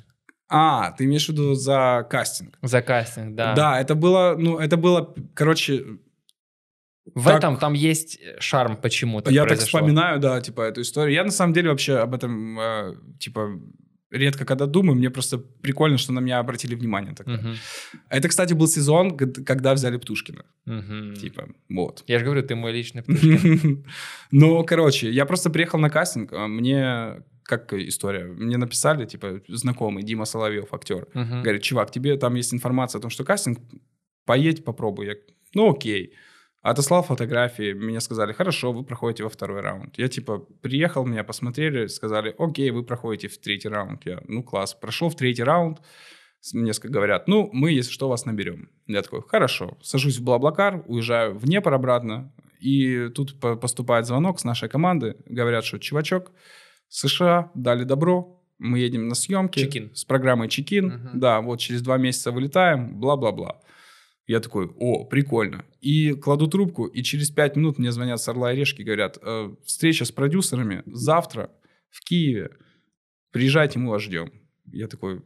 [0.48, 2.56] А, ты имеешь в виду за кастинг?
[2.62, 3.54] За кастинг, да.
[3.54, 5.98] Да, это было, ну, это было, короче,
[7.14, 9.30] в так, этом там есть э, шарм почему-то.
[9.30, 9.78] Я произошло.
[9.78, 11.14] так вспоминаю, да, типа эту историю.
[11.14, 13.60] Я на самом деле вообще об этом, э, типа,
[14.10, 14.96] редко когда думаю.
[14.96, 17.34] Мне просто прикольно, что на меня обратили внимание тогда.
[17.34, 17.48] Угу.
[18.08, 20.44] Это, кстати, был сезон, когда взяли Птушкина.
[20.66, 21.14] Угу.
[21.14, 22.04] Типа, вот.
[22.06, 23.84] Я же говорю, ты мой личный Птушкин.
[24.30, 26.32] Ну, короче, я просто приехал на кастинг.
[26.32, 28.24] А мне как история?
[28.24, 31.06] Мне написали, типа, знакомый Дима Соловьев, актер.
[31.14, 33.60] Говорит, чувак, тебе там есть информация о том, что кастинг,
[34.24, 35.06] поедь, попробуй.
[35.06, 35.14] Я,
[35.54, 36.12] ну, окей.
[36.66, 39.96] Отослал фотографии, мне сказали, хорошо, вы проходите во второй раунд.
[39.98, 44.04] Я типа приехал, меня посмотрели, сказали, окей, вы проходите в третий раунд.
[44.04, 45.78] Я, ну класс, прошел в третий раунд,
[46.52, 48.68] мне говорят, ну, мы, если что, вас наберем.
[48.88, 54.44] Я такой, хорошо, сажусь в Блаблакар, уезжаю в Днепр обратно, и тут поступает звонок с
[54.44, 56.32] нашей команды, говорят, что чувачок,
[56.88, 59.94] США дали добро, мы едем на съемки Чекин.
[59.94, 61.10] с программой Чекин, uh-huh.
[61.14, 63.60] да, вот через два месяца вылетаем, бла-бла-бла.
[64.26, 65.64] Я такой, о, прикольно.
[65.80, 69.54] И кладу трубку, и через пять минут мне звонят с Орла и Решки, говорят, э,
[69.64, 71.50] встреча с продюсерами завтра
[71.90, 72.50] в Киеве,
[73.30, 74.32] приезжайте, мы вас ждем.
[74.72, 75.22] Я такой,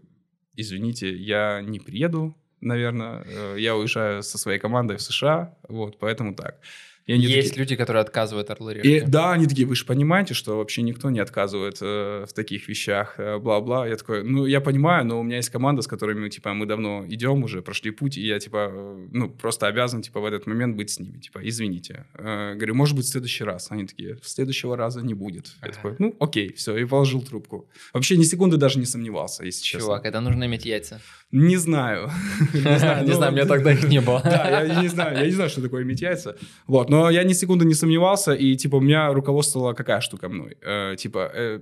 [0.54, 6.34] извините, я не приеду, наверное, э, я уезжаю со своей командой в США, вот, поэтому
[6.34, 6.60] так.
[7.06, 7.60] И они Есть такие...
[7.60, 11.18] люди, которые отказывают орлы и, Да, они такие, вы же понимаете, что вообще никто не
[11.18, 13.86] отказывает э, в таких вещах, э, бла-бла.
[13.86, 17.04] Я такой, ну, я понимаю, но у меня есть команда, с которыми, типа, мы давно
[17.08, 20.76] идем уже, прошли путь, и я, типа, э, ну, просто обязан, типа, в этот момент
[20.76, 22.06] быть с ними, типа, извините.
[22.14, 23.70] Э, говорю, может быть, в следующий раз.
[23.70, 25.52] Они такие, в следующего раза не будет.
[25.62, 27.68] Я такой, ну, окей, все, и положил трубку.
[27.92, 29.86] Вообще ни секунды даже не сомневался, если честно.
[29.86, 31.00] Чувак, это нужно иметь яйца.
[31.32, 32.10] Не знаю.
[32.54, 34.20] Не знаю, не знаю, у меня тогда их не было.
[34.24, 36.36] Да, я не знаю, я не знаю, что такое иметь яйца.
[36.66, 40.56] Вот, но я ни секунды не сомневался, и, типа, у меня руководствовала какая штука мной?
[40.60, 41.60] Э, типа, э,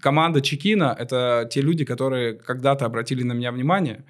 [0.00, 4.04] команда Чекина— это те люди, которые когда-то обратили на меня внимание,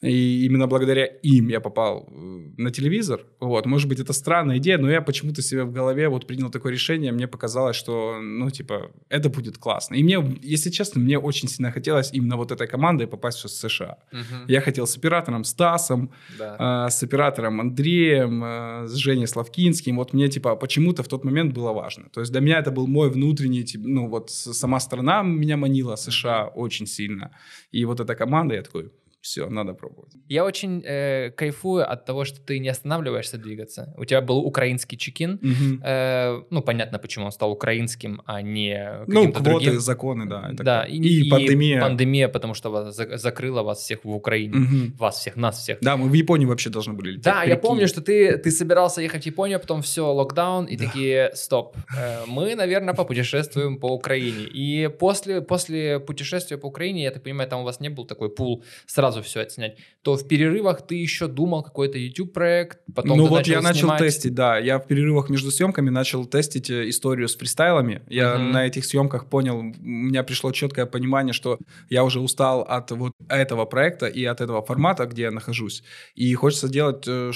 [0.00, 2.14] и именно благодаря им я попал э,
[2.56, 3.26] на телевизор.
[3.40, 6.72] Вот, может быть, это странная идея, но я почему-то себе в голове вот принял такое
[6.72, 7.10] решение.
[7.10, 9.96] Мне показалось, что, ну, типа, это будет классно.
[9.96, 13.98] И мне, если честно, мне очень сильно хотелось именно вот этой командой попасть в США.
[14.12, 14.46] Угу.
[14.46, 16.86] Я хотел с оператором Стасом, да.
[16.86, 19.96] э, с оператором Андреем, э, с Женей Славкинским.
[19.96, 22.08] Вот мне, типа, почему-то в тот момент было важно.
[22.12, 25.96] То есть для меня это был мой внутренний, типа, ну, вот сама страна меня манила,
[25.96, 27.32] США, очень сильно.
[27.72, 30.12] И вот эта команда, я такой, все, надо пробовать.
[30.28, 33.92] Я очень э, кайфую от того, что ты не останавливаешься двигаться.
[33.98, 35.38] У тебя был украинский чекин.
[35.42, 35.82] Мгм.
[35.84, 39.80] Э, ну, понятно, почему он стал украинским, а не Ну, квоты, другим.
[39.80, 40.50] законы, да.
[40.52, 40.90] это Да, так.
[40.90, 41.80] и, и, пандемия.
[41.80, 44.54] пандемия, потому что вас за- закрыла вас всех в Украине.
[44.56, 44.94] Мгм.
[44.98, 45.78] Вас всех, нас всех.
[45.80, 47.24] Да, мы в Японию вообще должны были лететь.
[47.24, 51.30] Да, я помню, что ты, ты собирался ехать в Японию, потом все, локдаун, и такие,
[51.34, 54.44] стоп, э, мы, наверное, попутешествуем по Украине.
[54.44, 58.28] И после, после путешествия по Украине, я так понимаю, там у вас не был такой
[58.30, 63.46] пул сразу все отснять, то в перерывах ты еще думал какой-то YouTube-проект, потом ну вот
[63.46, 63.98] я начал снимать.
[63.98, 64.58] тестить, да.
[64.58, 68.02] Я в перерывах между съемками начал тестить э, историю с фристайлами.
[68.08, 68.52] Я Мгм.
[68.52, 71.58] на этих съемках понял, у меня пришло четкое понимание, что
[71.90, 75.82] я уже устал от вот этого проекта и от этого формата, где я нахожусь.
[76.14, 77.04] И хочется делать...
[77.06, 77.32] э,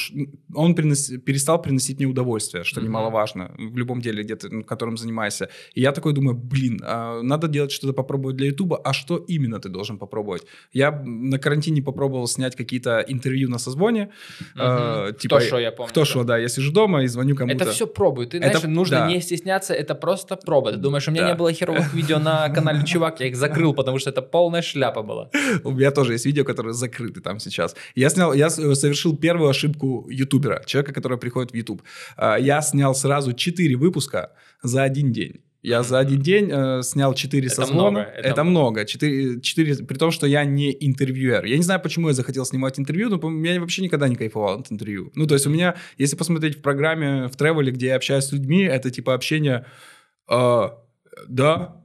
[0.54, 2.88] Он принос- перестал приносить мне удовольствие, что Мгм.
[2.88, 5.48] немаловажно в любом деле, где ты, которым занимаешься.
[5.74, 9.58] И я такой думаю, блин, а, надо делать что-то попробовать для Ютуба, а что именно
[9.60, 10.42] ты должен попробовать?
[10.72, 14.10] Я на карантине попробовал снять какие-то интервью на созвоне.
[14.54, 14.64] Мгм.
[14.64, 16.04] э, Кто шо, я помню, Кто да.
[16.04, 16.38] шо, да.
[16.38, 17.64] Я сижу дома и звоню кому-то.
[17.64, 18.26] Это все пробуй.
[18.26, 19.08] Ты, Это- знаешь, нужно да.
[19.08, 20.72] не стесняться, это просто проба.
[20.72, 21.28] Ты думаешь, у меня Да.
[21.28, 25.02] не было херовых видео на канале Чувак, я их закрыл, потому что это полная шляпа
[25.02, 25.30] была.
[25.64, 27.76] У меня тоже есть видео, которые закрыты там сейчас.
[27.94, 31.82] Я снял, я с- совершил первую ошибку ютубера, человека, который приходит в YouTube.
[32.16, 34.30] А, Я снял сразу 4 выпуска
[34.62, 35.40] за один день.
[35.62, 37.90] Я за один день э, снял 4 Это созвона.
[37.90, 38.84] много, Это, это много.
[38.84, 41.44] 4, 4, при том, что я не интервьюер.
[41.44, 44.72] Я не знаю, почему я захотел снимать интервью, но я вообще никогда не кайфовал от
[44.72, 45.12] интервью.
[45.14, 48.32] Ну, то есть у меня, если посмотреть в программе, в тревеле, где я общаюсь с
[48.32, 49.64] людьми, это типа общение
[50.28, 50.78] «А,
[51.28, 51.76] да,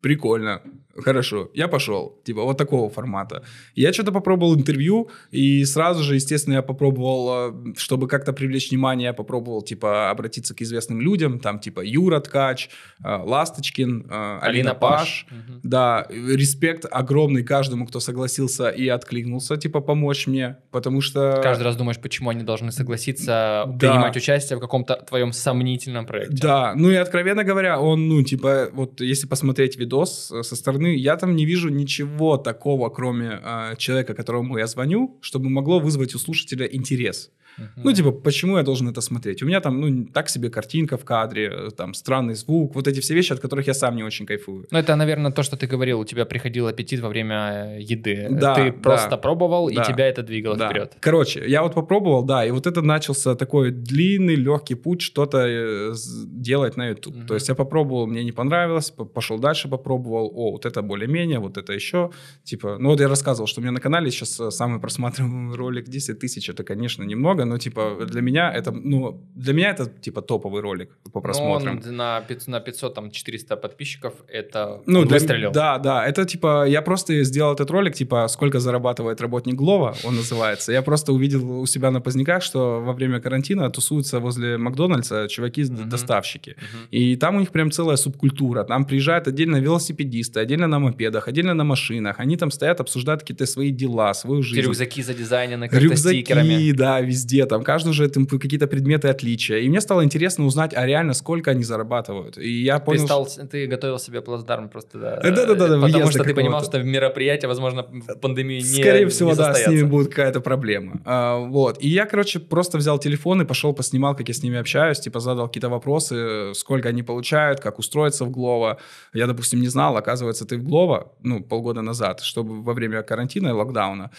[0.00, 0.62] прикольно,
[1.02, 2.20] хорошо, я пошел.
[2.24, 3.42] Типа вот такого формата.
[3.74, 9.06] Я что-то попробовал интервью, и сразу же, естественно, я попробовал, э, чтобы как-то привлечь внимание,
[9.06, 12.68] я попробовал, типа, обратиться к известным людям, там, типа, Юра Ткач,
[13.04, 15.26] э, Ласточкин, э, Алина Паш.
[15.30, 15.60] Мгм.
[15.62, 21.40] Да, респект огромный каждому, кто согласился и откликнулся, типа, помочь мне, потому что...
[21.42, 23.90] Каждый раз думаешь, почему они должны согласиться Да.
[23.92, 26.36] принимать участие в каком-то твоем сомнительном проекте.
[26.42, 31.16] Да, ну и откровенно говоря, он, ну, типа, вот если посмотреть видос со стороны, я
[31.16, 36.18] там не вижу ничего такого, кроме э, человека, которому я звоню, чтобы могло вызвать у
[36.18, 37.30] слушателя интерес.
[37.58, 37.70] Мгм.
[37.84, 39.42] Ну, типа, почему я должен это смотреть?
[39.42, 43.00] У меня там, ну, так себе картинка в кадре, э, там, странный звук, вот эти
[43.00, 44.66] все вещи, от которых я сам не очень кайфую.
[44.70, 48.28] Ну, это, наверное, то, что ты говорил, у тебя приходил аппетит во время э, еды.
[48.30, 48.78] Да, ты да.
[48.82, 49.84] просто пробовал, и Да.
[49.84, 50.68] тебя это двигало Да.
[50.68, 50.96] вперед.
[51.00, 55.94] Короче, я вот попробовал, да, и вот это начался такой длинный, легкий путь что-то э,
[56.26, 57.16] делать на YouTube.
[57.16, 57.26] Мгм.
[57.26, 61.38] То есть я попробовал, мне не понравилось, по- пошел дальше, попробовал, о, вот это более-менее,
[61.38, 62.10] вот это еще.
[62.44, 66.18] Типа, ну вот я рассказывал, что у меня на канале сейчас самый просматриваемый ролик 10
[66.18, 70.60] тысяч, это, конечно, немного, но, типа, для меня это, ну, для меня это, типа, топовый
[70.62, 71.80] ролик по просмотрам.
[71.82, 75.52] Ну, он на 500, на 500, там, 400 подписчиков, это Ну, для- выстрелил.
[75.52, 80.16] Да, да, это типа, я просто сделал этот ролик, типа, сколько зарабатывает работник Глова, он
[80.16, 80.72] называется.
[80.72, 85.28] Я просто увидел у себя на поздняках, что во время карантина тусуются возле Макдональдса Мгм.
[85.28, 86.56] чуваки-доставщики.
[86.56, 86.86] Мгм.
[86.90, 88.64] И там у них прям целая субкультура.
[88.64, 92.20] Там приезжают отдельно велосипедисты, отдельно на мопедах, отдельно на машинах.
[92.20, 94.66] Они там стоят, обсуждают какие-то свои дела, свою жизнь.
[94.66, 96.72] рюкзаки задизайнены как-то Рюкзаки, стикерами.
[96.72, 99.58] да, везде, там, каждый уже там какие-то предметы отличия.
[99.58, 102.38] И мне стало интересно узнать, а реально сколько они зарабатывают.
[102.38, 105.20] И я Ты, понял, стал, ты готовил себе плацдарм просто, да.
[105.22, 109.30] Э, да-да-да, Потому въезда что ты понимал, что мероприятие, возможно, в пандемии не Скорее всего,
[109.30, 111.00] не да, с ними будет какая-то проблема.
[111.04, 111.76] А, вот.
[111.82, 115.20] И я, короче, просто взял телефон и пошел поснимал, как я с ними общаюсь, типа
[115.20, 118.78] задал какие-то вопросы, сколько они получают, как устроиться в Глово.
[119.12, 123.48] Я, допустим, не знал, оказывается, ты в Глово, ну, полгода назад, чтобы во время карантина
[123.48, 124.10] и локдауна,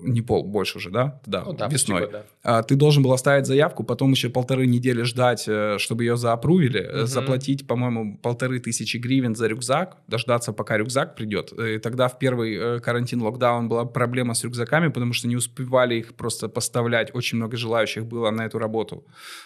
[0.00, 1.20] не пол, больше уже, да?
[1.26, 2.00] Да, Ну да, весной.
[2.02, 2.24] год, да.
[2.42, 6.80] А, ты должен был оставить заявку, потом еще полторы недели ждать, э, чтобы ее заапрувили,
[6.80, 7.06] э, Мгм.
[7.06, 11.52] заплатить, по-моему, полторы тысячи гривен за рюкзак, дождаться, пока рюкзак придет.
[11.52, 15.96] И тогда в первый э, карантин, локдаун была проблема с рюкзаками, потому что не успевали
[15.96, 17.14] их просто поставлять.
[17.14, 19.04] Очень много желающих было на эту работу.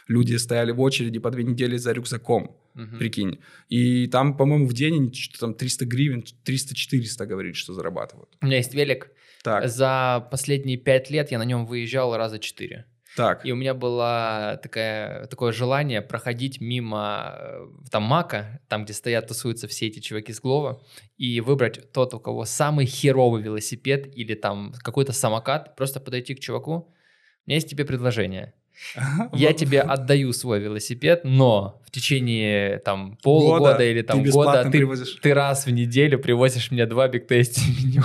[0.08, 2.98] Люди стояли в очереди по две недели за рюкзаком, Мгм.
[2.98, 3.38] прикинь.
[3.68, 8.28] И там, по-моему, в день они что-то там 300 гривен, 300-400 говорит, что зарабатывают.
[8.40, 9.10] У меня есть велик.
[9.44, 12.86] Так, За последние пять лет я на нем выезжал раза четыре.
[13.14, 13.44] так.
[13.44, 19.28] И у меня было такое, такое желание проходить мимо э, там Мака, там, где стоят,
[19.28, 20.80] тусуются все эти чуваки с Глова,
[21.18, 26.40] и выбрать тот, у кого самый херовый велосипед или там какой-то самокат, просто подойти к
[26.40, 26.72] чуваку.
[26.72, 28.54] У меня есть тебе предложение.
[29.34, 34.70] Я тебе отдаю свой велосипед, но течение там полугода Года или там ты года ты,
[34.70, 35.18] привозишь.
[35.22, 38.02] ты раз в неделю привозишь мне два биг меню.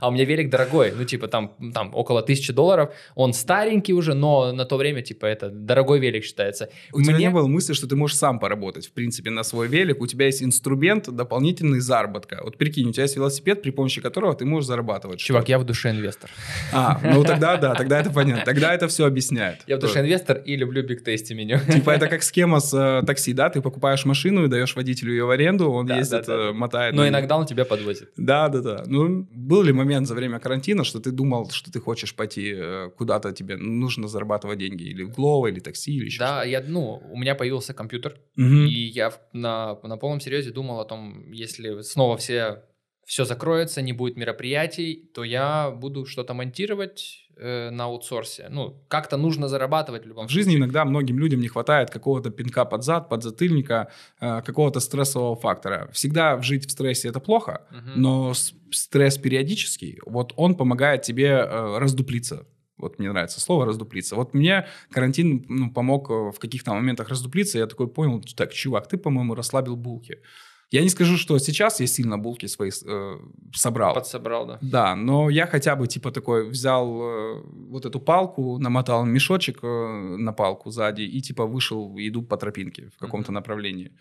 [0.00, 2.94] А у меня велик дорогой, ну, типа, там, там около тысячи долларов.
[3.14, 6.68] Он старенький уже, но на то время, типа, это дорогой велик считается.
[6.92, 7.08] У Мне...
[7.08, 10.00] тебя не было мысли, что ты можешь сам поработать, в принципе, на свой велик.
[10.00, 12.40] У тебя есть инструмент дополнительный заработка.
[12.42, 15.20] Вот прикинь, у тебя есть велосипед, при помощи которого ты можешь зарабатывать.
[15.20, 16.30] Чувак, я в душе инвестор.
[16.72, 18.44] А, ну тогда да, тогда это понятно.
[18.44, 19.60] Тогда это все объясняет.
[19.66, 21.58] Я в душе инвестор и люблю биг тести меню.
[21.72, 23.50] Типа это как схема с э, такси, да?
[23.50, 26.42] Ты покупаешь машину и даешь водителю ее в аренду, он да, ездит, да, да.
[26.48, 26.94] Э, мотает.
[26.94, 28.10] Но иногда он тебя подвозит.
[28.16, 28.84] Да, да, да.
[28.86, 32.90] Ну, был ли момент за время карантина, что ты думал, что ты хочешь пойти э,
[32.96, 37.02] куда-то, тебе нужно зарабатывать деньги, или в Glovo, или такси, или еще Да, я, ну,
[37.10, 38.44] у меня появился компьютер, угу.
[38.44, 42.62] и я на, на полном серьезе думал о том, если снова все
[43.04, 48.48] все закроется, не будет мероприятий, то я буду что-то монтировать э, на аутсорсе.
[48.50, 52.64] Ну, как-то нужно зарабатывать в любом В жизни иногда многим людям не хватает какого-то пинка
[52.64, 55.88] под зад, под затыльника, э, какого-то стрессового фактора.
[55.92, 57.90] Всегда жить в стрессе это плохо, угу.
[57.96, 58.34] но
[58.70, 62.46] стресс периодический, вот он помогает тебе э, раздуплиться.
[62.78, 64.16] Вот мне нравится слово раздуплиться.
[64.16, 67.58] Вот мне карантин ну, помог э, в каких-то моментах раздуплиться.
[67.58, 70.18] Я такой понял, так, чувак, ты, по-моему, расслабил булки.
[70.72, 73.18] Я не скажу, что сейчас я сильно булки свои э,
[73.54, 73.94] собрал.
[73.94, 74.58] Подсобрал, да.
[74.62, 80.16] Да, но я хотя бы типа такой взял э, вот эту палку, намотал мешочек э,
[80.18, 83.34] на палку сзади и типа вышел, иду по тропинке в каком-то mm-hmm.
[83.34, 83.92] направлении.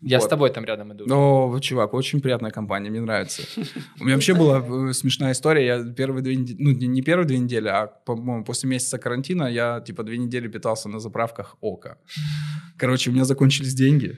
[0.00, 0.26] Я вот.
[0.26, 1.04] с тобой там рядом иду.
[1.08, 3.42] О, чувак, очень приятная компания, мне нравится.
[4.00, 5.66] У меня вообще была э, смешная история.
[5.66, 9.80] Я первые две недели, ну не первые две недели, а, по-моему, после месяца карантина я
[9.80, 11.98] типа две недели питался на заправках Ока.
[12.76, 14.16] Короче, у меня закончились деньги.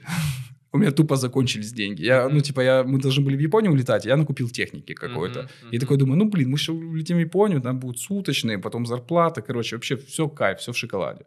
[0.77, 2.05] У меня тупо закончились деньги.
[2.05, 5.39] Я, ну, типа, я, мы должны были в Японию улетать, я накупил техники какой-то.
[5.39, 5.71] Mm-hmm.
[5.71, 9.41] И такой думаю, ну, блин, мы еще улетим в Японию, там будут суточные, потом зарплата,
[9.41, 11.25] короче, вообще все кайф, все в шоколаде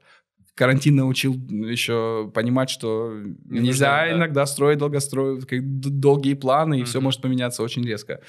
[0.61, 3.15] карантин научил еще понимать, что
[3.49, 4.47] Не нельзя нужно, иногда да.
[4.47, 6.85] строить долгострой, долгие планы, и mm-hmm.
[6.85, 8.21] все может поменяться очень резко.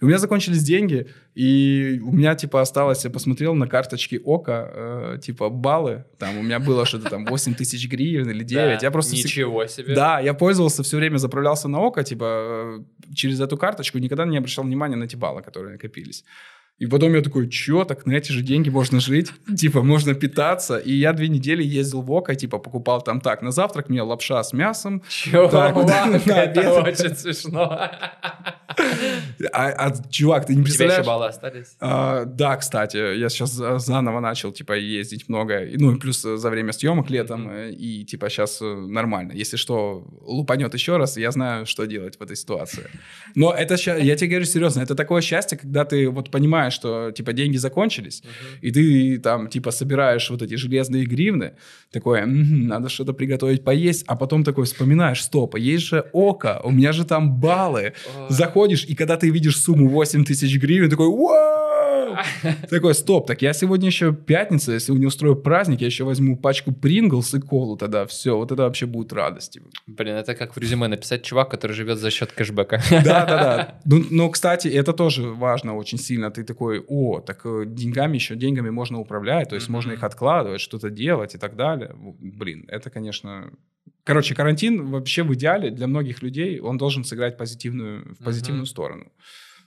[0.00, 4.70] И у меня закончились деньги, и у меня, типа, осталось, я посмотрел на карточке Ока,
[4.72, 8.80] э, типа, баллы, там у меня было что-то там 8 тысяч гривен или 9.
[8.80, 9.92] Да, я просто ничего себе.
[9.96, 14.38] Да, я пользовался все время, заправлялся на Ока, типа, э, через эту карточку, никогда не
[14.38, 16.24] обращал внимания на эти баллы, которые накопились.
[16.80, 19.32] И потом я такой, чё, так на эти же деньги можно жить?
[19.54, 20.78] Типа, можно питаться.
[20.78, 24.42] И я две недели ездил в Ока, типа, покупал там так, на завтрак мне лапша
[24.42, 25.02] с мясом.
[25.10, 25.76] Чё, так,
[26.26, 27.90] на это очень смешно.
[29.52, 31.00] А, а, чувак, ты не представляешь...
[31.00, 31.76] У тебя еще баллы остались?
[31.80, 35.66] А, да, кстати, я сейчас заново начал, типа, ездить много.
[35.74, 37.48] Ну, и плюс за время съемок летом.
[37.48, 37.72] Mm-hmm.
[37.72, 39.32] И, типа, сейчас э, нормально.
[39.32, 42.88] Если что, лупанет еще раз, я знаю, что делать в этой ситуации.
[43.34, 47.32] Но это, я тебе говорю серьезно, это такое счастье, когда ты вот понимаешь, что, типа,
[47.32, 48.58] деньги закончились, uh-huh.
[48.60, 51.52] и ты там, типа, собираешь вот эти железные гривны,
[51.92, 56.60] такое, м-м, надо что-то приготовить, поесть, а потом такой вспоминаешь, стоп, а есть же око,
[56.64, 57.92] у меня же там баллы.
[57.92, 58.26] Uh-huh.
[58.70, 61.60] Заходишь, и когда ты видишь сумму 8 тысяч гривен, такой, вау!
[62.70, 66.72] Такой, стоп, так я сегодня еще пятница, если не устрою праздник, я еще возьму пачку
[66.72, 69.58] Принглс и колу тогда, все, вот это вообще будет радость.
[69.86, 72.82] Блин, это как в резюме написать чувак, который живет за счет кэшбэка.
[72.90, 73.80] Да, да, да.
[73.84, 76.30] Ну, ну, кстати, это тоже важно очень сильно.
[76.30, 80.60] Ты такой, о, так э, деньгами еще, деньгами можно управлять, то есть можно их откладывать,
[80.60, 81.94] что-то делать и так далее.
[81.94, 83.50] Блин, это, конечно,
[84.10, 88.66] Короче, карантин вообще в идеале для многих людей, он должен сыграть позитивную, в позитивную uh-huh.
[88.66, 89.12] сторону.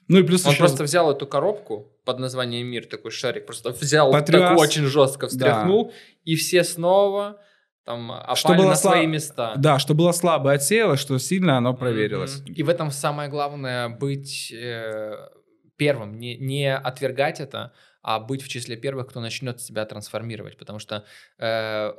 [0.10, 0.60] Ну и плюс Он еще...
[0.60, 4.42] просто взял эту коробку под названием «Мир», такой шарик, просто взял, Потряс.
[4.42, 5.92] так очень жестко встряхнул, да.
[6.26, 7.40] и все снова
[7.86, 8.96] там опали что было на слаб...
[8.96, 9.54] свои места.
[9.56, 12.42] Да, что было слабо отсеялось, что сильно оно проверилось.
[12.42, 12.54] Mm-hmm.
[12.54, 15.30] И в этом самое главное быть э,
[15.78, 17.72] первым, не, не отвергать это,
[18.02, 21.06] а быть в числе первых, кто начнет себя трансформировать, потому что
[21.40, 21.94] э,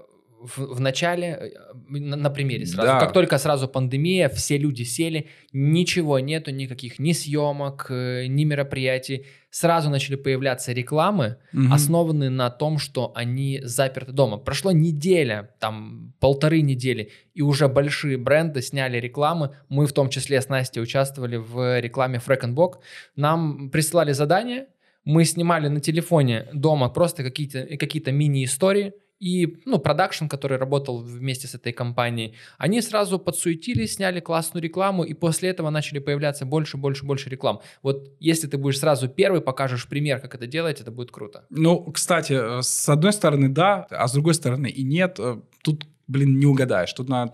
[0.44, 3.00] в, в начале, э, на, на примере сразу, да.
[3.00, 9.26] как только сразу пандемия, все люди сели, ничего нету, никаких ни съемок, э, ни мероприятий,
[9.50, 11.72] сразу начали появляться рекламы, угу.
[11.72, 14.36] основанные на том, что они заперты дома.
[14.36, 19.56] Прошло неделя, там полторы недели, и уже большие бренды сняли рекламы.
[19.68, 22.80] Мы в том числе с Настей участвовали в рекламе Фрэкенбок.
[23.16, 24.66] Нам присылали задание,
[25.04, 31.46] мы снимали на телефоне дома просто какие-то какие мини-истории, и, ну, продакшн, который работал вместе
[31.46, 36.76] с этой компанией, они сразу подсуетились, сняли классную рекламу, и после этого начали появляться больше,
[36.76, 37.60] больше, больше реклам.
[37.82, 41.46] Вот если ты будешь сразу первый, покажешь пример, как это делать, это будет круто.
[41.48, 45.18] Ну, кстати, э, с одной стороны, да, а с другой стороны и нет.
[45.18, 47.32] Э, тут, блин, не угадаешь, тут надо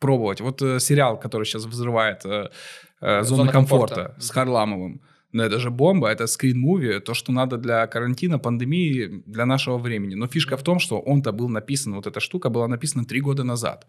[0.00, 0.40] пробовать.
[0.40, 5.00] Вот э, сериал, который сейчас взрывает «Зона, Зона комфорта», комфорта с Харламовым.
[5.32, 10.16] Но это же бомба, это скрин-муви, то, что надо для карантина, пандемии, для нашего времени.
[10.16, 13.44] Но фишка в том, что он-то был написан, вот эта штука была написана три года
[13.44, 13.86] назад.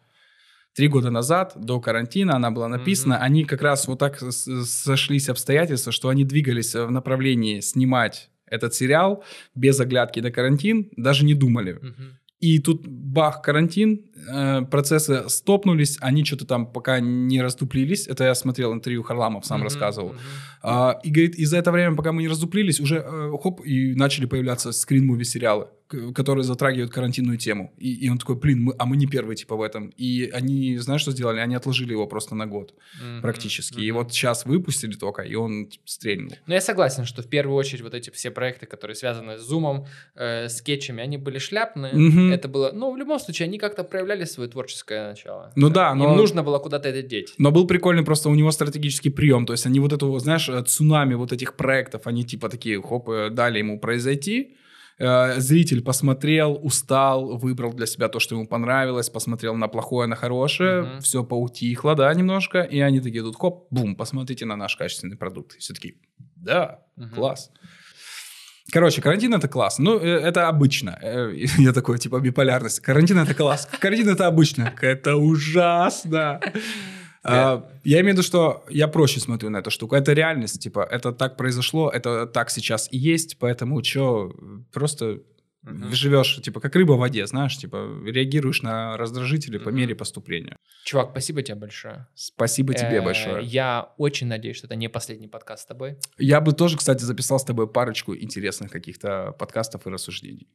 [0.74, 3.26] три года назад, до карантина, она была написана, mm-hmm.
[3.28, 9.24] они как раз вот так сошлись обстоятельства, что они двигались в направлении снимать этот сериал
[9.56, 11.74] без оглядки на карантин, даже не думали.
[11.74, 12.12] Mm-hmm.
[12.40, 18.08] И тут бах, карантин, э, процессы стопнулись, они что-то там пока не раздуплились.
[18.08, 20.16] Это я смотрел интервью Харламов, сам mm-hmm, рассказывал.
[20.64, 21.00] Mm-hmm.
[21.04, 24.26] и говорит, и за это время, пока мы не раздуплились, уже э, хоп, и начали
[24.26, 25.68] появляться скрин-муви сериалы
[26.14, 27.74] которые затрагивают карантинную тему.
[27.78, 29.90] И, и он такой, блин, мы, а мы не первые типа в этом.
[29.98, 31.40] И они, знаешь, что сделали?
[31.40, 33.22] Они отложили его просто на год mm-hmm.
[33.22, 33.80] практически.
[33.80, 33.84] Mm-hmm.
[33.84, 36.32] И вот сейчас выпустили только, и он типа, стрельнул.
[36.48, 39.86] Ну, я согласен, что в первую очередь вот эти все проекты, которые связаны с зумом,
[40.16, 41.94] э, скетчами, они были шляпные.
[41.94, 42.34] Mm-hmm.
[42.34, 45.52] Это было, ну, в любом случае, они как-то проявляли свое творческое начало.
[45.56, 46.12] Ну да, но...
[46.12, 47.34] Им нужно было куда-то это деть.
[47.38, 49.46] Но был прикольный просто у него стратегический прием.
[49.46, 53.10] То есть они вот эту, знаешь, э, цунами вот этих проектов, они типа такие, хоп,
[53.10, 54.56] э, дали ему произойти
[55.04, 60.16] Э, зритель посмотрел, устал, выбрал для себя то, что ему понравилось, посмотрел на плохое, на
[60.16, 61.02] хорошее, uh-huh.
[61.02, 65.56] все поутихло, да, немножко, и они такие тут, хоп, бум, посмотрите на наш качественный продукт.
[65.56, 65.96] И все таки
[66.36, 67.16] да, uh-huh.
[67.16, 67.52] класс.
[68.72, 69.80] Короче, карантин это класс.
[69.80, 70.98] Ну, э, это обычно.
[71.02, 72.80] Э, я такой, типа, биполярность.
[72.80, 73.68] Карантин это класс.
[73.80, 74.74] Карантин это обычно.
[74.82, 76.40] Это ужасно.
[77.24, 79.96] А, я имею в виду, что я проще смотрю на эту штуку.
[79.96, 84.34] Это реальность, типа, это так произошло, это так сейчас и есть, поэтому что,
[84.74, 85.20] просто
[85.64, 85.92] Uh-huh.
[85.92, 89.64] живешь, типа, как рыба в воде, знаешь, типа, реагируешь на раздражители uh-huh.
[89.64, 90.58] по мере поступления.
[90.86, 92.08] Чувак, спасибо тебе большое.
[92.16, 93.46] Спасибо тебе э, большое.
[93.46, 95.98] Я очень надеюсь, что это не последний подкаст с тобой.
[96.18, 100.48] Я бы тоже, кстати, записал с тобой парочку интересных каких-то подкастов и рассуждений.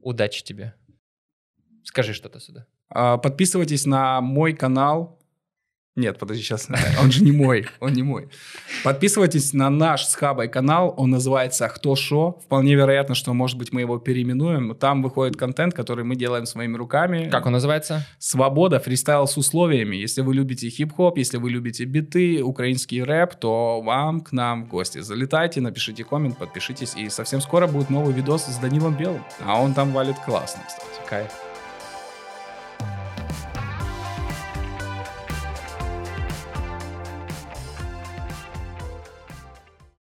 [0.00, 0.74] Удачи тебе.
[1.82, 2.66] Скажи что-то сюда.
[2.88, 5.20] А, подписывайтесь на мой канал.
[5.96, 6.68] Нет, подожди, сейчас.
[7.00, 7.68] Он же не мой.
[7.78, 8.28] Он не мой.
[8.82, 10.92] Подписывайтесь на наш с Хабой канал.
[10.96, 12.40] Он называется «Кто шо?».
[12.44, 14.74] Вполне вероятно, что, может быть, мы его переименуем.
[14.74, 17.28] Там выходит контент, который мы делаем своими руками.
[17.30, 18.04] Как он называется?
[18.18, 18.80] «Свобода.
[18.80, 19.94] Фристайл с условиями».
[19.94, 24.68] Если вы любите хип-хоп, если вы любите биты, украинский рэп, то вам к нам в
[24.68, 24.98] гости.
[24.98, 26.96] Залетайте, напишите коммент, подпишитесь.
[26.96, 29.22] И совсем скоро будет новый видос с Данилом Белым.
[29.46, 31.08] А он там валит классно, кстати.
[31.08, 31.43] Кайф.